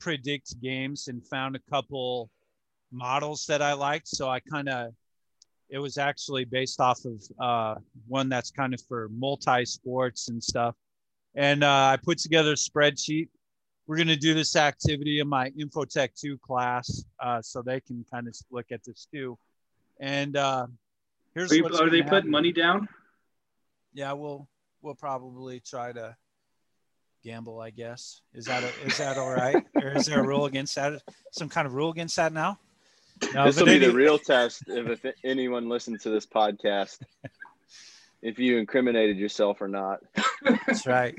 predict 0.00 0.60
games 0.60 1.08
and 1.08 1.26
found 1.26 1.56
a 1.56 1.70
couple 1.70 2.30
models 2.92 3.46
that 3.46 3.60
I 3.60 3.72
liked. 3.72 4.08
So 4.08 4.28
I 4.28 4.40
kind 4.40 4.68
of 4.68 4.92
it 5.70 5.78
was 5.78 5.98
actually 5.98 6.44
based 6.44 6.80
off 6.80 7.00
of 7.04 7.22
uh, 7.40 7.74
one 8.06 8.28
that's 8.28 8.50
kind 8.50 8.74
of 8.74 8.80
for 8.86 9.08
multi 9.08 9.64
sports 9.64 10.28
and 10.28 10.42
stuff. 10.42 10.76
And 11.34 11.64
uh, 11.64 11.68
I 11.92 11.98
put 12.02 12.18
together 12.18 12.52
a 12.52 12.54
spreadsheet 12.54 13.28
we're 13.86 13.96
going 13.96 14.08
to 14.08 14.16
do 14.16 14.34
this 14.34 14.56
activity 14.56 15.20
in 15.20 15.28
my 15.28 15.50
Infotech 15.50 16.18
2 16.18 16.38
class 16.38 17.04
uh, 17.20 17.42
so 17.42 17.62
they 17.62 17.80
can 17.80 18.04
kind 18.10 18.26
of 18.26 18.34
look 18.50 18.66
at 18.72 18.82
this 18.84 19.06
too. 19.12 19.38
And 20.00 20.36
uh, 20.36 20.66
here's 21.34 21.52
Are, 21.52 21.56
you, 21.56 21.66
are 21.66 21.90
they 21.90 21.98
gonna 21.98 22.10
putting 22.10 22.30
money 22.30 22.52
down? 22.52 22.88
Yeah, 23.94 24.12
we'll 24.12 24.48
we'll 24.82 24.94
probably 24.94 25.60
try 25.60 25.92
to 25.92 26.16
gamble. 27.22 27.60
I 27.60 27.70
guess 27.70 28.20
is 28.34 28.44
that 28.46 28.62
a, 28.62 28.86
is 28.86 28.98
that 28.98 29.16
all 29.16 29.30
right? 29.30 29.64
or 29.74 29.96
is 29.96 30.06
there 30.06 30.20
a 30.20 30.26
rule 30.26 30.44
against 30.46 30.74
that? 30.74 31.00
Some 31.32 31.48
kind 31.48 31.66
of 31.66 31.74
rule 31.74 31.90
against 31.90 32.16
that 32.16 32.32
now? 32.32 32.58
No, 33.32 33.46
this 33.46 33.58
will 33.58 33.66
be 33.66 33.78
the 33.78 33.92
real 33.92 34.18
test 34.18 34.64
if, 34.66 35.04
if 35.04 35.14
anyone 35.24 35.68
listens 35.68 36.02
to 36.02 36.10
this 36.10 36.26
podcast. 36.26 36.98
If 38.22 38.38
you 38.38 38.56
incriminated 38.56 39.18
yourself 39.18 39.60
or 39.60 39.68
not. 39.68 40.00
That's 40.66 40.86
right. 40.86 41.14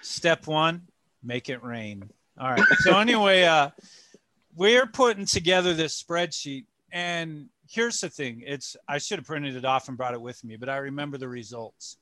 Step 0.00 0.46
one, 0.46 0.88
make 1.22 1.48
it 1.48 1.62
rain. 1.62 2.08
All 2.40 2.50
right. 2.50 2.64
So 2.80 2.98
anyway, 2.98 3.44
uh, 3.44 3.70
we're 4.56 4.86
putting 4.86 5.26
together 5.26 5.74
this 5.74 6.02
spreadsheet, 6.02 6.64
and 6.90 7.48
here's 7.68 8.00
the 8.00 8.08
thing: 8.08 8.42
it's 8.46 8.76
I 8.88 8.98
should 8.98 9.18
have 9.18 9.26
printed 9.26 9.56
it 9.56 9.64
off 9.64 9.88
and 9.88 9.96
brought 9.96 10.14
it 10.14 10.20
with 10.20 10.42
me, 10.44 10.56
but 10.56 10.68
I 10.68 10.78
remember 10.78 11.18
the 11.18 11.28
results. 11.28 11.96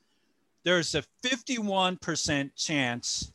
There's 0.64 0.94
a 0.96 1.04
51% 1.24 2.50
chance 2.56 3.32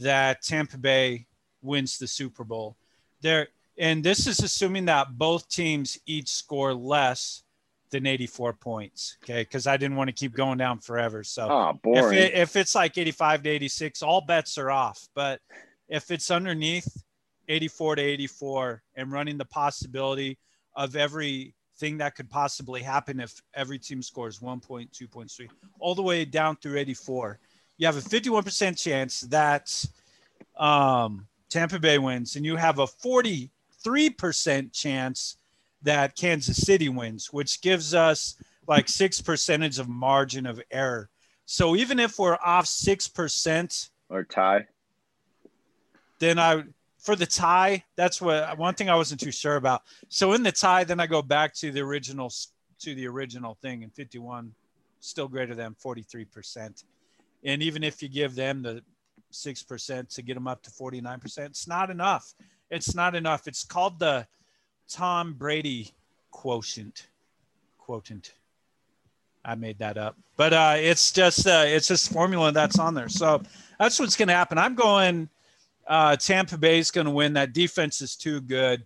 that 0.00 0.42
Tampa 0.42 0.78
Bay 0.78 1.26
wins 1.62 1.98
the 1.98 2.08
Super 2.08 2.42
Bowl. 2.42 2.76
There, 3.20 3.48
and 3.78 4.02
this 4.02 4.26
is 4.26 4.40
assuming 4.40 4.86
that 4.86 5.16
both 5.16 5.48
teams 5.48 5.98
each 6.06 6.28
score 6.28 6.74
less 6.74 7.44
than 7.90 8.04
84 8.04 8.54
points. 8.54 9.16
Okay, 9.22 9.42
because 9.42 9.68
I 9.68 9.76
didn't 9.76 9.96
want 9.96 10.08
to 10.08 10.12
keep 10.14 10.34
going 10.34 10.58
down 10.58 10.80
forever. 10.80 11.22
So 11.22 11.48
Oh, 11.48 11.80
if, 11.84 12.12
it, 12.12 12.34
if 12.34 12.56
it's 12.56 12.74
like 12.74 12.98
85 12.98 13.44
to 13.44 13.48
86 13.48 14.02
all 14.02 14.20
bets 14.20 14.58
are 14.58 14.70
off 14.70 15.08
but 15.14 15.40
if 15.88 16.10
it's 16.10 16.32
underneath 16.32 17.04
84 17.48 17.96
to 17.96 18.02
84 18.02 18.82
and 18.96 19.12
running 19.12 19.38
the 19.38 19.44
possibility 19.44 20.36
of 20.74 20.96
everything 21.76 21.98
that 21.98 22.14
could 22.14 22.30
possibly 22.30 22.82
happen 22.82 23.20
if 23.20 23.42
every 23.54 23.78
team 23.78 24.02
scores 24.02 24.40
one 24.40 24.60
point 24.60 24.90
two 24.92 25.06
points 25.06 25.36
three 25.36 25.48
all 25.78 25.94
the 25.94 26.02
way 26.02 26.24
down 26.24 26.56
through 26.56 26.78
84 26.78 27.38
you 27.78 27.86
have 27.86 27.98
a 27.98 28.00
51% 28.00 28.82
chance 28.82 29.20
that 29.22 29.84
um, 30.56 31.26
tampa 31.50 31.78
bay 31.78 31.98
wins 31.98 32.36
and 32.36 32.44
you 32.46 32.56
have 32.56 32.78
a 32.78 32.86
43% 32.86 34.72
chance 34.72 35.36
that 35.82 36.16
kansas 36.16 36.56
city 36.56 36.88
wins 36.88 37.32
which 37.32 37.60
gives 37.60 37.94
us 37.94 38.36
like 38.68 38.88
six 38.88 39.20
percentage 39.20 39.78
of 39.78 39.88
margin 39.88 40.46
of 40.46 40.60
error. 40.70 41.08
So 41.44 41.76
even 41.76 41.98
if 42.00 42.18
we're 42.18 42.38
off 42.44 42.66
six 42.66 43.08
percent, 43.08 43.90
or 44.08 44.24
tie. 44.24 44.66
then 46.18 46.38
I 46.38 46.64
for 47.06 47.14
the 47.14 47.24
tie, 47.24 47.84
that's 47.94 48.20
what 48.20 48.58
one 48.58 48.74
thing 48.74 48.90
I 48.90 48.96
wasn't 48.96 49.20
too 49.20 49.30
sure 49.30 49.54
about. 49.54 49.82
So 50.08 50.32
in 50.32 50.42
the 50.42 50.50
tie, 50.50 50.82
then 50.82 50.98
I 50.98 51.06
go 51.06 51.22
back 51.22 51.54
to 51.54 51.70
the 51.70 51.80
original 51.80 52.32
to 52.80 52.94
the 52.94 53.06
original 53.06 53.56
thing, 53.62 53.84
and 53.84 53.94
51 53.94 54.52
still 54.98 55.28
greater 55.28 55.54
than 55.54 55.74
43 55.78 56.24
percent. 56.24 56.82
And 57.44 57.62
even 57.62 57.84
if 57.84 58.02
you 58.02 58.08
give 58.08 58.34
them 58.34 58.60
the 58.60 58.82
six 59.30 59.62
percent 59.62 60.10
to 60.10 60.22
get 60.22 60.34
them 60.34 60.48
up 60.48 60.62
to 60.64 60.70
49 60.70 61.20
percent, 61.20 61.50
it's 61.50 61.68
not 61.68 61.90
enough. 61.90 62.34
It's 62.72 62.96
not 62.96 63.14
enough. 63.14 63.46
It's 63.46 63.62
called 63.62 64.00
the 64.00 64.26
Tom 64.88 65.34
Brady 65.34 65.92
quotient. 66.32 67.06
Quotient. 67.78 68.32
I 69.44 69.54
made 69.54 69.78
that 69.78 69.96
up, 69.96 70.16
but 70.36 70.52
uh, 70.52 70.74
it's 70.76 71.12
just 71.12 71.46
uh, 71.46 71.62
it's 71.66 71.86
this 71.86 72.08
formula 72.08 72.50
that's 72.50 72.80
on 72.80 72.94
there. 72.94 73.08
So 73.08 73.42
that's 73.78 74.00
what's 74.00 74.16
going 74.16 74.26
to 74.26 74.34
happen. 74.34 74.58
I'm 74.58 74.74
going. 74.74 75.28
Uh, 75.86 76.16
Tampa 76.16 76.58
Bay 76.58 76.78
is 76.78 76.90
going 76.90 77.04
to 77.04 77.10
win. 77.10 77.34
That 77.34 77.52
defense 77.52 78.00
is 78.02 78.16
too 78.16 78.40
good, 78.40 78.84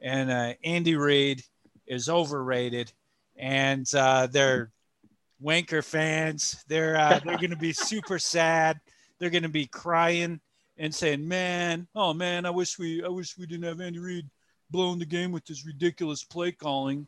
and 0.00 0.30
uh, 0.30 0.54
Andy 0.64 0.96
Reid 0.96 1.42
is 1.86 2.08
overrated, 2.08 2.92
and 3.36 3.88
uh, 3.94 4.26
they're 4.26 4.70
wanker 5.42 5.84
fans. 5.84 6.64
They're 6.68 6.96
uh, 6.96 7.20
they're 7.24 7.38
going 7.38 7.50
to 7.50 7.56
be 7.56 7.72
super 7.74 8.18
sad. 8.18 8.80
They're 9.18 9.30
going 9.30 9.44
to 9.44 9.48
be 9.48 9.66
crying 9.66 10.40
and 10.76 10.94
saying, 10.94 11.26
"Man, 11.26 11.86
oh 11.94 12.12
man, 12.14 12.46
I 12.46 12.50
wish 12.50 12.78
we 12.78 13.04
I 13.04 13.08
wish 13.08 13.38
we 13.38 13.46
didn't 13.46 13.64
have 13.64 13.80
Andy 13.80 13.98
Reid 13.98 14.28
blowing 14.70 14.98
the 14.98 15.06
game 15.06 15.30
with 15.32 15.46
his 15.46 15.64
ridiculous 15.64 16.24
play 16.24 16.52
calling." 16.52 17.06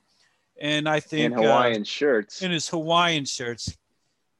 And 0.60 0.88
I 0.88 1.00
think 1.00 1.32
In 1.32 1.38
uh, 1.38 1.42
Hawaiian 1.42 1.82
shirts. 1.82 2.42
in 2.42 2.50
his 2.52 2.68
Hawaiian 2.68 3.24
shirts. 3.24 3.76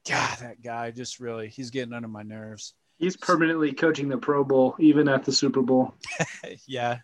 God, 0.07 0.37
that 0.39 0.61
guy 0.61 0.91
just 0.91 1.19
really, 1.19 1.47
he's 1.47 1.69
getting 1.71 1.93
under 1.93 2.07
my 2.07 2.23
nerves. 2.23 2.73
He's 3.03 3.17
permanently 3.17 3.73
coaching 3.73 4.07
the 4.07 4.17
Pro 4.17 4.45
Bowl, 4.45 4.77
even 4.79 5.09
at 5.09 5.25
the 5.25 5.31
Super 5.33 5.61
Bowl. 5.61 5.93
yeah, 6.65 6.99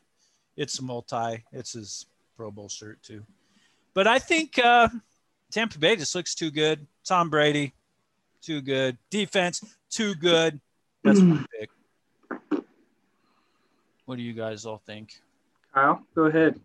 it's 0.56 0.82
multi. 0.82 1.44
It's 1.52 1.74
his 1.74 2.06
Pro 2.38 2.52
Bowl 2.52 2.70
shirt 2.70 3.04
too. 3.04 3.26
But 3.94 4.08
I 4.08 4.18
think 4.18 4.58
uh, 4.60 4.88
Tampa 5.52 5.78
Bay 5.78 5.98
just 5.98 6.16
looks 6.16 6.36
too 6.36 6.52
good. 6.52 6.88
Tom 7.04 7.30
Brady, 7.30 7.74
too 8.42 8.62
good. 8.62 8.98
Defense, 9.10 9.62
too 9.90 10.16
good. 10.16 10.62
That's 11.04 11.20
my 11.20 11.44
pick. 11.60 11.70
What 14.06 14.16
do 14.16 14.22
you 14.22 14.32
guys 14.32 14.66
all 14.66 14.82
think? 14.86 15.20
Kyle, 15.74 16.02
go 16.16 16.28
ahead. 16.28 16.62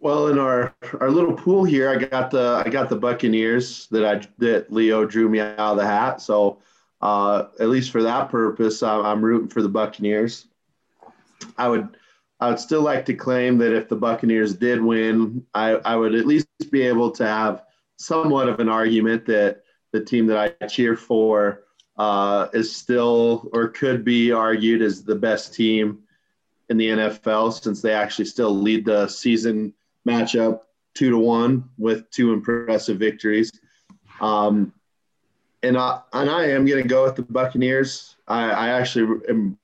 Well, 0.00 0.26
in 0.26 0.38
our 0.40 0.74
our 1.00 1.12
little 1.12 1.32
pool 1.32 1.62
here, 1.62 1.88
I 1.88 1.94
got 1.94 2.32
the 2.32 2.60
I 2.66 2.68
got 2.68 2.88
the 2.88 2.96
Buccaneers 2.96 3.86
that 3.92 4.04
I 4.04 4.28
that 4.38 4.72
Leo 4.72 5.06
drew 5.06 5.28
me 5.28 5.38
out 5.38 5.60
of 5.60 5.76
the 5.76 5.86
hat. 5.86 6.20
So 6.20 6.58
uh, 7.02 7.46
at 7.58 7.68
least 7.68 7.90
for 7.90 8.02
that 8.04 8.30
purpose, 8.30 8.82
I'm, 8.82 9.22
rooting 9.22 9.48
for 9.48 9.60
the 9.60 9.68
Buccaneers. 9.68 10.46
I 11.58 11.68
would 11.68 11.96
I 12.40 12.48
would 12.48 12.58
still 12.58 12.82
like 12.82 13.04
to 13.06 13.14
claim 13.14 13.58
that 13.58 13.72
if 13.72 13.88
the 13.88 13.96
Buccaneers 13.96 14.54
did 14.54 14.82
win, 14.82 15.44
I, 15.54 15.70
I 15.70 15.94
would 15.94 16.14
at 16.14 16.26
least 16.26 16.46
be 16.70 16.82
able 16.82 17.10
to 17.12 17.26
have 17.26 17.62
somewhat 17.96 18.48
of 18.48 18.58
an 18.58 18.68
argument 18.68 19.26
that 19.26 19.62
the 19.92 20.00
team 20.00 20.26
that 20.26 20.56
I 20.60 20.66
cheer 20.66 20.96
for 20.96 21.64
uh, 21.96 22.48
is 22.52 22.74
still 22.74 23.48
or 23.52 23.68
could 23.68 24.04
be 24.04 24.32
argued 24.32 24.82
as 24.82 25.04
the 25.04 25.14
best 25.14 25.54
team 25.54 26.00
in 26.68 26.76
the 26.76 26.88
NFL 26.88 27.62
since 27.62 27.80
they 27.80 27.92
actually 27.92 28.24
still 28.24 28.50
lead 28.50 28.84
the 28.84 29.06
season 29.06 29.72
matchup 30.08 30.60
two 30.94 31.10
to 31.10 31.18
one 31.18 31.68
with 31.78 32.10
two 32.10 32.32
impressive 32.32 32.98
victories. 32.98 33.52
Um, 34.20 34.72
and 35.62 35.76
I 35.78 36.00
and 36.12 36.28
I 36.28 36.46
am 36.46 36.66
going 36.66 36.82
to 36.82 36.88
go 36.88 37.04
with 37.04 37.16
the 37.16 37.22
Buccaneers. 37.22 38.16
I, 38.26 38.50
I 38.50 38.68
actually 38.68 39.20
am 39.28 39.58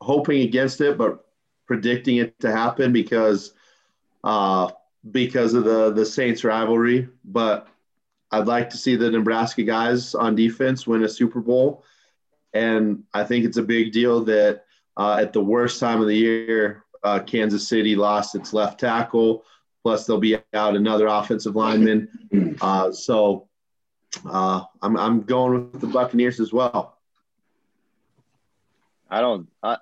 hoping 0.00 0.42
against 0.42 0.80
it, 0.80 0.98
but 0.98 1.24
predicting 1.66 2.16
it 2.16 2.38
to 2.40 2.50
happen 2.50 2.92
because 2.92 3.54
uh, 4.22 4.70
because 5.10 5.54
of 5.54 5.64
the 5.64 5.92
the 5.92 6.04
Saints 6.04 6.44
rivalry. 6.44 7.08
But 7.24 7.68
I'd 8.30 8.46
like 8.46 8.70
to 8.70 8.76
see 8.76 8.96
the 8.96 9.10
Nebraska 9.10 9.62
guys 9.62 10.14
on 10.14 10.34
defense 10.34 10.86
win 10.86 11.04
a 11.04 11.08
Super 11.08 11.40
Bowl, 11.40 11.84
and 12.52 13.04
I 13.14 13.24
think 13.24 13.44
it's 13.44 13.58
a 13.58 13.62
big 13.62 13.92
deal 13.92 14.24
that 14.24 14.64
uh, 14.96 15.18
at 15.20 15.32
the 15.32 15.42
worst 15.42 15.80
time 15.80 16.00
of 16.00 16.06
the 16.06 16.16
year, 16.16 16.84
uh, 17.02 17.20
Kansas 17.20 17.66
City 17.66 17.96
lost 17.96 18.34
its 18.34 18.52
left 18.52 18.78
tackle. 18.80 19.44
Plus, 19.82 20.06
they'll 20.06 20.18
be 20.18 20.38
out 20.54 20.76
another 20.76 21.06
offensive 21.06 21.56
lineman. 21.56 22.56
Uh, 22.62 22.90
so 22.90 23.48
uh, 24.24 24.64
I'm 24.82 24.96
I'm 24.96 25.22
going 25.22 25.70
with 25.72 25.80
the 25.80 25.86
Buccaneers 25.86 26.40
as 26.40 26.52
well. 26.52 26.96
I 29.10 29.20
don't. 29.20 29.48
I 29.62 29.78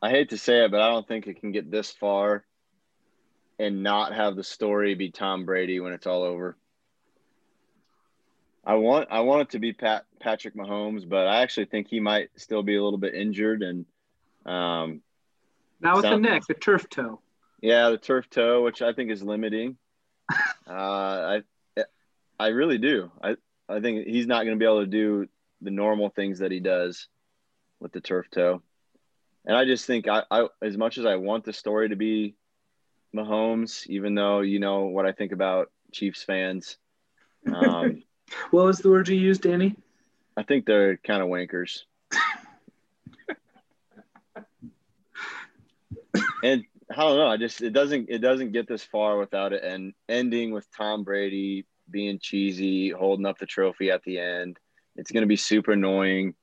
I 0.00 0.10
hate 0.10 0.30
to 0.30 0.38
say 0.38 0.64
it, 0.64 0.70
but 0.70 0.80
I 0.80 0.90
don't 0.90 1.06
think 1.06 1.26
it 1.26 1.40
can 1.40 1.52
get 1.52 1.70
this 1.70 1.90
far 1.90 2.44
and 3.58 3.82
not 3.82 4.14
have 4.14 4.36
the 4.36 4.44
story 4.44 4.94
be 4.94 5.10
Tom 5.10 5.44
Brady 5.44 5.80
when 5.80 5.92
it's 5.92 6.06
all 6.06 6.22
over. 6.22 6.56
I 8.64 8.74
want 8.74 9.08
I 9.10 9.20
want 9.20 9.42
it 9.42 9.50
to 9.50 9.58
be 9.58 9.72
Pat 9.72 10.04
Patrick 10.20 10.54
Mahomes, 10.54 11.08
but 11.08 11.26
I 11.26 11.42
actually 11.42 11.66
think 11.66 11.88
he 11.88 12.00
might 12.00 12.30
still 12.36 12.62
be 12.62 12.76
a 12.76 12.82
little 12.82 12.98
bit 12.98 13.14
injured 13.14 13.62
and 13.62 13.86
um 14.46 15.02
now 15.80 15.96
with 15.96 16.02
the 16.02 16.16
neck, 16.16 16.42
the 16.46 16.54
turf 16.54 16.88
toe. 16.88 17.20
Yeah, 17.60 17.90
the 17.90 17.98
turf 17.98 18.30
toe, 18.30 18.62
which 18.62 18.82
I 18.82 18.92
think 18.92 19.10
is 19.10 19.22
limiting. 19.22 19.76
uh, 20.68 20.70
I 20.70 21.42
I 22.38 22.48
really 22.48 22.78
do. 22.78 23.10
I 23.22 23.36
I 23.68 23.80
think 23.80 24.06
he's 24.06 24.26
not 24.26 24.44
going 24.44 24.56
to 24.56 24.58
be 24.58 24.64
able 24.64 24.80
to 24.80 24.86
do 24.86 25.28
the 25.60 25.70
normal 25.70 26.10
things 26.10 26.40
that 26.40 26.50
he 26.50 26.60
does 26.60 27.08
with 27.80 27.92
the 27.92 28.00
turf 28.00 28.26
toe. 28.30 28.62
And 29.44 29.56
I 29.56 29.64
just 29.64 29.86
think 29.86 30.08
I, 30.08 30.22
I 30.30 30.48
as 30.60 30.76
much 30.76 30.98
as 30.98 31.06
I 31.06 31.16
want 31.16 31.44
the 31.44 31.52
story 31.52 31.88
to 31.88 31.96
be 31.96 32.36
Mahomes, 33.14 33.86
even 33.88 34.14
though 34.14 34.40
you 34.40 34.58
know 34.60 34.84
what 34.84 35.06
I 35.06 35.12
think 35.12 35.32
about 35.32 35.70
Chiefs 35.92 36.22
fans. 36.22 36.76
Um, 37.52 38.02
what 38.50 38.66
was 38.66 38.78
the 38.78 38.90
word 38.90 39.08
you 39.08 39.16
used, 39.16 39.42
Danny? 39.42 39.76
I 40.36 40.42
think 40.44 40.64
they're 40.64 40.96
kind 40.96 41.22
of 41.22 41.28
wankers. 41.28 41.80
and 46.42 46.64
I 46.90 46.96
don't 46.96 47.16
know. 47.16 47.26
I 47.26 47.36
just 47.36 47.60
it 47.62 47.72
doesn't 47.72 48.08
it 48.08 48.18
doesn't 48.18 48.52
get 48.52 48.68
this 48.68 48.84
far 48.84 49.18
without 49.18 49.52
it 49.52 49.64
and 49.64 49.92
ending 50.08 50.52
with 50.52 50.70
Tom 50.76 51.04
Brady 51.04 51.66
being 51.90 52.18
cheesy, 52.20 52.90
holding 52.90 53.26
up 53.26 53.38
the 53.38 53.46
trophy 53.46 53.90
at 53.90 54.02
the 54.04 54.18
end. 54.18 54.58
It's 54.96 55.10
going 55.10 55.22
to 55.22 55.28
be 55.28 55.36
super 55.36 55.72
annoying. 55.72 56.34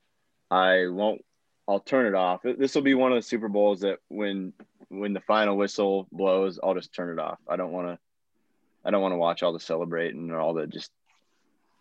I 0.50 0.88
won't. 0.88 1.24
I'll 1.68 1.80
turn 1.80 2.08
it 2.08 2.16
off. 2.16 2.42
This 2.44 2.74
will 2.74 2.82
be 2.82 2.96
one 2.96 3.12
of 3.12 3.18
the 3.18 3.22
Super 3.22 3.48
Bowls 3.48 3.82
that 3.82 4.00
when 4.08 4.54
when 4.90 5.14
the 5.14 5.20
final 5.22 5.56
whistle 5.56 6.08
blows, 6.12 6.60
I'll 6.62 6.74
just 6.74 6.94
turn 6.94 7.18
it 7.18 7.22
off. 7.22 7.38
I 7.48 7.58
don't 7.58 7.72
want 7.72 7.88
to. 7.88 8.00
I 8.84 8.92
don't 8.92 9.02
want 9.02 9.12
to 9.12 9.18
watch 9.18 9.44
all 9.44 9.54
the 9.54 9.60
celebrating 9.60 10.32
or 10.32 10.40
all 10.40 10.54
the 10.54 10.66
just 10.66 10.92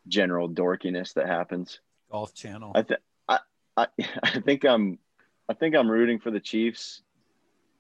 general 0.09 0.49
dorkiness 0.49 1.15
that 1.15 1.27
happens. 1.27 1.81
Golf 2.11 2.35
Channel. 2.35 2.73
I 2.75 2.83
think 2.83 3.01
I, 3.29 3.39
I 3.77 3.87
I 4.23 4.41
think 4.41 4.65
I'm 4.65 4.99
I 5.49 5.55
think 5.55 5.75
I'm 5.75 5.91
rooting 5.91 6.19
for 6.19 6.31
the 6.31 6.41
Chiefs. 6.41 7.03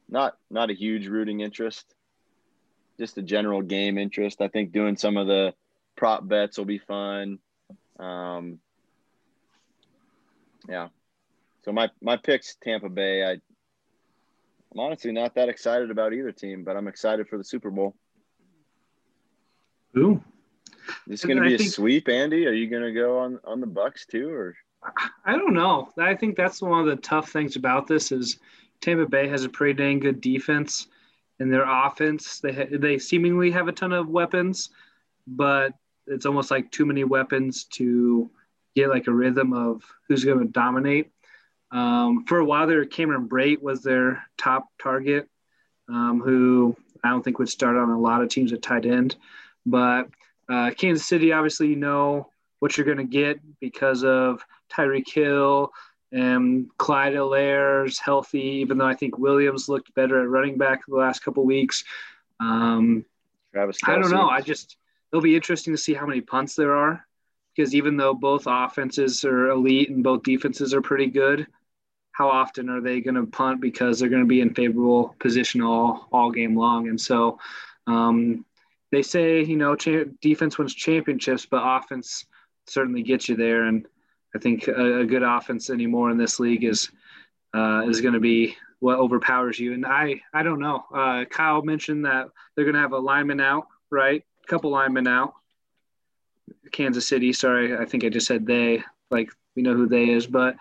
Not 0.08 0.36
not 0.50 0.70
a 0.70 0.74
huge 0.74 1.06
rooting 1.06 1.40
interest, 1.40 1.94
just 2.98 3.18
a 3.18 3.22
general 3.22 3.60
game 3.60 3.98
interest. 3.98 4.40
I 4.40 4.48
think 4.48 4.72
doing 4.72 4.96
some 4.96 5.18
of 5.18 5.26
the 5.26 5.54
prop 5.98 6.26
bets 6.26 6.56
will 6.56 6.64
be 6.64 6.78
fun. 6.78 7.38
Um, 7.98 8.60
yeah. 10.68 10.88
So 11.64 11.72
my 11.72 11.90
my 12.00 12.16
picks 12.16 12.56
Tampa 12.62 12.88
Bay. 12.88 13.24
I 13.24 13.32
I'm 13.32 14.78
honestly 14.80 15.12
not 15.12 15.34
that 15.34 15.48
excited 15.48 15.90
about 15.90 16.12
either 16.12 16.32
team, 16.32 16.64
but 16.64 16.76
I'm 16.76 16.88
excited 16.88 17.28
for 17.28 17.36
the 17.36 17.44
Super 17.44 17.70
Bowl. 17.70 17.94
Ooh. 19.96 20.22
This 21.06 21.24
going 21.24 21.36
to 21.38 21.42
be 21.42 21.52
I 21.52 21.54
a 21.54 21.58
think, 21.58 21.72
sweep, 21.72 22.08
Andy? 22.08 22.46
Are 22.46 22.52
you 22.52 22.68
going 22.68 22.82
to 22.82 22.92
go 22.92 23.18
on 23.18 23.38
on 23.44 23.60
the 23.60 23.66
Bucks 23.66 24.06
too, 24.06 24.30
or? 24.30 24.56
I 25.24 25.32
don't 25.32 25.54
know. 25.54 25.88
I 25.98 26.14
think 26.14 26.36
that's 26.36 26.62
one 26.62 26.80
of 26.80 26.86
the 26.86 27.02
tough 27.02 27.30
things 27.30 27.56
about 27.56 27.86
this 27.86 28.12
is 28.12 28.38
Tampa 28.80 29.06
Bay 29.06 29.26
has 29.28 29.44
a 29.44 29.48
pretty 29.48 29.74
dang 29.74 29.98
good 29.98 30.20
defense, 30.20 30.86
and 31.40 31.52
their 31.52 31.68
offense 31.68 32.40
they 32.40 32.52
ha- 32.52 32.70
they 32.70 32.98
seemingly 32.98 33.50
have 33.50 33.68
a 33.68 33.72
ton 33.72 33.92
of 33.92 34.08
weapons, 34.08 34.70
but 35.26 35.72
it's 36.10 36.26
almost 36.26 36.50
like 36.50 36.70
too 36.70 36.86
many 36.86 37.04
weapons 37.04 37.64
to 37.64 38.30
get 38.74 38.88
like 38.88 39.06
a 39.06 39.12
rhythm 39.12 39.52
of 39.52 39.82
who's 40.06 40.24
going 40.24 40.38
to 40.38 40.44
dominate. 40.46 41.10
Um, 41.70 42.24
for 42.24 42.38
a 42.38 42.44
while 42.44 42.66
there, 42.66 42.84
Cameron 42.84 43.28
Brate 43.28 43.60
was 43.60 43.82
their 43.82 44.24
top 44.38 44.68
target, 44.80 45.28
um, 45.88 46.20
who 46.20 46.76
I 47.04 47.10
don't 47.10 47.22
think 47.22 47.38
would 47.38 47.48
start 47.48 47.76
on 47.76 47.90
a 47.90 47.98
lot 47.98 48.22
of 48.22 48.28
teams 48.28 48.52
at 48.52 48.62
tight 48.62 48.86
end. 48.86 49.16
But 49.66 50.08
uh, 50.48 50.70
Kansas 50.76 51.06
City, 51.06 51.32
obviously, 51.32 51.68
you 51.68 51.76
know 51.76 52.30
what 52.60 52.76
you're 52.76 52.86
going 52.86 52.98
to 52.98 53.04
get 53.04 53.40
because 53.60 54.02
of 54.02 54.44
Tyreek 54.72 55.08
Hill 55.08 55.72
and 56.10 56.68
Clyde 56.78 57.12
Helaire 57.12 57.98
healthy, 57.98 58.40
even 58.40 58.78
though 58.78 58.86
I 58.86 58.94
think 58.94 59.18
Williams 59.18 59.68
looked 59.68 59.94
better 59.94 60.20
at 60.22 60.28
running 60.28 60.56
back 60.56 60.80
the 60.86 60.96
last 60.96 61.22
couple 61.22 61.44
weeks. 61.44 61.84
Um, 62.40 63.04
Travis 63.52 63.78
I 63.84 63.96
don't 63.96 64.10
know. 64.10 64.28
I 64.28 64.40
just 64.40 64.76
it'll 65.12 65.22
be 65.22 65.36
interesting 65.36 65.72
to 65.72 65.78
see 65.78 65.94
how 65.94 66.06
many 66.06 66.20
punts 66.20 66.54
there 66.54 66.74
are 66.74 67.04
because 67.58 67.74
even 67.74 67.96
though 67.96 68.14
both 68.14 68.44
offenses 68.46 69.24
are 69.24 69.48
elite 69.48 69.90
and 69.90 70.04
both 70.04 70.22
defenses 70.22 70.72
are 70.72 70.80
pretty 70.80 71.06
good, 71.06 71.44
how 72.12 72.28
often 72.28 72.68
are 72.68 72.80
they 72.80 73.00
going 73.00 73.16
to 73.16 73.26
punt 73.26 73.60
because 73.60 73.98
they're 73.98 74.08
going 74.08 74.22
to 74.22 74.28
be 74.28 74.40
in 74.40 74.54
favorable 74.54 75.16
position 75.18 75.60
all 75.60 76.08
all 76.12 76.30
game 76.30 76.56
long? 76.56 76.88
And 76.88 77.00
so 77.00 77.38
um, 77.88 78.44
they 78.92 79.02
say 79.02 79.42
you 79.42 79.56
know 79.56 79.74
cha- 79.74 80.04
defense 80.20 80.56
wins 80.56 80.74
championships, 80.74 81.46
but 81.46 81.62
offense 81.64 82.26
certainly 82.66 83.02
gets 83.02 83.28
you 83.28 83.34
there. 83.34 83.64
And 83.64 83.86
I 84.36 84.38
think 84.38 84.68
a, 84.68 85.00
a 85.00 85.04
good 85.04 85.24
offense 85.24 85.68
anymore 85.68 86.10
in 86.10 86.18
this 86.18 86.38
league 86.38 86.62
is 86.62 86.90
uh, 87.54 87.82
is 87.88 88.00
going 88.00 88.14
to 88.14 88.20
be 88.20 88.56
what 88.78 88.98
overpowers 88.98 89.58
you. 89.58 89.72
And 89.72 89.84
I 89.84 90.20
I 90.32 90.44
don't 90.44 90.60
know. 90.60 90.84
Uh, 90.94 91.24
Kyle 91.24 91.62
mentioned 91.62 92.04
that 92.04 92.28
they're 92.54 92.64
going 92.64 92.76
to 92.76 92.80
have 92.80 92.92
a 92.92 92.98
lineman 92.98 93.40
out, 93.40 93.66
right? 93.90 94.22
Couple 94.48 94.70
linemen 94.70 95.06
out. 95.06 95.34
Kansas 96.72 97.06
City. 97.06 97.32
Sorry, 97.32 97.76
I 97.76 97.84
think 97.84 98.04
I 98.04 98.08
just 98.08 98.26
said 98.26 98.46
they. 98.46 98.82
Like 99.10 99.30
we 99.56 99.62
know 99.62 99.74
who 99.74 99.88
they 99.88 100.10
is, 100.10 100.26
but 100.26 100.56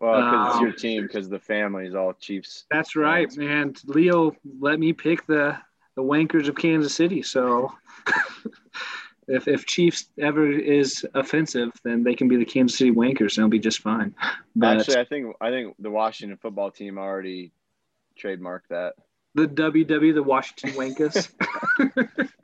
well, 0.00 0.16
because 0.16 0.34
um, 0.34 0.50
it's 0.52 0.60
your 0.60 0.72
team, 0.72 1.02
because 1.06 1.28
the 1.28 1.38
family 1.38 1.86
is 1.86 1.94
all 1.94 2.12
Chiefs. 2.14 2.64
That's 2.70 2.96
right, 2.96 3.32
and 3.36 3.80
Leo 3.86 4.34
let 4.60 4.80
me 4.80 4.92
pick 4.92 5.24
the 5.26 5.56
the 5.94 6.02
Wankers 6.02 6.48
of 6.48 6.56
Kansas 6.56 6.94
City. 6.94 7.22
So 7.22 7.72
if 9.28 9.46
if 9.46 9.64
Chiefs 9.66 10.06
ever 10.18 10.50
is 10.50 11.06
offensive, 11.14 11.70
then 11.84 12.02
they 12.02 12.14
can 12.14 12.26
be 12.26 12.36
the 12.36 12.44
Kansas 12.44 12.76
City 12.76 12.90
Wankers, 12.90 13.36
and 13.36 13.38
it'll 13.38 13.48
be 13.48 13.60
just 13.60 13.80
fine. 13.80 14.14
But 14.56 14.80
Actually, 14.80 14.98
I 14.98 15.04
think 15.04 15.36
I 15.40 15.50
think 15.50 15.76
the 15.78 15.90
Washington 15.90 16.36
football 16.36 16.72
team 16.72 16.98
already 16.98 17.52
trademarked 18.20 18.68
that. 18.70 18.94
The 19.34 19.46
WW, 19.46 20.14
the 20.14 20.22
Washington 20.22 20.70
Wankers. 20.72 21.30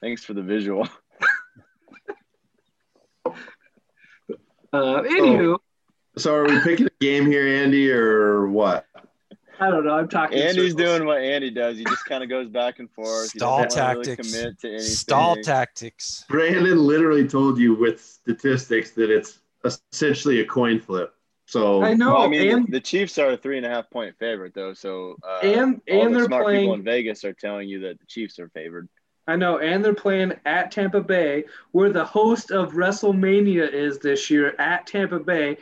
Thanks 0.00 0.24
for 0.24 0.34
the 0.34 0.42
visual. 0.42 0.88
uh, 3.26 3.32
anywho, 4.72 5.58
So 6.18 6.34
are 6.34 6.44
we 6.44 6.60
picking 6.60 6.86
a 6.86 6.90
game 7.00 7.26
here, 7.26 7.46
Andy, 7.46 7.90
or 7.90 8.48
what? 8.48 8.86
I 9.58 9.70
don't 9.70 9.84
know. 9.84 9.94
I'm 9.94 10.08
talking. 10.08 10.38
Andy's 10.38 10.72
circles. 10.72 10.74
doing 10.74 11.06
what 11.06 11.22
Andy 11.22 11.50
does. 11.50 11.78
He 11.78 11.84
just 11.84 12.04
kind 12.04 12.22
of 12.22 12.28
goes 12.28 12.48
back 12.48 12.78
and 12.78 12.90
forth. 12.90 13.28
Stall 13.28 13.62
doesn't 13.62 13.82
really 13.82 14.04
tactics. 14.04 14.32
commit 14.32 14.60
to 14.60 14.68
anything. 14.68 14.86
Stall 14.86 15.36
tactics. 15.36 16.24
Brandon 16.28 16.78
literally 16.78 17.26
told 17.26 17.58
you 17.58 17.74
with 17.74 18.02
statistics 18.02 18.90
that 18.92 19.10
it's 19.10 19.38
essentially 19.64 20.40
a 20.40 20.44
coin 20.44 20.78
flip. 20.78 21.14
So 21.46 21.82
I 21.82 21.94
know, 21.94 22.14
Well, 22.14 22.22
I 22.22 22.28
mean, 22.28 22.50
and 22.50 22.66
the, 22.66 22.72
the 22.72 22.80
Chiefs 22.80 23.18
are 23.18 23.30
a 23.30 23.36
three 23.36 23.56
and 23.56 23.64
a 23.64 23.68
half 23.68 23.88
point 23.88 24.14
favorite, 24.18 24.52
though. 24.52 24.74
So 24.74 25.16
uh, 25.26 25.38
and 25.42 25.80
all 25.90 26.02
and 26.02 26.14
the 26.14 26.18
they're 26.18 26.26
smart 26.26 26.44
playing. 26.44 26.62
people 26.62 26.74
in 26.74 26.82
Vegas 26.82 27.24
are 27.24 27.32
telling 27.32 27.68
you 27.68 27.80
that 27.80 28.00
the 28.00 28.06
Chiefs 28.06 28.38
are 28.38 28.48
favored. 28.48 28.88
I 29.26 29.36
know, 29.36 29.58
and 29.58 29.84
they're 29.84 29.94
playing 29.94 30.34
at 30.44 30.70
Tampa 30.70 31.00
Bay, 31.00 31.44
where 31.72 31.90
the 31.90 32.04
host 32.04 32.52
of 32.52 32.72
WrestleMania 32.72 33.72
is 33.72 33.98
this 33.98 34.30
year 34.30 34.54
at 34.58 34.86
Tampa 34.86 35.18
Bay. 35.18 35.56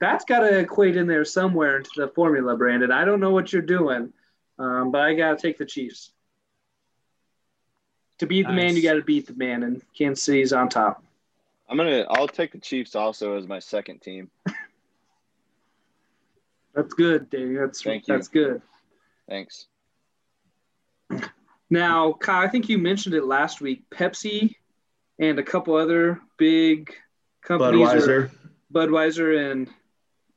That's 0.00 0.24
got 0.26 0.40
to 0.40 0.58
equate 0.58 0.96
in 0.96 1.06
there 1.06 1.24
somewhere 1.24 1.78
into 1.78 1.90
the 1.96 2.08
formula, 2.08 2.56
Brandon. 2.56 2.92
I 2.92 3.06
don't 3.06 3.20
know 3.20 3.30
what 3.30 3.52
you're 3.52 3.62
doing, 3.62 4.12
um, 4.58 4.90
but 4.90 5.00
I 5.00 5.14
got 5.14 5.38
to 5.38 5.42
take 5.42 5.56
the 5.56 5.64
Chiefs. 5.64 6.10
To 8.18 8.26
beat 8.26 8.46
the 8.46 8.52
man, 8.52 8.76
you 8.76 8.82
got 8.82 8.94
to 8.94 9.02
beat 9.02 9.26
the 9.26 9.34
man, 9.34 9.62
and 9.62 9.82
Kansas 9.96 10.24
City's 10.24 10.52
on 10.52 10.68
top. 10.68 11.02
I'm 11.68 11.76
gonna. 11.76 12.06
I'll 12.08 12.28
take 12.28 12.52
the 12.52 12.58
Chiefs 12.58 12.94
also 12.94 13.36
as 13.36 13.46
my 13.46 13.58
second 13.58 14.00
team. 14.00 14.30
That's 16.74 16.92
good, 16.92 17.28
Dave. 17.30 17.58
That's 17.58 17.82
Thank 17.82 18.06
you. 18.06 18.14
that's 18.14 18.28
good. 18.28 18.60
Thanks. 19.28 19.66
Now, 21.70 22.12
Kyle, 22.12 22.44
I 22.44 22.48
think 22.48 22.68
you 22.68 22.78
mentioned 22.78 23.14
it 23.14 23.24
last 23.24 23.60
week. 23.60 23.84
Pepsi 23.90 24.54
and 25.18 25.38
a 25.38 25.42
couple 25.42 25.74
other 25.74 26.20
big 26.38 26.94
companies, 27.42 27.88
Budweiser. 27.88 28.30
Budweiser, 28.72 29.50
and 29.50 29.68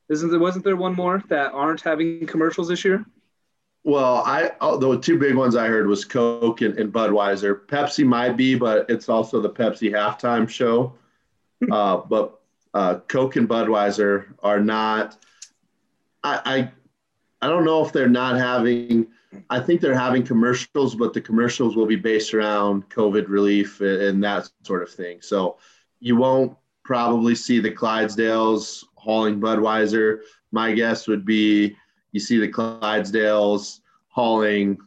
isn't 0.10 0.30
there 0.30 0.40
wasn't 0.40 0.66
there 0.66 0.76
one 0.76 0.96
more 0.96 1.24
that 1.30 1.52
aren't 1.54 1.82
having 1.82 2.26
commercials 2.26 2.68
this 2.68 2.84
year? 2.84 3.06
Well, 3.84 4.24
I 4.26 4.52
oh, 4.62 4.78
the 4.78 5.00
two 5.00 5.18
big 5.18 5.36
ones 5.36 5.56
I 5.56 5.68
heard 5.68 5.88
was 5.88 6.04
Coke 6.04 6.62
and, 6.62 6.78
and 6.78 6.92
Budweiser. 6.92 7.66
Pepsi 7.66 8.06
might 8.06 8.36
be, 8.36 8.56
but 8.56 8.90
it's 8.90 9.08
also 9.08 9.40
the 9.40 9.50
Pepsi 9.50 9.92
halftime 9.92 10.50
show. 10.50 10.94
uh, 11.72 11.98
but 11.98 12.42
uh, 12.74 13.00
Coke 13.08 13.36
and 13.36 13.48
Budweiser 13.48 14.26
are 14.42 14.60
not. 14.60 15.18
I, 16.24 16.42
I 16.46 16.72
I 17.42 17.48
don't 17.48 17.66
know 17.66 17.86
if 17.86 17.94
they're 17.94 18.10
not 18.10 18.36
having. 18.38 19.08
I 19.50 19.60
think 19.60 19.82
they're 19.82 19.98
having 19.98 20.24
commercials, 20.24 20.96
but 20.96 21.14
the 21.14 21.22
commercials 21.22 21.76
will 21.76 21.86
be 21.86 21.96
based 21.96 22.34
around 22.34 22.90
COVID 22.90 23.28
relief 23.28 23.80
and, 23.82 24.24
that 24.24 24.50
sort 24.64 24.82
of 24.82 24.90
thing. 24.90 25.22
So 25.22 25.58
you 26.00 26.16
won't 26.16 26.58
probably 26.84 27.36
see 27.36 27.60
the 27.60 27.72
Clydesdales 27.72 28.84
hauling 28.96 29.40
Budweiser. 29.40 30.22
My 30.52 30.74
guess 30.74 31.08
would 31.08 31.26
be 31.26 31.76
you 32.12 32.20
see 32.20 32.40
the 32.40 32.52
Clydesdales 32.52 33.82
hauling 34.08 34.78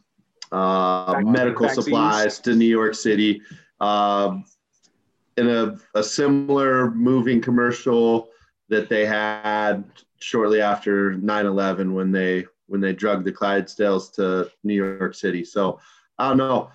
uh, 0.51 1.21
medical 1.23 1.67
vaccines. 1.67 1.85
supplies 1.85 2.39
to 2.39 2.55
New 2.55 2.65
York 2.65 2.95
City. 2.95 3.41
Um, 3.79 4.45
in 5.37 5.49
a, 5.49 5.75
a 5.95 6.03
similar 6.03 6.91
moving 6.91 7.41
commercial 7.41 8.29
that 8.69 8.89
they 8.89 9.05
had 9.05 9.83
shortly 10.19 10.61
after 10.61 11.13
9-11 11.15 11.93
when 11.93 12.11
they 12.11 12.45
when 12.73 12.81
they 12.81 12.91
drug 12.91 13.23
the 13.23 13.31
Clydesdales 13.31 14.11
to 14.15 14.49
New 14.63 14.73
York 14.73 15.13
City. 15.13 15.45
So 15.45 15.79
I 16.17 16.27
don't 16.27 16.37
know. 16.37 16.71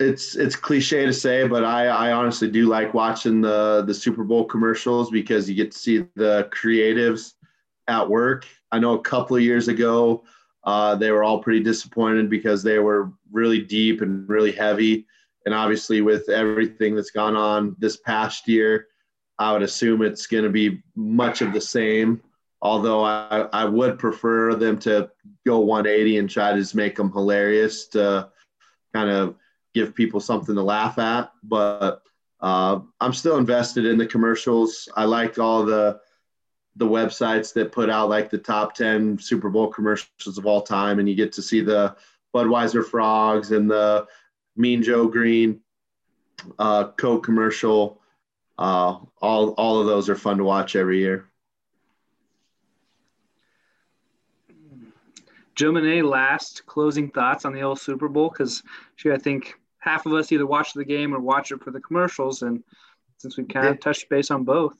It's 0.00 0.34
it's 0.34 0.56
cliche 0.56 1.04
to 1.04 1.12
say, 1.12 1.46
but 1.46 1.62
I, 1.62 1.88
I 1.88 2.12
honestly 2.12 2.50
do 2.50 2.66
like 2.66 2.94
watching 2.94 3.42
the 3.42 3.84
the 3.86 3.92
Super 3.92 4.24
Bowl 4.24 4.46
commercials 4.46 5.10
because 5.10 5.46
you 5.46 5.54
get 5.54 5.72
to 5.72 5.78
see 5.78 5.98
the 6.16 6.48
creatives 6.50 7.34
at 7.86 8.08
work. 8.08 8.46
I 8.72 8.78
know 8.78 8.94
a 8.94 9.02
couple 9.02 9.36
of 9.36 9.42
years 9.42 9.68
ago, 9.68 10.24
uh, 10.64 10.94
they 10.94 11.10
were 11.10 11.22
all 11.22 11.42
pretty 11.42 11.60
disappointed 11.60 12.30
because 12.30 12.62
they 12.62 12.78
were 12.78 13.12
really 13.30 13.60
deep 13.60 14.00
and 14.00 14.26
really 14.26 14.52
heavy. 14.52 15.06
And 15.44 15.54
obviously, 15.54 16.00
with 16.00 16.30
everything 16.30 16.96
that's 16.96 17.10
gone 17.10 17.36
on 17.36 17.76
this 17.78 17.98
past 17.98 18.48
year, 18.48 18.86
I 19.38 19.52
would 19.52 19.62
assume 19.62 20.00
it's 20.00 20.26
going 20.26 20.44
to 20.44 20.50
be 20.50 20.82
much 20.96 21.42
of 21.42 21.52
the 21.52 21.60
same. 21.60 22.22
Although 22.64 23.04
I, 23.04 23.46
I 23.52 23.66
would 23.66 23.98
prefer 23.98 24.54
them 24.54 24.78
to 24.80 25.10
go 25.46 25.58
180 25.58 26.16
and 26.18 26.30
try 26.30 26.52
to 26.52 26.58
just 26.58 26.74
make 26.74 26.96
them 26.96 27.12
hilarious 27.12 27.86
to 27.88 28.30
kind 28.94 29.10
of 29.10 29.36
give 29.74 29.94
people 29.94 30.18
something 30.18 30.54
to 30.54 30.62
laugh 30.62 30.98
at. 30.98 31.30
But 31.42 32.02
uh, 32.40 32.80
I'm 33.00 33.12
still 33.12 33.36
invested 33.36 33.84
in 33.84 33.98
the 33.98 34.06
commercials. 34.06 34.88
I 34.96 35.04
like 35.04 35.38
all 35.38 35.64
the 35.64 36.00
the 36.76 36.86
websites 36.86 37.52
that 37.52 37.70
put 37.70 37.88
out 37.88 38.08
like 38.08 38.30
the 38.30 38.38
top 38.38 38.74
10 38.74 39.18
Super 39.18 39.48
Bowl 39.48 39.68
commercials 39.68 40.38
of 40.38 40.46
all 40.46 40.60
time, 40.60 40.98
and 40.98 41.08
you 41.08 41.14
get 41.14 41.32
to 41.34 41.42
see 41.42 41.60
the 41.60 41.94
Budweiser 42.34 42.84
frogs 42.84 43.52
and 43.52 43.70
the 43.70 44.06
Mean 44.56 44.82
Joe 44.82 45.06
Greene 45.06 45.60
uh, 46.58 46.88
Coke 46.92 47.24
commercial. 47.24 48.00
Uh, 48.58 48.98
all 49.20 49.50
all 49.50 49.80
of 49.80 49.86
those 49.86 50.08
are 50.08 50.16
fun 50.16 50.38
to 50.38 50.44
watch 50.44 50.76
every 50.76 50.98
year. 50.98 51.28
Gentlemen, 55.54 55.86
any 55.86 56.02
last 56.02 56.66
closing 56.66 57.10
thoughts 57.10 57.44
on 57.44 57.52
the 57.52 57.62
old 57.62 57.80
Super 57.80 58.08
Bowl? 58.08 58.30
Because 58.30 58.62
sure, 58.96 59.14
I 59.14 59.18
think 59.18 59.54
half 59.78 60.06
of 60.06 60.12
us 60.12 60.32
either 60.32 60.46
watch 60.46 60.72
the 60.72 60.84
game 60.84 61.14
or 61.14 61.20
watch 61.20 61.52
it 61.52 61.62
for 61.62 61.70
the 61.70 61.80
commercials, 61.80 62.42
and 62.42 62.62
since 63.18 63.36
we 63.36 63.44
kind 63.44 63.68
of 63.68 63.80
touched 63.80 64.08
base 64.08 64.30
on 64.30 64.44
both. 64.44 64.76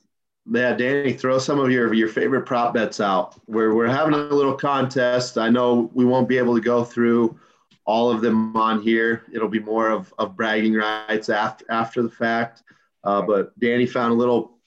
Yeah, 0.50 0.74
Danny, 0.74 1.14
throw 1.14 1.38
some 1.38 1.58
of 1.58 1.70
your 1.70 1.94
your 1.94 2.08
favorite 2.08 2.44
prop 2.44 2.74
bets 2.74 3.00
out. 3.00 3.40
We're 3.46 3.74
we're 3.74 3.86
having 3.86 4.14
a 4.14 4.18
little 4.18 4.54
contest. 4.54 5.38
I 5.38 5.48
know 5.48 5.90
we 5.94 6.04
won't 6.04 6.28
be 6.28 6.38
able 6.38 6.54
to 6.54 6.60
go 6.60 6.84
through 6.84 7.38
all 7.86 8.10
of 8.10 8.20
them 8.20 8.56
on 8.56 8.82
here. 8.82 9.24
It'll 9.32 9.48
be 9.48 9.60
more 9.60 9.90
of, 9.90 10.12
of 10.18 10.36
bragging 10.36 10.74
rights 10.74 11.28
after 11.28 11.64
after 11.70 12.02
the 12.02 12.10
fact. 12.10 12.62
Uh, 13.04 13.22
but 13.22 13.58
Danny 13.58 13.86
found 13.86 14.12
a 14.12 14.16
little 14.16 14.58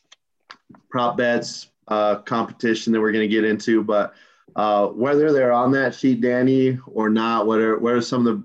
prop 0.90 1.18
bets 1.18 1.68
uh, 1.88 2.18
competition 2.18 2.94
that 2.94 3.02
we're 3.02 3.12
going 3.12 3.28
to 3.28 3.34
get 3.34 3.44
into. 3.44 3.84
But 3.84 4.14
uh, 4.56 4.88
whether 4.88 5.32
they're 5.32 5.52
on 5.52 5.72
that 5.74 5.94
sheet, 5.94 6.22
Danny, 6.22 6.80
or 6.88 7.10
not, 7.10 7.46
what 7.46 7.60
are 7.60 7.78
what 7.78 7.94
are 7.94 8.02
some 8.02 8.26
of 8.26 8.36
the 8.36 8.44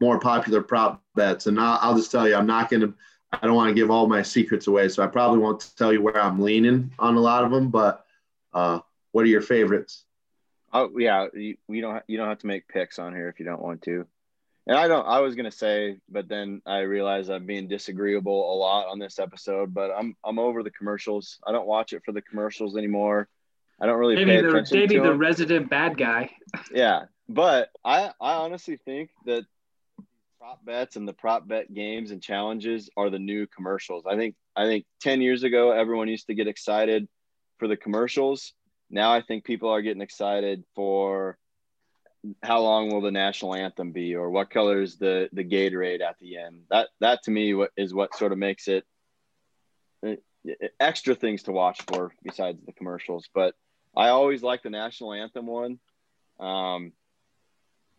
more 0.00 0.18
popular 0.18 0.62
prop 0.62 1.02
bets? 1.14 1.46
And 1.46 1.60
I'll, 1.60 1.78
I'll 1.82 1.96
just 1.96 2.10
tell 2.10 2.28
you, 2.28 2.34
I'm 2.34 2.46
not 2.46 2.70
going 2.70 2.82
to. 2.82 2.94
I 3.32 3.46
don't 3.46 3.54
want 3.54 3.68
to 3.68 3.74
give 3.74 3.92
all 3.92 4.08
my 4.08 4.22
secrets 4.22 4.66
away, 4.66 4.88
so 4.88 5.04
I 5.04 5.06
probably 5.06 5.38
won't 5.38 5.70
tell 5.76 5.92
you 5.92 6.02
where 6.02 6.20
I'm 6.20 6.40
leaning 6.40 6.90
on 6.98 7.14
a 7.14 7.20
lot 7.20 7.44
of 7.44 7.52
them. 7.52 7.68
But 7.70 8.04
uh, 8.52 8.80
what 9.12 9.22
are 9.22 9.28
your 9.28 9.42
favorites? 9.42 10.04
Oh 10.72 10.90
yeah, 10.98 11.26
you, 11.34 11.56
we 11.68 11.80
don't 11.80 12.02
you 12.06 12.16
don't 12.16 12.28
have 12.28 12.38
to 12.38 12.46
make 12.46 12.68
picks 12.68 12.98
on 12.98 13.14
here 13.14 13.28
if 13.28 13.38
you 13.38 13.44
don't 13.44 13.62
want 13.62 13.82
to. 13.82 14.06
And 14.66 14.78
I 14.78 14.88
don't. 14.88 15.06
I 15.06 15.20
was 15.20 15.34
gonna 15.34 15.50
say, 15.50 15.98
but 16.08 16.28
then 16.28 16.62
I 16.66 16.80
realized 16.80 17.30
I'm 17.30 17.46
being 17.46 17.68
disagreeable 17.68 18.52
a 18.52 18.56
lot 18.56 18.88
on 18.88 18.98
this 18.98 19.18
episode. 19.18 19.74
But 19.74 19.90
I'm 19.90 20.16
I'm 20.24 20.38
over 20.38 20.62
the 20.62 20.70
commercials. 20.70 21.38
I 21.46 21.52
don't 21.52 21.66
watch 21.66 21.92
it 21.92 22.02
for 22.04 22.12
the 22.12 22.22
commercials 22.22 22.76
anymore. 22.76 23.28
I 23.80 23.86
don't 23.86 23.98
really 23.98 24.16
Maybe 24.16 24.30
pay 24.30 24.40
the 24.42 24.48
attention 24.50 24.78
maybe 24.78 24.94
to 24.96 25.00
the 25.02 25.08
them. 25.08 25.18
resident 25.18 25.70
bad 25.70 25.96
guy. 25.96 26.30
Yeah, 26.72 27.04
but 27.28 27.70
I 27.84 28.10
I 28.20 28.34
honestly 28.34 28.76
think 28.84 29.10
that 29.24 29.44
prop 30.38 30.64
bets 30.64 30.96
and 30.96 31.06
the 31.06 31.12
prop 31.12 31.46
bet 31.46 31.72
games 31.72 32.10
and 32.10 32.22
challenges 32.22 32.90
are 32.96 33.08
the 33.10 33.18
new 33.18 33.46
commercials. 33.46 34.04
I 34.06 34.16
think 34.16 34.34
I 34.56 34.64
think 34.64 34.84
10 35.00 35.20
years 35.22 35.42
ago 35.44 35.70
everyone 35.70 36.08
used 36.08 36.26
to 36.26 36.34
get 36.34 36.48
excited 36.48 37.08
for 37.58 37.68
the 37.68 37.76
commercials. 37.76 38.52
Now 38.90 39.12
I 39.12 39.22
think 39.22 39.44
people 39.44 39.68
are 39.70 39.82
getting 39.82 40.02
excited 40.02 40.64
for 40.74 41.38
how 42.42 42.60
long 42.60 42.90
will 42.90 43.00
the 43.00 43.10
national 43.12 43.54
anthem 43.54 43.92
be 43.92 44.14
or 44.14 44.28
what 44.30 44.50
color 44.50 44.82
is 44.82 44.96
the 44.98 45.28
the 45.32 45.44
Gatorade 45.44 46.00
at 46.02 46.18
the 46.18 46.36
end. 46.36 46.62
That 46.70 46.88
that 47.00 47.22
to 47.24 47.30
me 47.30 47.64
is 47.76 47.94
what 47.94 48.16
sort 48.16 48.32
of 48.32 48.38
makes 48.38 48.66
it 48.66 48.84
eh, 50.04 50.16
extra 50.80 51.14
things 51.14 51.44
to 51.44 51.52
watch 51.52 51.80
for 51.86 52.12
besides 52.22 52.58
the 52.66 52.72
commercials, 52.72 53.28
but 53.34 53.54
I 53.96 54.08
always 54.08 54.42
like 54.42 54.62
the 54.62 54.70
national 54.70 55.12
anthem 55.12 55.46
one. 55.46 55.78
Um, 56.38 56.92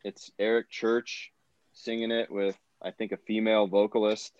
it's 0.04 0.32
Eric 0.40 0.70
Church 0.70 1.32
singing 1.74 2.12
it 2.12 2.32
with 2.32 2.58
I 2.82 2.92
think 2.92 3.12
a 3.12 3.18
female 3.18 3.68
vocalist, 3.68 4.34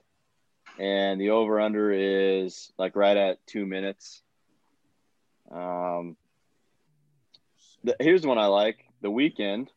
and 0.80 1.20
the 1.20 1.32
over 1.32 1.60
under 1.60 1.92
is 1.92 2.72
like 2.78 2.96
right 2.96 3.18
at 3.18 3.46
two 3.46 3.66
minutes. 3.66 4.22
Um, 5.52 6.16
the, 7.84 7.96
here's 8.00 8.26
one 8.26 8.38
I 8.38 8.48
like: 8.48 8.80
The 9.02 9.12
Weeknd, 9.12 9.68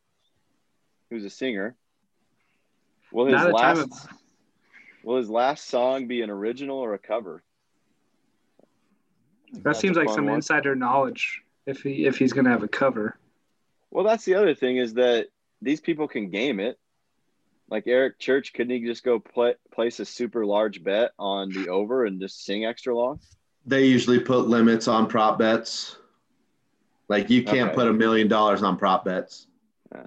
who's 1.10 1.24
a 1.24 1.30
singer. 1.30 1.74
Will 3.12 3.26
his 3.26 3.34
Not 3.34 3.50
a 3.50 3.52
time 3.52 3.76
last 3.76 3.80
of 3.80 4.08
will 5.02 5.18
his 5.18 5.28
last 5.28 5.66
song 5.68 6.08
be 6.08 6.22
an 6.22 6.30
original 6.30 6.78
or 6.78 6.94
a 6.94 6.98
cover? 6.98 7.42
that 9.52 9.62
That's 9.62 9.78
seems 9.80 9.96
like 9.96 10.08
some 10.08 10.26
one. 10.26 10.36
insider 10.36 10.74
knowledge 10.74 11.42
if 11.66 11.82
he 11.82 12.06
if 12.06 12.18
he's 12.18 12.32
gonna 12.32 12.50
have 12.50 12.62
a 12.62 12.68
cover. 12.68 13.16
Well, 13.90 14.04
that's 14.04 14.24
the 14.24 14.34
other 14.34 14.54
thing 14.54 14.76
is 14.78 14.94
that 14.94 15.28
these 15.62 15.80
people 15.80 16.08
can 16.08 16.30
game 16.30 16.60
it. 16.60 16.78
Like 17.70 17.86
Eric 17.86 18.18
Church, 18.18 18.52
couldn't 18.52 18.74
he 18.76 18.84
just 18.84 19.02
go 19.04 19.18
play, 19.18 19.54
place 19.72 19.98
a 19.98 20.04
super 20.04 20.44
large 20.44 20.84
bet 20.84 21.12
on 21.18 21.50
the 21.50 21.68
over 21.70 22.04
and 22.04 22.20
just 22.20 22.44
sing 22.44 22.66
extra 22.66 22.94
long? 22.94 23.20
They 23.64 23.86
usually 23.86 24.20
put 24.20 24.48
limits 24.48 24.86
on 24.88 25.06
prop 25.06 25.38
bets. 25.38 25.96
Like 27.08 27.30
you 27.30 27.42
can't 27.42 27.68
Okay. 27.70 27.74
put 27.74 27.88
a 27.88 27.92
million 27.92 28.28
dollars 28.28 28.62
on 28.62 28.76
prop 28.76 29.04
bets. 29.04 29.46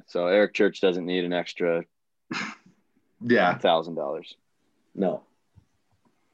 So 0.08 0.28
Eric 0.28 0.53
Church 0.53 0.82
doesn't 0.82 1.05
need 1.05 1.24
an 1.24 1.34
extra 1.34 1.84
Yeah, 3.22 3.58
thousand 3.58 3.95
dollars. 3.95 4.36
no. 4.93 5.24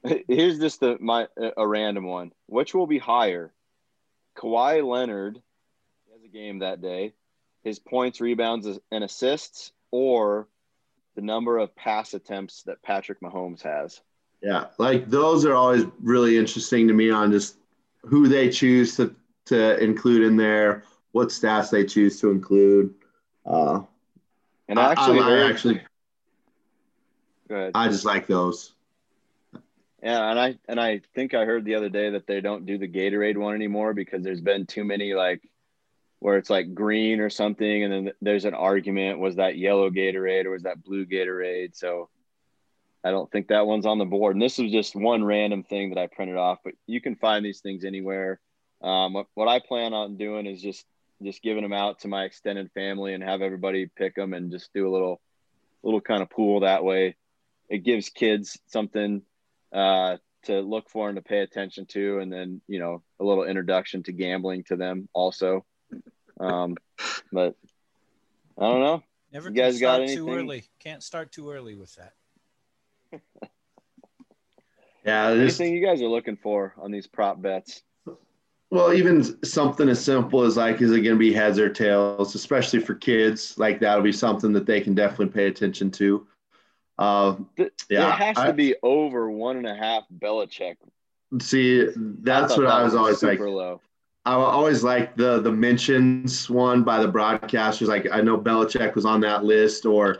Here's 0.28 0.58
just 0.58 0.80
the 0.80 0.98
my 1.00 1.28
a 1.56 1.66
random 1.66 2.04
one. 2.04 2.32
Which 2.46 2.74
will 2.74 2.86
be 2.86 2.98
higher? 2.98 3.52
Kawhi 4.36 4.86
Leonard 4.86 5.40
has 6.12 6.24
a 6.24 6.28
game 6.28 6.60
that 6.60 6.80
day. 6.80 7.14
His 7.62 7.78
points, 7.78 8.20
rebounds, 8.20 8.68
and 8.90 9.04
assists, 9.04 9.72
or 9.90 10.48
the 11.14 11.22
number 11.22 11.58
of 11.58 11.74
pass 11.76 12.14
attempts 12.14 12.62
that 12.64 12.82
Patrick 12.82 13.20
Mahomes 13.20 13.62
has. 13.62 14.00
Yeah, 14.42 14.66
like 14.78 15.08
those 15.08 15.46
are 15.46 15.54
always 15.54 15.86
really 16.00 16.36
interesting 16.36 16.86
to 16.88 16.94
me 16.94 17.10
on 17.10 17.32
just 17.32 17.56
who 18.02 18.28
they 18.28 18.50
choose 18.50 18.96
to 18.96 19.14
to 19.46 19.82
include 19.82 20.22
in 20.22 20.36
there, 20.36 20.84
what 21.12 21.28
stats 21.28 21.70
they 21.70 21.84
choose 21.84 22.20
to 22.20 22.30
include. 22.30 22.94
Uh, 23.46 23.80
And 24.68 24.78
I 24.78 24.92
actually, 24.92 25.20
I, 25.20 25.22
heard, 25.22 25.52
actually, 25.52 25.80
go 27.48 27.54
ahead. 27.56 27.72
I 27.74 27.88
just 27.88 28.04
like 28.04 28.26
those. 28.26 28.73
Yeah, 30.04 30.30
and 30.30 30.38
I 30.38 30.58
and 30.68 30.78
I 30.78 31.00
think 31.14 31.32
I 31.32 31.46
heard 31.46 31.64
the 31.64 31.76
other 31.76 31.88
day 31.88 32.10
that 32.10 32.26
they 32.26 32.42
don't 32.42 32.66
do 32.66 32.76
the 32.76 32.86
Gatorade 32.86 33.38
one 33.38 33.54
anymore 33.54 33.94
because 33.94 34.22
there's 34.22 34.42
been 34.42 34.66
too 34.66 34.84
many 34.84 35.14
like 35.14 35.40
where 36.18 36.36
it's 36.36 36.50
like 36.50 36.74
green 36.74 37.20
or 37.20 37.30
something, 37.30 37.84
and 37.84 37.90
then 37.90 38.12
there's 38.20 38.44
an 38.44 38.52
argument: 38.52 39.18
was 39.18 39.36
that 39.36 39.56
yellow 39.56 39.88
Gatorade 39.88 40.44
or 40.44 40.50
was 40.50 40.64
that 40.64 40.84
blue 40.84 41.06
Gatorade? 41.06 41.74
So 41.74 42.10
I 43.02 43.12
don't 43.12 43.32
think 43.32 43.48
that 43.48 43.66
one's 43.66 43.86
on 43.86 43.96
the 43.96 44.04
board. 44.04 44.36
And 44.36 44.42
this 44.42 44.58
was 44.58 44.70
just 44.70 44.94
one 44.94 45.24
random 45.24 45.62
thing 45.62 45.88
that 45.88 45.98
I 45.98 46.06
printed 46.06 46.36
off, 46.36 46.58
but 46.62 46.74
you 46.86 47.00
can 47.00 47.16
find 47.16 47.42
these 47.42 47.60
things 47.60 47.82
anywhere. 47.86 48.40
Um, 48.82 49.14
what, 49.14 49.26
what 49.32 49.48
I 49.48 49.58
plan 49.58 49.94
on 49.94 50.18
doing 50.18 50.44
is 50.44 50.60
just 50.60 50.84
just 51.22 51.42
giving 51.42 51.62
them 51.62 51.72
out 51.72 52.00
to 52.00 52.08
my 52.08 52.24
extended 52.24 52.70
family 52.72 53.14
and 53.14 53.24
have 53.24 53.40
everybody 53.40 53.86
pick 53.86 54.16
them 54.16 54.34
and 54.34 54.50
just 54.50 54.70
do 54.74 54.86
a 54.86 54.92
little 54.92 55.22
little 55.82 56.02
kind 56.02 56.20
of 56.20 56.28
pool 56.28 56.60
that 56.60 56.84
way. 56.84 57.16
It 57.70 57.84
gives 57.84 58.10
kids 58.10 58.58
something 58.66 59.22
uh, 59.74 60.16
to 60.44 60.60
look 60.60 60.88
for 60.88 61.08
and 61.08 61.16
to 61.16 61.22
pay 61.22 61.40
attention 61.40 61.86
to, 61.86 62.20
and 62.20 62.32
then 62.32 62.60
you 62.66 62.78
know 62.78 63.02
a 63.20 63.24
little 63.24 63.44
introduction 63.44 64.02
to 64.04 64.12
gambling 64.12 64.64
to 64.64 64.76
them 64.76 65.08
also. 65.12 65.64
Um, 66.40 66.76
but 67.32 67.56
I 68.58 68.62
don't 68.62 68.80
know. 68.80 69.02
Never 69.32 69.48
You 69.48 69.54
guys 69.54 69.80
got 69.80 69.96
start 69.96 70.08
too 70.08 70.30
early. 70.30 70.64
Can't 70.78 71.02
start 71.02 71.32
too 71.32 71.50
early 71.50 71.74
with 71.74 71.96
that. 71.96 72.12
Yeah, 75.04 75.34
just, 75.34 75.60
Anything 75.60 75.76
you 75.76 75.86
guys 75.86 76.00
are 76.00 76.08
looking 76.08 76.36
for 76.36 76.74
on 76.78 76.90
these 76.90 77.06
prop 77.06 77.40
bets? 77.40 77.82
well, 78.70 78.92
even 78.92 79.22
something 79.44 79.88
as 79.88 80.02
simple 80.02 80.42
as 80.42 80.56
like, 80.56 80.80
is 80.80 80.90
it 80.90 81.02
going 81.02 81.14
to 81.14 81.18
be 81.18 81.32
heads 81.32 81.58
or 81.58 81.68
tails, 81.68 82.34
especially 82.34 82.80
for 82.80 82.94
kids? 82.94 83.58
Like 83.58 83.80
that'll 83.80 84.02
be 84.02 84.12
something 84.12 84.52
that 84.54 84.66
they 84.66 84.80
can 84.80 84.94
definitely 84.94 85.28
pay 85.28 85.46
attention 85.46 85.90
to. 85.92 86.26
Uh, 86.98 87.36
Yeah, 87.90 88.12
it 88.14 88.18
has 88.18 88.38
I- 88.38 88.46
to 88.48 88.52
be 88.52 88.74
over 88.82 89.30
one 89.30 89.56
and 89.56 89.66
a 89.66 89.74
half 89.74 90.04
Belichick. 90.18 90.76
see, 91.40 91.86
that's 91.96 92.54
thought 92.54 92.62
what 92.62 92.68
that 92.68 92.74
I 92.74 92.82
was 92.84 92.94
always 92.94 93.22
like. 93.22 93.40
low. 93.40 93.80
I 94.26 94.32
always 94.34 94.82
like 94.82 95.16
the 95.16 95.40
the 95.40 95.52
mentions 95.52 96.48
one 96.48 96.82
by 96.82 97.02
the 97.02 97.10
broadcasters. 97.12 97.88
Like 97.88 98.08
I 98.10 98.20
know 98.22 98.38
Belichick 98.38 98.94
was 98.94 99.04
on 99.04 99.20
that 99.20 99.44
list, 99.44 99.84
or 99.84 100.18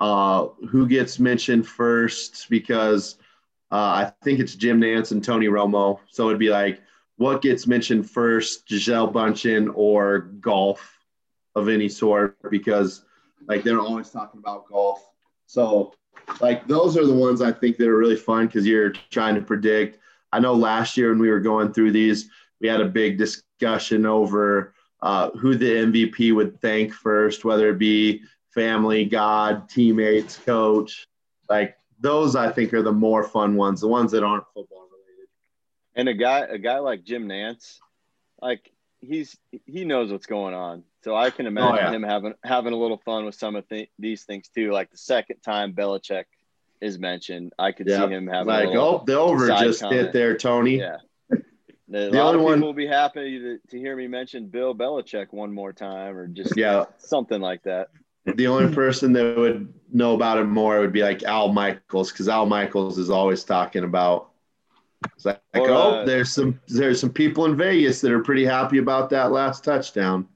uh, 0.00 0.48
who 0.68 0.86
gets 0.86 1.18
mentioned 1.18 1.66
first 1.66 2.48
because 2.50 3.16
uh, 3.72 3.76
I 3.76 4.12
think 4.22 4.38
it's 4.40 4.54
Jim 4.54 4.80
Nantz 4.80 5.12
and 5.12 5.24
Tony 5.24 5.46
Romo. 5.46 5.98
So 6.10 6.26
it'd 6.28 6.38
be 6.38 6.50
like 6.50 6.82
what 7.16 7.40
gets 7.42 7.66
mentioned 7.66 8.08
first, 8.10 8.66
Gisele 8.68 9.10
Bündchen 9.12 9.70
or 9.74 10.18
golf 10.40 10.98
of 11.54 11.68
any 11.68 11.88
sort, 11.88 12.36
because 12.50 13.04
like 13.46 13.62
they're 13.64 13.80
always 13.80 14.10
talking 14.10 14.40
about 14.40 14.66
golf. 14.68 15.02
So 15.46 15.94
like 16.40 16.66
those 16.66 16.96
are 16.96 17.06
the 17.06 17.14
ones 17.14 17.42
I 17.42 17.52
think 17.52 17.76
that 17.78 17.88
are 17.88 17.96
really 17.96 18.16
fun 18.16 18.46
because 18.46 18.66
you're 18.66 18.92
trying 19.10 19.34
to 19.34 19.40
predict. 19.40 19.98
I 20.32 20.40
know 20.40 20.54
last 20.54 20.96
year 20.96 21.10
when 21.10 21.18
we 21.18 21.30
were 21.30 21.40
going 21.40 21.72
through 21.72 21.92
these 21.92 22.30
we 22.60 22.68
had 22.68 22.80
a 22.80 22.86
big 22.86 23.18
discussion 23.18 24.06
over 24.06 24.74
uh, 25.00 25.30
who 25.30 25.54
the 25.54 25.66
MVP 25.66 26.34
would 26.34 26.60
thank 26.60 26.92
first, 26.92 27.44
whether 27.44 27.70
it 27.70 27.78
be 27.78 28.22
family, 28.50 29.04
God, 29.04 29.68
teammates, 29.68 30.36
coach. 30.36 31.06
Like 31.48 31.76
those, 32.00 32.36
I 32.36 32.50
think 32.50 32.72
are 32.74 32.82
the 32.82 32.92
more 32.92 33.24
fun 33.24 33.54
ones, 33.54 33.80
the 33.80 33.88
ones 33.88 34.10
that 34.12 34.24
aren't 34.24 34.44
football 34.54 34.88
related. 34.90 35.28
And 35.94 36.08
a 36.08 36.14
guy, 36.14 36.40
a 36.40 36.58
guy 36.58 36.78
like 36.78 37.04
Jim 37.04 37.28
Nantz, 37.28 37.78
like 38.42 38.72
he's 39.00 39.36
he 39.70 39.84
knows 39.84 40.10
what's 40.10 40.26
going 40.26 40.54
on. 40.54 40.82
So 41.04 41.14
I 41.14 41.30
can 41.30 41.46
oh, 41.46 41.50
imagine 41.50 41.72
Oh, 41.72 41.90
yeah. 41.90 41.92
him 41.92 42.02
having 42.02 42.34
having 42.42 42.72
a 42.72 42.76
little 42.76 42.96
fun 43.04 43.24
with 43.24 43.34
some 43.34 43.54
of 43.54 43.68
th- 43.68 43.90
these 43.98 44.24
things 44.24 44.48
too. 44.48 44.72
Like 44.72 44.90
the 44.90 44.96
second 44.98 45.36
time 45.44 45.72
Belichick 45.74 46.24
is 46.80 46.98
mentioned, 46.98 47.52
I 47.58 47.72
could 47.72 47.86
Yeah. 47.86 48.06
see 48.06 48.12
him 48.14 48.26
having 48.26 48.48
Like, 48.48 48.64
a 48.66 48.68
little, 48.70 49.00
oh, 49.00 49.04
the 49.06 49.18
over 49.18 49.48
just 49.48 49.80
comment. 49.80 50.00
hit 50.00 50.12
there, 50.12 50.36
Tony. 50.36 50.78
yeah. 50.78 50.96
The 51.90 52.10
lot 52.10 52.34
only 52.34 52.44
one- 52.44 52.60
will 52.60 52.74
be 52.74 52.86
happy 52.86 53.38
to, 53.38 53.58
to 53.70 53.78
hear 53.78 53.96
me 53.96 54.06
mention 54.08 54.46
Bill 54.48 54.74
Belichick 54.74 55.28
one 55.32 55.52
more 55.52 55.72
time, 55.72 56.16
or 56.16 56.26
just 56.26 56.54
Yeah. 56.56 56.84
something 56.98 57.40
like 57.40 57.62
that. 57.62 57.88
The 58.26 58.46
only 58.46 58.74
person 58.74 59.14
that 59.14 59.38
would 59.38 59.72
know 59.90 60.14
about 60.14 60.36
it 60.38 60.44
more 60.44 60.80
would 60.80 60.92
be 60.92 61.02
like 61.02 61.22
Al 61.22 61.50
Michaels, 61.50 62.12
because 62.12 62.28
Al 62.28 62.44
Michaels 62.44 62.98
is 62.98 63.08
always 63.08 63.42
talking 63.42 63.84
about. 63.84 64.28
It's 65.14 65.24
like, 65.24 65.40
Or, 65.54 65.70
oh, 65.70 65.90
uh, 66.00 66.04
there's 66.04 66.32
some 66.32 66.60
there's 66.68 67.00
some 67.00 67.10
people 67.12 67.44
in 67.44 67.56
Vegas 67.56 68.00
that 68.00 68.10
are 68.12 68.22
pretty 68.22 68.44
happy 68.44 68.78
about 68.78 69.10
that 69.10 69.30
last 69.30 69.62
touchdown. 69.64 70.26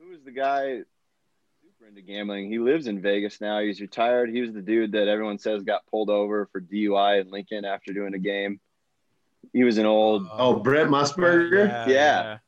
Who 0.00 0.12
is 0.12 0.22
the 0.24 0.30
guy 0.30 0.82
super 1.64 1.88
into 1.88 2.02
gambling? 2.02 2.48
He 2.50 2.58
lives 2.58 2.86
in 2.86 3.00
Vegas 3.02 3.40
now. 3.40 3.60
He's 3.60 3.80
retired. 3.80 4.30
He 4.30 4.40
was 4.40 4.52
the 4.52 4.62
dude 4.62 4.92
that 4.92 5.08
everyone 5.08 5.38
says 5.38 5.62
got 5.64 5.86
pulled 5.86 6.10
over 6.10 6.46
for 6.52 6.60
DUI 6.60 7.20
in 7.20 7.30
Lincoln 7.30 7.64
after 7.64 7.92
doing 7.92 8.14
a 8.14 8.18
game. 8.18 8.60
He 9.52 9.64
was 9.64 9.78
an 9.78 9.86
old 9.86 10.26
Oh, 10.30 10.56
Brent 10.60 10.90
Musburger. 10.90 11.86
Yeah. 11.88 12.38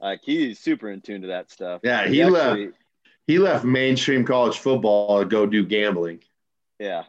like 0.00 0.20
he's 0.24 0.58
super 0.58 0.90
in 0.90 1.00
tune 1.00 1.22
to 1.22 1.28
that 1.28 1.50
stuff. 1.50 1.80
Yeah, 1.84 2.06
he 2.08 2.24
left. 2.24 2.46
actually- 2.60 2.70
He 3.26 3.38
left 3.38 3.64
mainstream 3.64 4.24
college 4.24 4.58
football 4.58 5.18
to 5.20 5.24
go 5.24 5.46
do 5.46 5.64
gambling. 5.64 6.22
Yeah. 6.78 7.04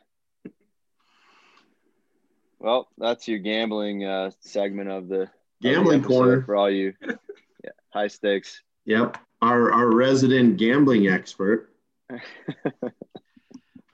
Well, 2.59 2.87
that's 2.97 3.27
your 3.27 3.39
gambling 3.39 4.05
uh, 4.05 4.31
segment 4.39 4.89
of 4.89 5.07
the 5.07 5.21
of 5.21 5.29
the 5.61 5.69
Gambling 5.69 6.03
corner. 6.03 6.41
for 6.43 6.55
all 6.55 6.69
you 6.69 6.93
yeah, 7.01 7.71
high 7.89 8.07
stakes. 8.07 8.61
Yep. 8.85 9.17
Our 9.41 9.71
our 9.71 9.93
resident 9.93 10.57
gambling 10.57 11.07
expert. 11.07 11.71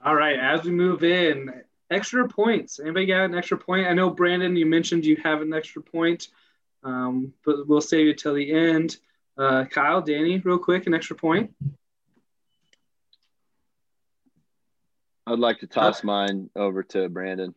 All 0.04 0.14
right, 0.14 0.38
as 0.38 0.64
we 0.64 0.70
move 0.70 1.02
in, 1.02 1.62
extra 1.90 2.28
points. 2.28 2.78
Anybody 2.78 3.06
got 3.06 3.24
an 3.24 3.34
extra 3.34 3.56
point? 3.56 3.86
I 3.86 3.94
know 3.94 4.10
Brandon, 4.10 4.54
you 4.54 4.66
mentioned 4.66 5.06
you 5.06 5.16
have 5.24 5.40
an 5.40 5.54
extra 5.54 5.80
point, 5.80 6.28
um, 6.82 7.32
but 7.44 7.66
we'll 7.66 7.80
save 7.80 8.08
it 8.08 8.18
till 8.18 8.34
the 8.34 8.52
end. 8.52 8.98
Uh, 9.38 9.64
Kyle, 9.64 10.02
Danny, 10.02 10.38
real 10.38 10.58
quick, 10.58 10.86
an 10.86 10.92
extra 10.92 11.16
point. 11.16 11.54
I'd 15.26 15.38
like 15.38 15.60
to 15.60 15.66
toss 15.66 16.04
mine 16.04 16.50
over 16.54 16.82
to 16.82 17.08
Brandon. 17.08 17.54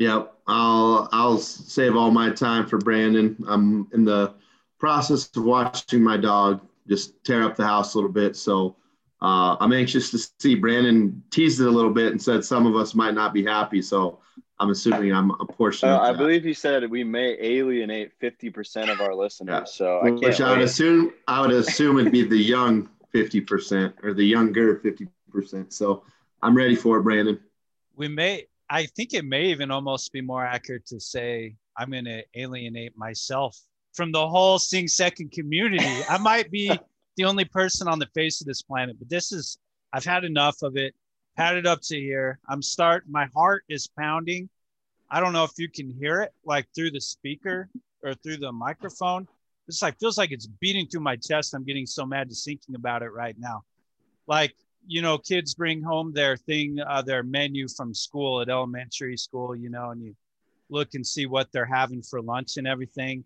Yep. 0.00 0.34
I'll 0.46 1.08
I'll 1.12 1.38
save 1.38 1.94
all 1.94 2.10
my 2.10 2.30
time 2.30 2.66
for 2.66 2.78
Brandon. 2.78 3.36
I'm 3.46 3.86
in 3.92 4.04
the 4.04 4.34
process 4.78 5.30
of 5.36 5.44
watching 5.44 6.02
my 6.02 6.16
dog 6.16 6.62
just 6.88 7.22
tear 7.22 7.44
up 7.44 7.54
the 7.54 7.64
house 7.66 7.94
a 7.94 7.98
little 7.98 8.10
bit. 8.10 8.34
So 8.34 8.76
uh, 9.22 9.56
I'm 9.60 9.72
anxious 9.74 10.10
to 10.12 10.18
see 10.40 10.54
Brandon 10.54 11.22
teased 11.30 11.60
it 11.60 11.66
a 11.66 11.70
little 11.70 11.92
bit 11.92 12.12
and 12.12 12.20
said 12.20 12.44
some 12.44 12.66
of 12.66 12.74
us 12.76 12.94
might 12.94 13.12
not 13.14 13.34
be 13.34 13.44
happy. 13.44 13.82
So 13.82 14.18
I'm 14.58 14.70
assuming 14.70 15.12
I'm 15.12 15.30
a 15.32 15.44
portion 15.46 15.90
Uh, 15.90 15.96
of 15.98 16.00
I 16.00 16.12
believe 16.16 16.42
he 16.44 16.54
said 16.54 16.90
we 16.90 17.04
may 17.04 17.36
alienate 17.38 18.18
50% 18.20 18.90
of 18.90 19.00
our 19.02 19.14
listeners. 19.14 19.52
Yeah. 19.52 19.64
So 19.64 20.00
I 20.00 20.08
can't 20.08 20.20
Which 20.22 20.40
I 20.40 20.48
would 20.50 20.58
wait. 20.60 20.64
assume 20.64 21.12
I 21.28 21.42
would 21.42 21.50
assume 21.52 21.98
it'd 21.98 22.10
be 22.10 22.24
the 22.24 22.36
young 22.38 22.88
fifty 23.12 23.40
percent 23.42 23.94
or 24.02 24.14
the 24.14 24.24
younger 24.24 24.76
fifty 24.80 25.08
percent. 25.30 25.74
So 25.74 26.04
I'm 26.42 26.56
ready 26.56 26.74
for 26.74 26.98
it, 26.98 27.02
Brandon. 27.02 27.38
We 27.96 28.08
may, 28.08 28.46
I 28.72 28.86
think 28.86 29.14
it 29.14 29.24
may 29.24 29.46
even 29.46 29.72
almost 29.72 30.12
be 30.12 30.20
more 30.20 30.46
accurate 30.46 30.86
to 30.86 31.00
say 31.00 31.56
I'm 31.76 31.90
going 31.90 32.04
to 32.04 32.22
alienate 32.36 32.96
myself 32.96 33.58
from 33.94 34.12
the 34.12 34.28
whole 34.28 34.60
Sing 34.60 34.86
Second 34.86 35.32
community. 35.32 35.84
I 36.08 36.18
might 36.22 36.52
be 36.52 36.70
the 37.16 37.24
only 37.24 37.44
person 37.44 37.88
on 37.88 37.98
the 37.98 38.06
face 38.14 38.40
of 38.40 38.46
this 38.46 38.62
planet, 38.62 38.96
but 38.96 39.08
this 39.08 39.32
is, 39.32 39.58
I've 39.92 40.04
had 40.04 40.24
enough 40.24 40.62
of 40.62 40.76
it. 40.76 40.94
Had 41.36 41.56
it 41.56 41.66
up 41.66 41.80
to 41.82 41.96
here. 41.96 42.38
I'm 42.48 42.62
start. 42.62 43.04
My 43.08 43.26
heart 43.34 43.64
is 43.68 43.88
pounding. 43.88 44.48
I 45.10 45.18
don't 45.18 45.32
know 45.32 45.44
if 45.44 45.52
you 45.58 45.68
can 45.68 45.90
hear 45.90 46.20
it, 46.22 46.32
like 46.44 46.66
through 46.72 46.92
the 46.92 47.00
speaker 47.00 47.68
or 48.04 48.14
through 48.14 48.36
the 48.36 48.52
microphone. 48.52 49.26
It's 49.66 49.82
like 49.82 49.98
feels 49.98 50.18
like 50.18 50.30
it's 50.30 50.46
beating 50.46 50.86
through 50.86 51.00
my 51.00 51.16
chest. 51.16 51.54
I'm 51.54 51.64
getting 51.64 51.86
so 51.86 52.06
mad 52.06 52.28
just 52.28 52.44
thinking 52.44 52.76
about 52.76 53.02
it 53.02 53.10
right 53.10 53.34
now. 53.36 53.62
Like 54.28 54.54
you 54.86 55.02
know, 55.02 55.18
kids 55.18 55.54
bring 55.54 55.82
home 55.82 56.12
their 56.12 56.36
thing, 56.36 56.78
uh, 56.86 57.02
their 57.02 57.22
menu 57.22 57.68
from 57.68 57.94
school 57.94 58.40
at 58.40 58.48
elementary 58.48 59.16
school, 59.16 59.54
you 59.54 59.70
know, 59.70 59.90
and 59.90 60.02
you 60.02 60.14
look 60.68 60.94
and 60.94 61.06
see 61.06 61.26
what 61.26 61.50
they're 61.52 61.64
having 61.66 62.02
for 62.02 62.20
lunch 62.22 62.56
and 62.56 62.66
everything. 62.66 63.24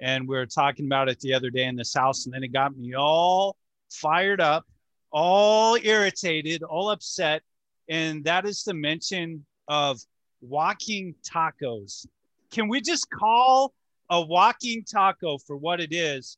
and 0.00 0.26
we 0.28 0.36
were 0.36 0.46
talking 0.46 0.86
about 0.86 1.08
it 1.08 1.20
the 1.20 1.32
other 1.32 1.48
day 1.50 1.64
in 1.64 1.76
this 1.76 1.94
house, 1.94 2.26
and 2.26 2.34
then 2.34 2.42
it 2.42 2.52
got 2.52 2.76
me 2.76 2.94
all 2.94 3.56
fired 3.90 4.40
up, 4.40 4.66
all 5.12 5.76
irritated, 5.82 6.62
all 6.62 6.90
upset, 6.90 7.42
and 7.88 8.24
that 8.24 8.44
is 8.44 8.64
the 8.64 8.74
mention 8.74 9.44
of 9.68 10.00
walking 10.40 11.14
tacos. 11.22 12.06
Can 12.50 12.68
we 12.68 12.80
just 12.80 13.08
call 13.10 13.72
a 14.10 14.20
walking 14.20 14.84
taco 14.84 15.38
for 15.38 15.56
what 15.56 15.80
it 15.80 15.92
is? 15.92 16.36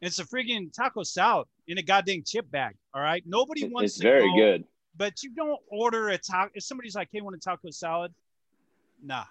It's 0.00 0.18
a 0.18 0.24
freaking 0.24 0.72
taco 0.72 1.02
salad 1.02 1.46
in 1.68 1.78
a 1.78 1.82
goddamn 1.82 2.22
chip 2.26 2.50
bag. 2.50 2.74
All 2.94 3.00
right. 3.02 3.22
Nobody 3.26 3.64
wants 3.68 3.80
to. 3.80 3.84
It's 3.84 3.96
to 3.98 4.02
very 4.02 4.28
go- 4.30 4.36
good. 4.36 4.64
but 4.96 5.22
you 5.22 5.30
don't 5.34 5.60
order 5.68 6.08
a 6.10 6.18
taco. 6.18 6.50
If 6.54 6.64
somebody's 6.64 6.94
like, 6.94 7.08
"Hey, 7.12 7.20
want 7.20 7.36
a 7.36 7.38
taco 7.40 7.70
salad?" 7.70 8.12
Nah, 9.02 9.24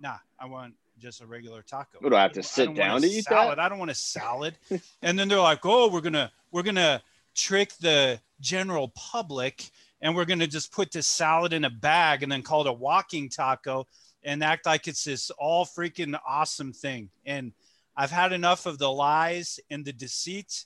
nah. 0.00 0.16
I 0.38 0.46
want 0.46 0.74
just 0.98 1.20
a 1.20 1.26
regular 1.26 1.62
taco. 1.62 1.98
What, 2.00 2.10
do 2.10 2.16
I 2.16 2.22
have 2.22 2.32
to 2.32 2.40
don't 2.40 2.44
sit 2.44 2.74
down 2.74 3.00
to 3.02 3.06
eat 3.06 3.24
that? 3.28 3.34
salad. 3.34 3.58
I 3.58 3.68
don't 3.68 3.78
want 3.78 3.90
a 3.90 3.94
salad. 3.94 4.56
and 5.02 5.18
then 5.18 5.28
they're 5.28 5.40
like, 5.40 5.60
"Oh, 5.64 5.88
we're 5.88 6.00
gonna 6.00 6.30
we're 6.50 6.62
gonna 6.62 7.02
trick 7.34 7.72
the 7.80 8.20
general 8.40 8.88
public, 8.94 9.70
and 10.00 10.14
we're 10.14 10.24
gonna 10.24 10.46
just 10.46 10.72
put 10.72 10.92
this 10.92 11.06
salad 11.06 11.52
in 11.52 11.64
a 11.64 11.70
bag 11.70 12.22
and 12.22 12.30
then 12.30 12.42
call 12.42 12.60
it 12.62 12.66
a 12.68 12.72
walking 12.72 13.28
taco 13.28 13.86
and 14.22 14.42
act 14.42 14.64
like 14.66 14.86
it's 14.88 15.04
this 15.04 15.30
all 15.30 15.64
freaking 15.66 16.18
awesome 16.26 16.72
thing." 16.72 17.10
And 17.26 17.52
I've 17.96 18.10
had 18.10 18.32
enough 18.32 18.66
of 18.66 18.78
the 18.78 18.90
lies 18.90 19.60
and 19.70 19.84
the 19.84 19.92
deceit. 19.92 20.64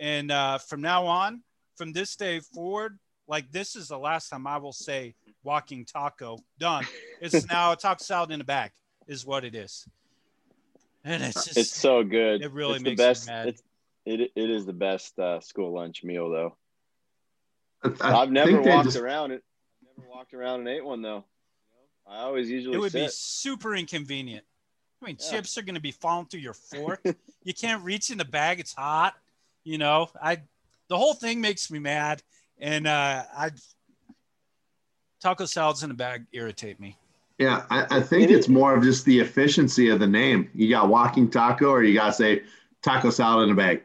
And 0.00 0.30
uh, 0.30 0.58
from 0.58 0.80
now 0.80 1.06
on, 1.06 1.42
from 1.76 1.92
this 1.92 2.16
day 2.16 2.40
forward, 2.40 2.98
like 3.26 3.50
this 3.52 3.76
is 3.76 3.88
the 3.88 3.98
last 3.98 4.28
time 4.30 4.46
I 4.46 4.56
will 4.58 4.72
say 4.72 5.14
walking 5.42 5.84
taco. 5.84 6.38
Done. 6.58 6.84
It's 7.20 7.48
now 7.50 7.72
a 7.72 7.76
taco 7.76 8.02
salad 8.02 8.30
in 8.30 8.38
the 8.38 8.44
back 8.44 8.72
is 9.06 9.24
what 9.26 9.44
it 9.44 9.54
is. 9.54 9.86
And 11.04 11.22
it's 11.22 11.44
just 11.44 11.56
It's 11.56 11.70
so 11.76 12.02
good. 12.04 12.42
It 12.42 12.52
really 12.52 12.74
it's 12.76 12.82
makes 12.84 12.96
the 12.96 13.02
me 13.02 13.08
best. 13.08 13.26
mad. 13.26 13.48
It's, 13.48 13.62
it, 14.06 14.20
it 14.34 14.50
is 14.50 14.66
the 14.66 14.72
best 14.72 15.18
uh, 15.18 15.40
school 15.40 15.72
lunch 15.72 16.02
meal 16.04 16.30
though. 16.30 16.56
I 18.00 18.14
I've 18.14 18.30
never 18.30 18.60
walked 18.60 18.86
just- 18.86 18.96
around 18.96 19.30
it. 19.32 19.42
I've 19.82 19.98
never 19.98 20.10
walked 20.10 20.34
around 20.34 20.60
and 20.60 20.68
ate 20.68 20.84
one 20.84 21.02
though. 21.02 21.24
I 22.06 22.20
always 22.20 22.48
usually 22.48 22.74
it 22.76 22.78
would 22.78 22.92
be 22.92 23.06
super 23.08 23.74
inconvenient. 23.76 24.44
I 25.02 25.06
mean, 25.06 25.18
Yeah. 25.20 25.30
chips 25.30 25.58
are 25.58 25.62
going 25.62 25.74
to 25.74 25.80
be 25.80 25.92
falling 25.92 26.26
through 26.26 26.40
your 26.40 26.54
fork. 26.54 27.04
you 27.44 27.52
can't 27.54 27.84
reach 27.84 28.10
in 28.10 28.16
the 28.18 28.24
bag; 28.24 28.58
it's 28.60 28.74
hot. 28.74 29.14
You 29.64 29.78
know, 29.78 30.08
I 30.22 30.38
the 30.88 30.96
whole 30.96 31.14
thing 31.14 31.40
makes 31.40 31.70
me 31.70 31.78
mad, 31.78 32.22
and 32.58 32.86
uh, 32.86 33.24
I 33.36 33.50
taco 35.20 35.44
salads 35.44 35.82
in 35.82 35.90
a 35.90 35.94
bag 35.94 36.26
irritate 36.32 36.80
me. 36.80 36.96
Yeah, 37.38 37.64
I, 37.70 37.98
I 37.98 38.00
think 38.00 38.24
It 38.24 38.30
is- 38.32 38.38
it's 38.38 38.48
more 38.48 38.74
of 38.74 38.82
just 38.82 39.04
the 39.04 39.20
efficiency 39.20 39.88
of 39.90 40.00
the 40.00 40.06
name. 40.06 40.50
You 40.54 40.68
got 40.70 40.88
walking 40.88 41.30
taco, 41.30 41.70
or 41.70 41.82
you 41.84 41.94
got 41.94 42.06
to 42.06 42.12
say 42.12 42.42
taco 42.82 43.10
salad 43.10 43.44
in 43.48 43.52
a 43.52 43.56
bag. 43.56 43.82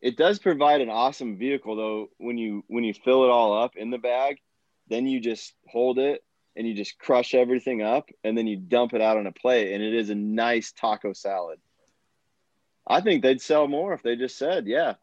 It 0.00 0.16
does 0.16 0.40
provide 0.40 0.80
an 0.80 0.88
awesome 0.88 1.38
vehicle 1.38 1.76
though 1.76 2.08
when 2.18 2.36
you 2.36 2.64
when 2.66 2.82
you 2.82 2.92
fill 2.92 3.22
it 3.22 3.30
all 3.30 3.56
up 3.62 3.76
in 3.76 3.90
the 3.90 3.98
bag, 3.98 4.38
then 4.88 5.06
you 5.06 5.20
just 5.20 5.54
hold 5.68 6.00
it 6.00 6.24
and 6.56 6.66
you 6.66 6.74
just 6.74 6.98
crush 6.98 7.34
everything 7.34 7.82
up 7.82 8.10
and 8.24 8.36
then 8.36 8.48
you 8.48 8.56
dump 8.56 8.94
it 8.94 9.00
out 9.00 9.16
on 9.16 9.28
a 9.28 9.32
plate 9.32 9.72
and 9.72 9.80
it 9.80 9.94
is 9.94 10.10
a 10.10 10.14
nice 10.16 10.72
taco 10.72 11.12
salad. 11.12 11.60
I 12.86 13.00
think 13.00 13.22
they'd 13.22 13.40
sell 13.40 13.68
more 13.68 13.92
if 13.92 14.02
they 14.02 14.16
just 14.16 14.36
said, 14.36 14.66
yeah, 14.66 14.94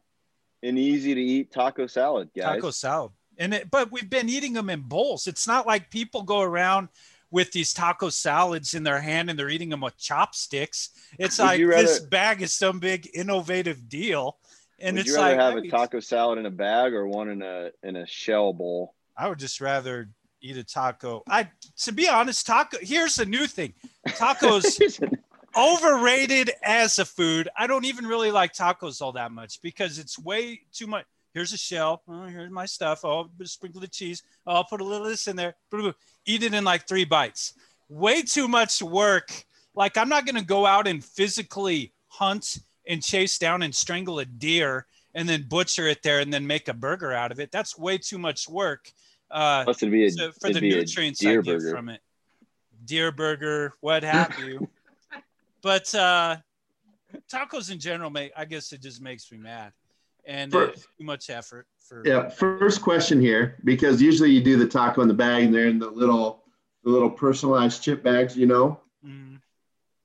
an 0.64 0.78
easy 0.78 1.16
to 1.16 1.22
eat 1.22 1.52
taco 1.52 1.88
salad, 1.88 2.30
guys. 2.36 2.56
Taco 2.56 2.72
salad, 2.72 3.12
and 3.38 3.54
it, 3.54 3.72
but 3.72 3.92
we've 3.92 4.10
been 4.10 4.30
eating 4.30 4.54
them 4.54 4.70
in 4.70 4.82
bowls. 4.82 5.28
It's 5.28 5.48
not 5.48 5.66
like 5.66 5.90
people 5.90 6.24
go 6.24 6.42
around 6.42 6.90
with 7.32 7.52
these 7.52 7.74
taco 7.74 8.10
salads 8.10 8.74
in 8.74 8.84
their 8.84 9.00
hand 9.00 9.30
and 9.30 9.38
they're 9.38 9.50
eating 9.50 9.70
them 9.70 9.82
with 9.82 9.98
chopsticks. 9.98 10.90
It's 11.18 11.38
Would 11.38 11.46
like 11.46 11.60
you 11.60 11.70
this 11.70 12.00
bag 12.00 12.42
is 12.42 12.54
some 12.54 12.80
big 12.80 13.10
innovative 13.14 13.88
deal, 13.88 14.38
and 14.80 14.96
Would 14.96 15.02
it's 15.02 15.10
you 15.10 15.16
rather 15.16 15.36
like 15.36 15.40
have 15.40 15.64
a 15.64 15.68
taco 15.70 16.00
salad 16.00 16.40
in 16.40 16.46
a 16.46 16.52
bag 16.52 16.94
or 16.94 17.08
one 17.08 17.30
in 17.30 17.42
a 17.42 17.72
in 17.84 17.96
a 17.96 18.06
shell 18.08 18.54
bowl? 18.54 18.96
I 19.18 19.28
would 19.30 19.40
just 19.40 19.62
rather 19.62 20.10
eat 20.42 20.58
a 20.58 20.64
taco. 20.64 21.24
I 21.30 21.50
to 21.84 21.92
be 21.92 22.08
honest, 22.10 22.46
taco. 22.46 22.78
Here's 22.82 23.16
the 23.16 23.26
new 23.26 23.48
thing: 23.48 23.74
tacos 24.08 25.02
overrated 25.56 26.52
as 26.64 27.00
a 27.00 27.06
food. 27.06 27.50
I 27.58 27.68
don't 27.68 27.86
even 27.86 28.06
really 28.06 28.32
like 28.32 28.54
tacos 28.54 29.02
all 29.02 29.12
that 29.14 29.32
much 29.32 29.62
because 29.62 30.00
it's 30.00 30.18
way 30.18 30.62
too 30.74 30.88
much. 30.88 31.06
Here's 31.34 31.54
a 31.54 31.58
shell. 31.58 32.02
Oh, 32.08 32.26
here's 32.26 32.52
my 32.52 32.66
stuff. 32.66 33.06
Oh, 33.06 33.30
sprinkle 33.44 33.82
the 33.82 33.88
cheese. 33.88 34.24
Oh, 34.48 34.56
I'll 34.56 34.64
put 34.64 34.82
a 34.82 34.84
little 34.84 35.06
of 35.06 35.12
this 35.12 35.28
in 35.28 35.36
there. 35.36 35.56
Eat 36.26 36.44
it 36.44 36.54
in 36.54 36.64
like 36.64 36.88
three 36.88 37.06
bites. 37.06 37.54
Way 37.88 38.22
too 38.24 38.48
much 38.48 38.82
work. 38.82 39.46
Like 39.76 39.98
I'm 39.98 40.10
not 40.10 40.26
gonna 40.26 40.44
go 40.44 40.66
out 40.66 40.88
and 40.88 41.04
physically 41.04 41.94
hunt 42.08 42.60
and 42.88 43.04
chase 43.04 43.38
down 43.38 43.62
and 43.62 43.74
strangle 43.74 44.20
a 44.20 44.26
deer 44.26 44.88
and 45.14 45.30
then 45.30 45.46
butcher 45.48 45.88
it 45.88 46.02
there 46.04 46.20
and 46.20 46.34
then 46.34 46.46
make 46.46 46.68
a 46.68 46.74
burger 46.74 47.14
out 47.14 47.32
of 47.32 47.40
it. 47.40 47.52
That's 47.52 47.78
way 47.78 47.98
too 47.98 48.18
much 48.18 48.50
work. 48.50 48.92
Uh, 49.32 49.64
Plus, 49.64 49.82
it'd 49.84 49.92
be 49.92 50.06
a, 50.06 50.12
so 50.12 50.32
for 50.32 50.52
the 50.52 50.62
nutrients 50.62 51.24
I 51.24 51.36
get 51.36 51.46
burger. 51.46 51.72
from 51.72 51.90
it, 51.90 52.02
deer 52.86 53.12
burger, 53.12 53.76
what 53.80 54.04
have 54.04 54.36
you. 54.40 54.68
But 55.62 55.94
uh, 55.96 56.38
tacos 57.32 57.72
in 57.72 57.80
general, 57.80 58.10
make 58.10 58.32
I 58.36 58.46
guess 58.46 58.72
it 58.74 58.82
just 58.82 59.02
makes 59.02 59.32
me 59.32 59.38
mad, 59.38 59.74
and 60.26 60.54
uh, 60.54 60.68
For- 60.68 60.74
too 60.76 61.04
much 61.04 61.30
effort 61.30 61.68
for. 61.80 62.04
Yeah. 62.06 62.30
First 62.30 62.82
question 62.82 63.20
here, 63.22 63.58
because 63.64 64.02
usually 64.02 64.32
you 64.32 64.42
do 64.44 64.58
the 64.58 64.68
taco 64.68 65.02
in 65.02 65.08
the 65.08 65.14
bag, 65.14 65.44
and 65.44 65.54
they're 65.54 65.68
in 65.68 65.80
the 65.80 65.90
little, 65.90 66.44
the 66.84 66.90
little 66.90 67.10
personalized 67.10 67.82
chip 67.84 68.04
bags. 68.04 68.36
You 68.38 68.46
know, 68.48 68.80
Mm. 69.06 69.40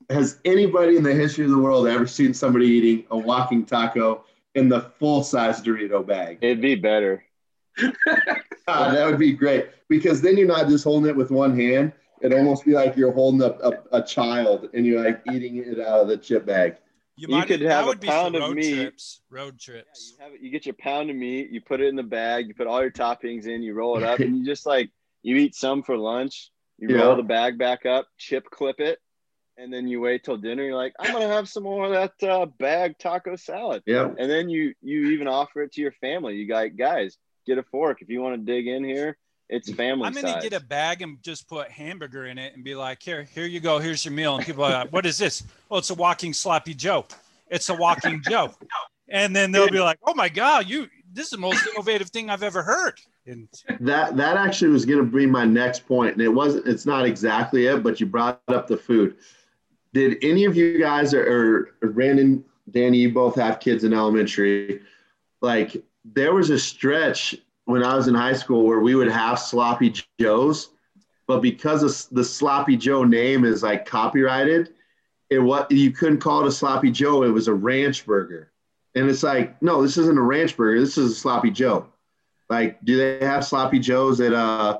has 0.09 0.39
anybody 0.45 0.95
in 0.95 1.03
the 1.03 1.13
history 1.13 1.43
of 1.43 1.51
the 1.51 1.57
world 1.59 1.85
ever 1.87 2.07
seen 2.07 2.33
somebody 2.33 2.65
eating 2.67 3.05
a 3.11 3.17
walking 3.17 3.65
taco 3.65 4.23
in 4.55 4.69
the 4.69 4.79
full 4.99 5.21
size 5.21 5.61
Dorito 5.61 6.05
bag? 6.05 6.37
It'd 6.41 6.61
be 6.61 6.75
better. 6.75 7.23
Ah, 8.67 8.89
that 8.91 9.05
would 9.05 9.19
be 9.19 9.31
great 9.31 9.67
because 9.89 10.21
then 10.23 10.37
you're 10.37 10.47
not 10.47 10.67
just 10.67 10.83
holding 10.85 11.07
it 11.07 11.15
with 11.15 11.29
one 11.29 11.55
hand. 11.55 11.93
It'd 12.21 12.37
almost 12.37 12.65
be 12.65 12.71
like 12.71 12.95
you're 12.95 13.11
holding 13.11 13.41
up 13.43 13.59
a, 13.61 13.97
a 13.97 14.01
child 14.01 14.69
and 14.73 14.85
you're 14.85 15.03
like 15.03 15.21
eating 15.31 15.57
it 15.57 15.79
out 15.79 16.01
of 16.01 16.07
the 16.07 16.17
chip 16.17 16.45
bag. 16.45 16.77
You 17.17 17.27
might- 17.29 17.47
could 17.47 17.61
have 17.61 17.85
a 17.85 17.87
would 17.89 17.99
be 17.99 18.07
pound 18.07 18.35
of 18.35 18.41
road 18.41 18.55
meat. 18.55 18.75
trips. 18.75 19.21
Road 19.29 19.55
Yeah, 19.67 19.73
trips. 19.73 20.15
you 20.17 20.23
have 20.23 20.33
it. 20.33 20.41
You 20.41 20.49
get 20.51 20.65
your 20.65 20.75
pound 20.75 21.09
of 21.09 21.15
meat. 21.15 21.49
You 21.49 21.61
put 21.61 21.79
it 21.81 21.87
in 21.87 21.95
the 21.95 22.03
bag. 22.03 22.47
You 22.47 22.53
put 22.53 22.67
all 22.67 22.81
your 22.81 22.91
toppings 22.91 23.47
in. 23.47 23.61
You 23.63 23.73
roll 23.73 23.97
it 23.97 24.03
up, 24.03 24.19
and 24.19 24.37
you 24.37 24.45
just 24.45 24.65
like 24.65 24.89
you 25.23 25.35
eat 25.37 25.55
some 25.55 25.83
for 25.83 25.97
lunch. 25.97 26.51
You 26.77 26.89
Yeah. 26.89 27.03
roll 27.03 27.15
the 27.15 27.23
bag 27.23 27.57
back 27.57 27.85
up, 27.85 28.07
chip 28.17 28.49
clip 28.51 28.79
it, 28.81 28.99
and 29.57 29.71
then 29.71 29.87
you 29.87 30.01
wait 30.01 30.23
till 30.25 30.35
dinner. 30.37 30.63
You're 30.63 30.75
like, 30.75 30.93
I'm 30.99 31.13
gonna 31.13 31.27
have 31.29 31.47
some 31.47 31.63
more 31.63 31.85
of 31.85 31.91
that 32.19 32.29
uh, 32.29 32.45
bag 32.47 32.97
taco 32.99 33.37
salad, 33.37 33.83
Yeah. 33.85 34.09
and 34.19 34.29
then 34.29 34.49
you 34.49 34.73
you 34.81 35.11
even 35.11 35.27
offer 35.29 35.61
it 35.63 35.71
to 35.73 35.81
your 35.81 35.93
family. 35.93 36.35
You 36.35 36.47
got 36.49 36.75
guys, 36.75 37.17
get 37.45 37.57
a 37.57 37.63
fork 37.63 38.01
if 38.01 38.09
you 38.09 38.21
want 38.21 38.35
to 38.35 38.45
dig 38.53 38.67
in 38.67 38.83
here. 38.83 39.17
It's 39.49 39.71
family 39.73 40.05
I'm 40.05 40.13
gonna 40.13 40.29
size. 40.29 40.43
get 40.43 40.53
a 40.53 40.59
bag 40.59 41.01
and 41.01 41.21
just 41.21 41.47
put 41.47 41.69
hamburger 41.69 42.25
in 42.25 42.37
it 42.37 42.55
and 42.55 42.63
be 42.63 42.75
like, 42.75 43.01
here, 43.01 43.23
here 43.23 43.45
you 43.45 43.59
go, 43.59 43.79
here's 43.79 44.03
your 44.03 44.13
meal. 44.13 44.35
And 44.37 44.45
people 44.45 44.63
are 44.63 44.71
like, 44.71 44.93
what 44.93 45.05
is 45.05 45.17
this? 45.17 45.43
Oh, 45.69 45.77
it's 45.77 45.89
a 45.89 45.95
walking 45.95 46.33
sloppy 46.33 46.73
Joe. 46.73 47.05
It's 47.49 47.69
a 47.69 47.75
walking 47.75 48.21
Joe. 48.27 48.53
And 49.07 49.35
then 49.35 49.51
they'll 49.51 49.69
be 49.69 49.79
like, 49.79 49.99
oh 50.05 50.13
my 50.15 50.29
god, 50.29 50.67
you 50.67 50.87
this 51.13 51.25
is 51.25 51.31
the 51.31 51.37
most 51.37 51.65
innovative 51.67 52.09
thing 52.09 52.29
I've 52.29 52.43
ever 52.43 52.61
heard. 52.61 52.99
And 53.25 53.47
That 53.79 54.17
that 54.17 54.37
actually 54.37 54.71
was 54.71 54.85
going 54.85 54.99
to 54.99 55.05
be 55.05 55.25
my 55.25 55.45
next 55.45 55.87
point, 55.87 56.13
and 56.13 56.21
it 56.21 56.29
wasn't. 56.29 56.67
It's 56.67 56.85
not 56.85 57.05
exactly 57.05 57.67
it, 57.67 57.81
but 57.81 57.99
you 57.99 58.05
brought 58.05 58.41
up 58.49 58.67
the 58.67 58.77
food. 58.77 59.15
Did 59.93 60.17
any 60.21 60.43
of 60.45 60.55
you 60.55 60.77
guys 60.77 61.13
or, 61.13 61.71
or 61.81 61.89
Brandon, 61.89 62.43
Danny, 62.69 62.97
you 62.97 63.13
both 63.13 63.35
have 63.35 63.59
kids 63.59 63.83
in 63.83 63.93
elementary? 63.93 64.81
Like 65.41 65.83
there 66.03 66.33
was 66.33 66.49
a 66.49 66.59
stretch 66.59 67.35
when 67.65 67.83
I 67.83 67.95
was 67.95 68.07
in 68.07 68.15
high 68.15 68.33
school 68.33 68.63
where 68.65 68.79
we 68.79 68.95
would 68.95 69.09
have 69.09 69.39
sloppy 69.39 69.93
joes, 70.19 70.69
but 71.27 71.41
because 71.41 71.83
of 71.83 72.15
the 72.15 72.23
sloppy 72.23 72.77
Joe 72.77 73.03
name 73.03 73.43
is 73.43 73.63
like 73.63 73.85
copyrighted, 73.85 74.73
it 75.29 75.39
what 75.39 75.71
you 75.71 75.91
couldn't 75.91 76.19
call 76.19 76.41
it 76.41 76.47
a 76.47 76.51
sloppy 76.51 76.91
Joe. 76.91 77.23
It 77.23 77.29
was 77.29 77.47
a 77.47 77.53
ranch 77.53 78.05
burger, 78.05 78.51
and 78.93 79.09
it's 79.09 79.23
like 79.23 79.59
no, 79.61 79.81
this 79.81 79.97
isn't 79.97 80.17
a 80.17 80.21
ranch 80.21 80.55
burger. 80.55 80.79
This 80.79 80.97
is 80.97 81.11
a 81.11 81.15
sloppy 81.15 81.49
Joe. 81.51 81.87
Like, 82.49 82.79
do 82.85 82.95
they 82.95 83.25
have 83.25 83.43
sloppy 83.43 83.79
joes 83.79 84.21
at 84.21 84.33
uh 84.33 84.79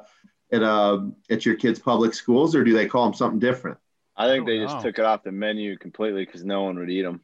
at 0.51 0.61
uh 0.61 1.01
at 1.31 1.45
your 1.45 1.55
kids' 1.55 1.79
public 1.79 2.13
schools, 2.13 2.55
or 2.55 2.63
do 2.63 2.73
they 2.73 2.85
call 2.87 3.05
them 3.05 3.13
something 3.15 3.39
different? 3.39 3.79
I 4.15 4.27
think 4.27 4.43
I 4.43 4.51
they 4.51 4.59
just 4.59 4.75
know. 4.77 4.83
took 4.83 4.99
it 4.99 5.05
off 5.05 5.23
the 5.23 5.31
menu 5.31 5.75
completely 5.77 6.23
because 6.25 6.45
no 6.45 6.61
one 6.63 6.77
would 6.77 6.91
eat 6.91 7.01
them. 7.01 7.21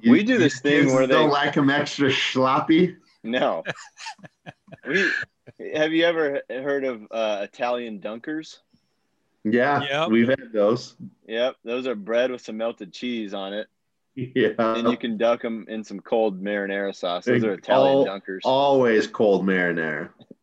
You- 0.00 0.12
We 0.12 0.22
do 0.22 0.38
this 0.38 0.60
thing 0.60 0.86
where 0.94 1.06
they- 1.08 1.14
don't 1.14 1.30
like 1.30 1.54
them 1.54 1.70
extra 1.70 2.12
sloppy. 2.12 2.96
No. 3.24 3.64
we 4.86 5.10
have 5.74 5.92
you 5.92 6.04
ever 6.04 6.42
heard 6.50 6.84
of 6.84 7.02
uh, 7.10 7.40
Italian 7.42 7.98
dunkers? 8.00 8.58
Yeah, 9.44 9.82
Yep. 9.82 10.10
we've 10.10 10.28
had 10.28 10.52
those. 10.52 10.94
Yep, 11.26 11.56
those 11.64 11.86
are 11.86 11.94
bread 11.94 12.30
with 12.30 12.42
some 12.42 12.56
melted 12.58 12.92
cheese 12.92 13.34
on 13.34 13.52
it, 13.54 13.66
Yeah, 14.14 14.50
and 14.58 14.88
you 14.88 14.96
can 14.96 15.16
dunk 15.18 15.42
them 15.42 15.66
in 15.68 15.84
some 15.84 16.00
cold 16.00 16.42
marinara 16.42 16.94
sauce. 16.94 17.24
Those 17.26 17.44
are 17.44 17.52
Italian 17.54 17.96
All- 17.96 18.06
dunkers. 18.06 18.40
always 18.44 19.06
cold 19.06 19.44
marinara. 19.44 20.10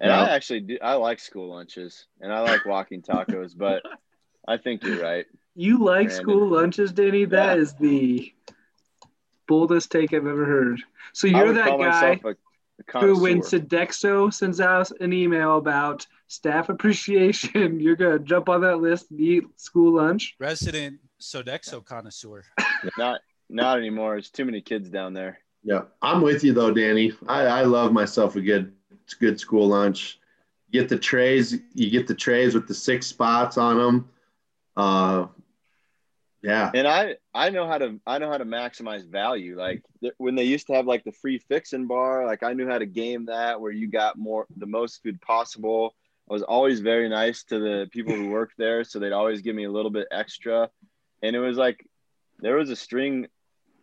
and 0.00 0.10
Yeah. 0.10 0.22
I 0.22 0.30
actually 0.30 0.60
do. 0.60 0.78
I 0.82 0.94
like 0.94 1.18
school 1.20 1.48
lunches, 1.50 2.06
and 2.20 2.32
I 2.32 2.40
like 2.40 2.64
walking 2.64 3.02
tacos, 3.02 3.56
but 3.56 3.82
I 4.48 4.56
think 4.56 4.82
you're 4.84 5.02
right. 5.02 5.26
You 5.54 5.78
like 5.84 6.06
Brandon. 6.08 6.22
school 6.22 6.48
lunches, 6.48 6.92
Danny? 6.92 7.24
That 7.26 7.58
is 7.58 7.74
Yeah. 7.80 7.88
the 7.88 8.34
boldest 9.48 9.90
take 9.90 10.12
I've 10.12 10.26
ever 10.26 10.44
heard. 10.44 10.80
So 11.12 11.26
you're 11.26 11.52
that 11.54 11.78
guy 11.78 12.20
a, 12.24 12.28
a 12.28 13.00
who, 13.00 13.20
when 13.20 13.40
connoisseur. 13.42 13.58
Sodexo 13.58 14.32
sends 14.32 14.60
out 14.60 14.90
an 15.00 15.12
email 15.12 15.56
about 15.56 16.06
staff 16.28 16.68
appreciation, 16.68 17.80
you're 17.80 17.96
gonna 17.96 18.20
jump 18.20 18.48
on 18.48 18.60
that 18.60 18.76
list 18.76 19.10
and 19.10 19.20
eat 19.20 19.44
school 19.56 19.96
lunch. 19.96 20.36
Resident 20.38 20.98
Sodexo 21.20 21.84
connoisseur. 21.84 22.44
Not 22.98 23.20
not 23.50 23.78
anymore. 23.78 24.12
There's 24.12 24.30
too 24.30 24.44
many 24.44 24.60
kids 24.60 24.90
down 24.90 25.14
there. 25.14 25.38
Yeah, 25.64 25.82
I'm 26.02 26.20
with 26.20 26.44
you 26.44 26.52
though, 26.52 26.72
Danny. 26.72 27.12
I, 27.26 27.44
I 27.44 27.62
love 27.62 27.92
myself 27.92 28.36
a 28.36 28.40
good 28.40 28.72
good 29.18 29.40
school 29.40 29.66
lunch. 29.68 30.20
You 30.70 30.80
get 30.80 30.88
the 30.88 30.98
trays. 30.98 31.58
You 31.74 31.90
get 31.90 32.06
the 32.06 32.14
trays 32.14 32.54
with 32.54 32.68
the 32.68 32.74
six 32.74 33.06
spots 33.06 33.56
on 33.56 33.78
them. 33.78 34.08
Uh, 34.76 35.26
yeah, 36.42 36.70
And 36.72 36.86
I 36.86 37.16
I 37.34 37.50
know 37.50 37.66
how 37.66 37.78
to 37.78 37.98
I 38.06 38.18
know 38.18 38.30
how 38.30 38.38
to 38.38 38.44
maximize 38.44 39.08
value. 39.08 39.58
Like 39.58 39.82
th- 40.00 40.14
when 40.18 40.34
they 40.36 40.44
used 40.44 40.68
to 40.68 40.74
have 40.74 40.86
like 40.86 41.04
the 41.04 41.12
free 41.12 41.38
fixin' 41.38 41.86
bar, 41.86 42.26
like 42.26 42.42
I 42.42 42.52
knew 42.52 42.68
how 42.68 42.78
to 42.78 42.86
game 42.86 43.26
that 43.26 43.60
where 43.60 43.72
you 43.72 43.88
got 43.88 44.16
more 44.16 44.46
the 44.56 44.66
most 44.66 45.02
food 45.02 45.20
possible. 45.20 45.94
I 46.30 46.32
was 46.32 46.42
always 46.42 46.80
very 46.80 47.08
nice 47.08 47.42
to 47.44 47.58
the 47.58 47.88
people 47.90 48.14
who 48.14 48.28
worked 48.28 48.54
there, 48.58 48.84
so 48.84 48.98
they'd 48.98 49.12
always 49.12 49.40
give 49.40 49.56
me 49.56 49.64
a 49.64 49.70
little 49.70 49.90
bit 49.90 50.06
extra. 50.12 50.70
And 51.22 51.34
it 51.34 51.40
was 51.40 51.56
like 51.56 51.84
there 52.38 52.56
was 52.56 52.70
a 52.70 52.76
string 52.76 53.26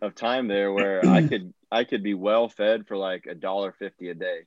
of 0.01 0.15
time 0.15 0.47
there 0.47 0.71
where 0.71 1.05
I 1.05 1.21
could 1.27 1.53
I 1.71 1.83
could 1.83 2.03
be 2.03 2.13
well 2.13 2.47
fed 2.47 2.87
for 2.87 2.95
like 2.95 3.25
a 3.25 3.35
dollar 3.35 3.73
fifty 3.73 4.09
a 4.09 4.13
day. 4.13 4.41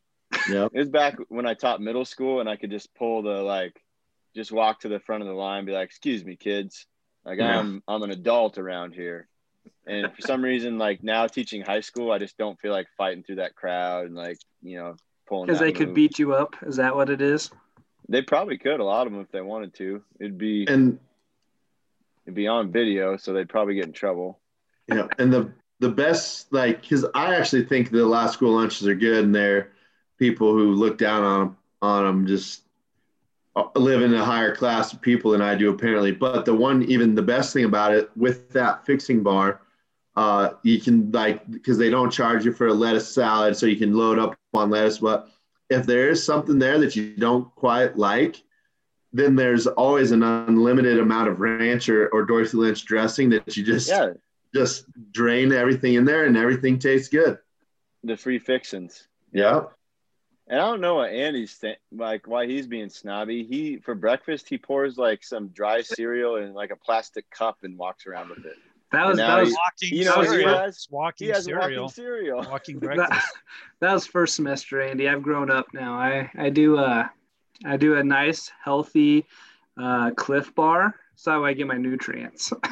Yep. 0.49 0.71
It 0.73 0.79
was 0.79 0.89
back 0.89 1.19
when 1.29 1.47
I 1.47 1.55
taught 1.55 1.83
middle 1.83 2.05
school 2.07 2.41
and 2.41 2.49
I 2.49 2.57
could 2.57 2.71
just 2.71 2.95
pull 2.95 3.23
the 3.23 3.43
like 3.43 3.79
just 4.35 4.53
walk 4.53 4.81
to 4.81 4.89
the 4.89 5.01
front 5.01 5.23
of 5.23 5.27
the 5.27 5.35
line 5.35 5.65
be 5.65 5.73
like, 5.73 5.89
excuse 5.89 6.25
me, 6.25 6.37
kids. 6.37 6.87
Like 7.29 7.39
Yeah. 7.39 7.59
I'm 7.59 7.83
I'm 7.87 8.03
an 8.03 8.11
adult 8.11 8.59
around 8.59 8.95
here. 8.95 9.29
And 9.87 10.13
for 10.15 10.21
some 10.23 10.43
reason, 10.43 10.79
like 10.79 11.03
now 11.03 11.27
teaching 11.27 11.63
high 11.63 11.81
school, 11.81 12.11
I 12.13 12.19
just 12.19 12.37
don't 12.39 12.59
feel 12.61 12.73
like 12.73 12.87
fighting 12.97 13.23
through 13.23 13.37
that 13.37 13.55
crowd 13.55 14.07
and 14.07 14.15
like, 14.15 14.39
you 14.63 14.79
know, 14.79 14.97
pulling 15.27 15.47
Because 15.47 15.59
that 15.61 15.65
they 15.67 15.73
could 15.73 15.89
move. 15.89 15.95
beat 15.95 16.19
you 16.19 16.35
up. 16.35 16.57
Is 16.67 16.77
that 16.77 16.95
what 16.97 17.09
it 17.11 17.21
is? 17.23 17.51
They 18.09 18.23
probably 18.23 18.57
could, 18.59 18.81
a 18.81 18.85
lot 18.85 19.07
of 19.07 19.13
them 19.13 19.21
if 19.23 19.31
they 19.31 19.41
wanted 19.43 19.75
to. 19.75 20.03
It'd 20.21 20.39
be 20.39 20.67
and 20.69 20.99
it'd 22.27 22.35
be 22.35 22.49
on 22.49 22.71
video, 22.73 23.17
so 23.17 23.33
they'd 23.33 23.49
probably 23.49 23.75
get 23.75 23.87
in 23.87 23.93
trouble. 23.93 24.39
yeah, 24.87 25.07
and 25.19 25.33
the 25.33 25.53
the 25.81 25.91
best 25.91 26.53
like 26.53 26.81
because 26.83 27.05
I 27.15 27.35
actually 27.37 27.65
think 27.65 27.91
the 27.91 28.05
last 28.07 28.35
school 28.35 28.53
lunches 28.55 28.87
are 28.89 28.95
good, 28.95 29.25
and 29.25 29.35
they're 29.35 29.73
people 30.19 30.53
who 30.53 30.73
look 30.73 30.99
down 30.99 31.23
on 31.23 31.41
'em- 31.43 31.57
on 31.83 32.05
them 32.05 32.27
just 32.27 32.63
live 33.77 34.03
in 34.03 34.15
a 34.15 34.25
higher 34.25 34.55
class 34.55 34.93
of 34.93 35.01
people 35.01 35.31
than 35.33 35.43
I 35.43 35.55
do 35.55 35.71
apparently. 35.71 36.13
But 36.13 36.45
the 36.45 36.55
one 36.55 36.83
even 36.85 37.15
the 37.15 37.23
best 37.23 37.53
thing 37.53 37.65
about 37.65 37.95
it 37.95 38.11
with 38.17 38.51
that 38.53 38.85
fixing 38.87 39.23
bar, 39.23 39.61
uh, 40.17 40.51
you 40.63 40.81
can 40.81 41.11
like 41.13 41.49
because 41.51 41.79
they 41.79 41.91
don't 41.91 42.11
charge 42.11 42.45
you 42.45 42.53
for 42.53 42.69
a 42.69 42.73
lettuce 42.75 43.09
salad, 43.13 43.57
so 43.57 43.67
you 43.67 43.77
can 43.77 43.95
load 43.95 44.19
up 44.19 44.37
on 44.55 44.71
lettuce. 44.71 44.99
But 44.99 45.29
if 45.71 45.87
there 45.87 46.09
is 46.09 46.23
something 46.25 46.59
there 46.59 46.79
that 46.79 46.97
you 46.97 47.15
don't 47.17 47.55
quite 47.55 47.97
like, 47.97 48.43
then 49.13 49.37
there's 49.37 49.67
always 49.67 50.11
an 50.13 50.23
unlimited 50.23 50.99
amount 50.99 51.29
of 51.29 51.41
ranch 51.41 51.89
or, 51.89 52.09
or 52.09 52.25
Dorothy 52.25 52.57
Lynch 52.57 52.85
dressing 52.85 53.31
that 53.31 53.57
you 53.57 53.65
just 53.65 53.89
Yeah, 53.89 54.13
just 54.55 54.85
drain 55.13 55.53
everything 55.53 55.95
in 55.95 56.05
there 56.05 56.25
and 56.27 56.37
everything 56.37 56.79
tastes 56.79 57.09
good. 57.09 57.39
the 58.05 58.17
free 58.17 58.39
fixins. 58.39 59.09
Yeah. 59.33 59.65
And 60.51 60.59
I 60.61 60.65
don't 60.67 60.81
know 60.81 60.95
what 60.97 61.11
Andy's 61.11 61.59
th- 61.59 61.79
like 61.93 62.27
why 62.27 62.47
he's 62.47 62.67
being 62.67 62.89
snobby. 62.89 63.45
He 63.45 63.79
for 63.79 63.95
breakfast 63.95 64.49
he 64.49 64.57
pours 64.57 64.97
like 64.97 65.23
some 65.23 65.49
dry 65.49 65.83
cereal 65.83 66.37
in 66.37 66.55
like 66.55 66.71
a 66.71 66.77
plastic 66.77 67.29
cup 67.31 67.59
and 67.65 67.77
walks 67.77 68.07
around 68.07 68.31
with 68.31 68.47
it. 68.47 68.57
That 68.93 69.07
was 69.07 69.19
that 69.19 69.41
was 69.41 69.53
Walking 69.53 69.99
you 69.99 70.05
know, 70.07 70.23
he 70.23 70.29
cereal. 70.29 70.59
has- 70.59 70.89
walking 70.91 71.27
He 71.27 71.33
has 71.33 71.45
cereal. 71.45 71.83
walking 71.83 71.89
cereal. 71.95 72.39
Walking 72.51 72.79
that, 72.81 72.87
breakfast. 72.97 73.29
that 73.81 73.93
was 73.93 74.07
first 74.07 74.35
semester, 74.37 74.81
Andy. 74.81 75.07
I've 75.09 75.23
grown 75.23 75.51
up 75.51 75.67
now. 75.75 75.95
I 75.95 76.31
I 76.39 76.49
do 76.49 76.79
uh 76.79 77.07
I 77.67 77.77
do 77.77 77.97
a 77.97 78.03
nice 78.03 78.51
healthy 78.65 79.27
uh, 79.79 80.13
Clif 80.17 80.55
Bar, 80.55 80.95
so 81.17 81.31
that 81.33 81.41
way 81.41 81.51
I 81.51 81.53
get 81.53 81.67
my 81.67 81.77
nutrients. 81.77 82.53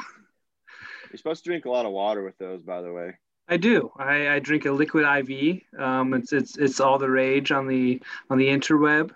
You're 1.10 1.18
supposed 1.18 1.44
to 1.44 1.50
drink 1.50 1.66
a 1.66 1.70
lot 1.70 1.86
of 1.86 1.92
water 1.92 2.22
with 2.24 2.38
those, 2.38 2.62
by 2.62 2.82
the 2.82 2.92
way. 2.92 3.16
I 3.48 3.56
do. 3.56 3.92
I, 3.96 4.34
I 4.34 4.38
drink 4.38 4.64
a 4.64 4.72
liquid 4.72 5.04
IV. 5.04 5.62
Um, 5.78 6.14
it's 6.14 6.32
it's 6.32 6.56
it's 6.56 6.80
all 6.80 6.98
the 6.98 7.10
rage 7.10 7.52
on 7.52 7.66
the 7.66 8.00
on 8.28 8.38
the 8.38 8.48
interweb, 8.48 9.12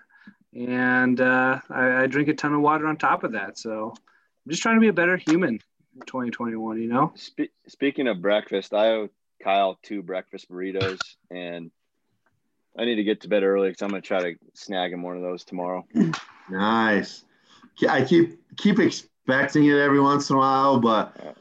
and 0.53 1.19
uh, 1.19 1.59
I, 1.69 2.03
I 2.03 2.07
drink 2.07 2.29
a 2.29 2.33
ton 2.33 2.53
of 2.53 2.61
water 2.61 2.87
on 2.87 2.97
top 2.97 3.23
of 3.23 3.33
that. 3.33 3.57
So 3.57 3.93
I'm 3.93 4.49
just 4.49 4.61
trying 4.61 4.75
to 4.75 4.81
be 4.81 4.87
a 4.87 4.93
better 4.93 5.17
human 5.17 5.59
in 5.95 6.05
2021. 6.05 6.81
You 6.81 6.87
know. 6.87 7.13
Spe- 7.15 7.51
speaking 7.67 8.07
of 8.07 8.21
breakfast, 8.21 8.73
I 8.73 8.87
owe 8.91 9.09
Kyle 9.43 9.77
two 9.83 10.01
breakfast 10.01 10.49
burritos, 10.49 11.15
and 11.29 11.71
I 12.77 12.85
need 12.85 12.95
to 12.95 13.03
get 13.03 13.21
to 13.21 13.27
bed 13.27 13.43
early 13.43 13.69
because 13.69 13.81
I'm 13.81 13.89
gonna 13.89 14.01
try 14.01 14.21
to 14.21 14.35
snag 14.53 14.93
him 14.93 15.03
one 15.03 15.17
of 15.17 15.23
those 15.23 15.43
tomorrow. 15.43 15.85
Nice. 16.49 17.25
I 17.87 18.03
keep 18.03 18.39
keep 18.55 18.79
expecting 18.79 19.65
it 19.65 19.77
every 19.77 19.99
once 19.99 20.29
in 20.29 20.37
a 20.37 20.39
while, 20.39 20.79
but 20.79 21.37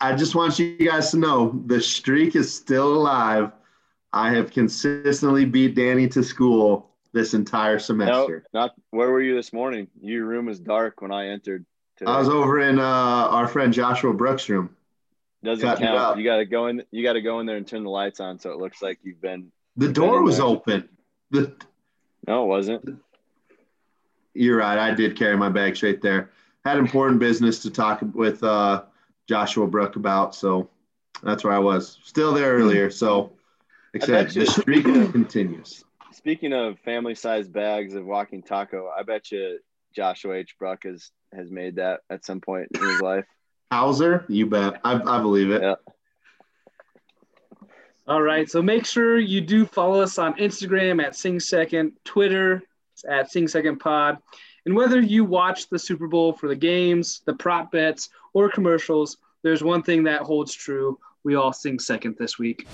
I 0.00 0.14
just 0.14 0.34
want 0.34 0.58
you 0.58 0.76
guys 0.78 1.10
to 1.10 1.18
know 1.18 1.60
the 1.66 1.80
streak 1.80 2.34
is 2.36 2.52
still 2.52 2.94
alive. 2.94 3.52
I 4.12 4.32
have 4.34 4.50
consistently 4.50 5.44
beat 5.44 5.74
Danny 5.74 6.08
to 6.08 6.22
school 6.22 6.90
this 7.12 7.34
entire 7.34 7.74
No, 7.74 7.78
semester. 7.78 8.44
not 8.54 8.74
where 8.90 9.10
were 9.10 9.20
you 9.20 9.34
this 9.34 9.52
morning? 9.52 9.88
Your 10.00 10.24
room 10.24 10.46
was 10.46 10.58
dark 10.58 11.02
when 11.02 11.12
I 11.12 11.28
entered. 11.28 11.64
Today. 11.96 12.10
I 12.10 12.18
was 12.18 12.28
over 12.28 12.60
in 12.60 12.78
uh, 12.78 12.82
our 12.82 13.46
friend 13.46 13.72
Joshua 13.72 14.14
Brooks' 14.14 14.48
room. 14.48 14.74
Doesn't 15.44 15.62
cutting 15.66 15.86
count. 15.86 16.18
You 16.18 16.24
gotta 16.24 16.44
go 16.46 16.66
in. 16.68 16.82
You 16.90 17.02
gotta 17.02 17.20
go 17.20 17.40
in 17.40 17.46
there 17.46 17.56
and 17.56 17.66
turn 17.66 17.84
the 17.84 17.90
lights 17.90 18.20
on 18.20 18.38
so 18.38 18.50
it 18.52 18.58
looks 18.58 18.80
like 18.82 18.98
you've 19.02 19.20
been. 19.20 19.50
The 19.76 19.92
door 19.92 20.22
was 20.22 20.38
there. 20.38 20.46
open. 20.46 20.88
The, 21.30 21.54
No, 22.26 22.44
it 22.44 22.46
wasn't. 22.46 23.00
you're 24.34 24.56
right. 24.58 24.78
I 24.78 24.94
did 24.94 25.16
carry 25.16 25.36
my 25.36 25.48
bag 25.48 25.76
straight 25.76 26.00
there. 26.02 26.30
Had 26.64 26.78
important 26.78 27.20
business 27.20 27.60
to 27.62 27.70
talk 27.70 28.00
with 28.14 28.42
uh, 28.42 28.82
Joshua 29.30 29.68
Brook 29.68 29.94
about, 29.94 30.34
so 30.34 30.68
that's 31.22 31.44
where 31.44 31.52
I 31.52 31.58
was. 31.60 32.00
Still 32.02 32.34
there 32.34 32.52
earlier. 32.52 32.90
So, 32.90 33.30
like 33.94 34.02
I 34.02 34.04
I 34.04 34.06
said, 34.06 34.26
bet 34.26 34.34
you- 34.34 34.44
the 34.44 34.50
streak 34.50 34.84
continues. 35.12 35.84
Speaking 36.12 36.52
of 36.52 36.80
family-sized 36.80 37.52
bags 37.52 37.94
of 37.94 38.04
walking 38.04 38.42
taco, 38.42 38.88
I 38.88 39.04
bet 39.04 39.30
you 39.30 39.60
Joshua 39.94 40.34
H. 40.34 40.56
Bruck 40.58 40.82
has 40.82 41.12
has 41.32 41.48
made 41.52 41.76
that 41.76 42.00
at 42.10 42.24
some 42.24 42.40
point 42.40 42.66
in 42.74 42.80
his 42.82 43.00
life. 43.00 43.24
Hauser, 43.70 44.24
you 44.28 44.46
bet. 44.46 44.80
I, 44.82 44.94
I 45.00 45.22
believe 45.22 45.52
it. 45.52 45.62
Yeah. 45.62 45.76
All 48.08 48.20
right. 48.20 48.50
So 48.50 48.60
make 48.60 48.84
sure 48.84 49.16
you 49.20 49.40
do 49.40 49.64
follow 49.64 50.00
us 50.00 50.18
on 50.18 50.34
Instagram 50.34 51.00
at 51.00 51.14
Sing 51.14 51.38
Second, 51.38 51.92
Twitter 52.04 52.62
at 53.08 53.30
Sing 53.30 53.46
Second 53.46 53.78
Pod. 53.78 54.18
And 54.66 54.74
whether 54.74 55.00
you 55.00 55.24
watch 55.24 55.68
the 55.68 55.78
Super 55.78 56.06
Bowl 56.06 56.32
for 56.32 56.48
the 56.48 56.56
games, 56.56 57.22
the 57.24 57.34
prop 57.34 57.72
bets, 57.72 58.10
or 58.32 58.50
commercials, 58.50 59.16
there's 59.42 59.62
one 59.62 59.82
thing 59.82 60.04
that 60.04 60.22
holds 60.22 60.54
true. 60.54 60.98
We 61.24 61.34
all 61.34 61.52
sing 61.52 61.78
second 61.78 62.16
this 62.18 62.38
week. 62.38 62.66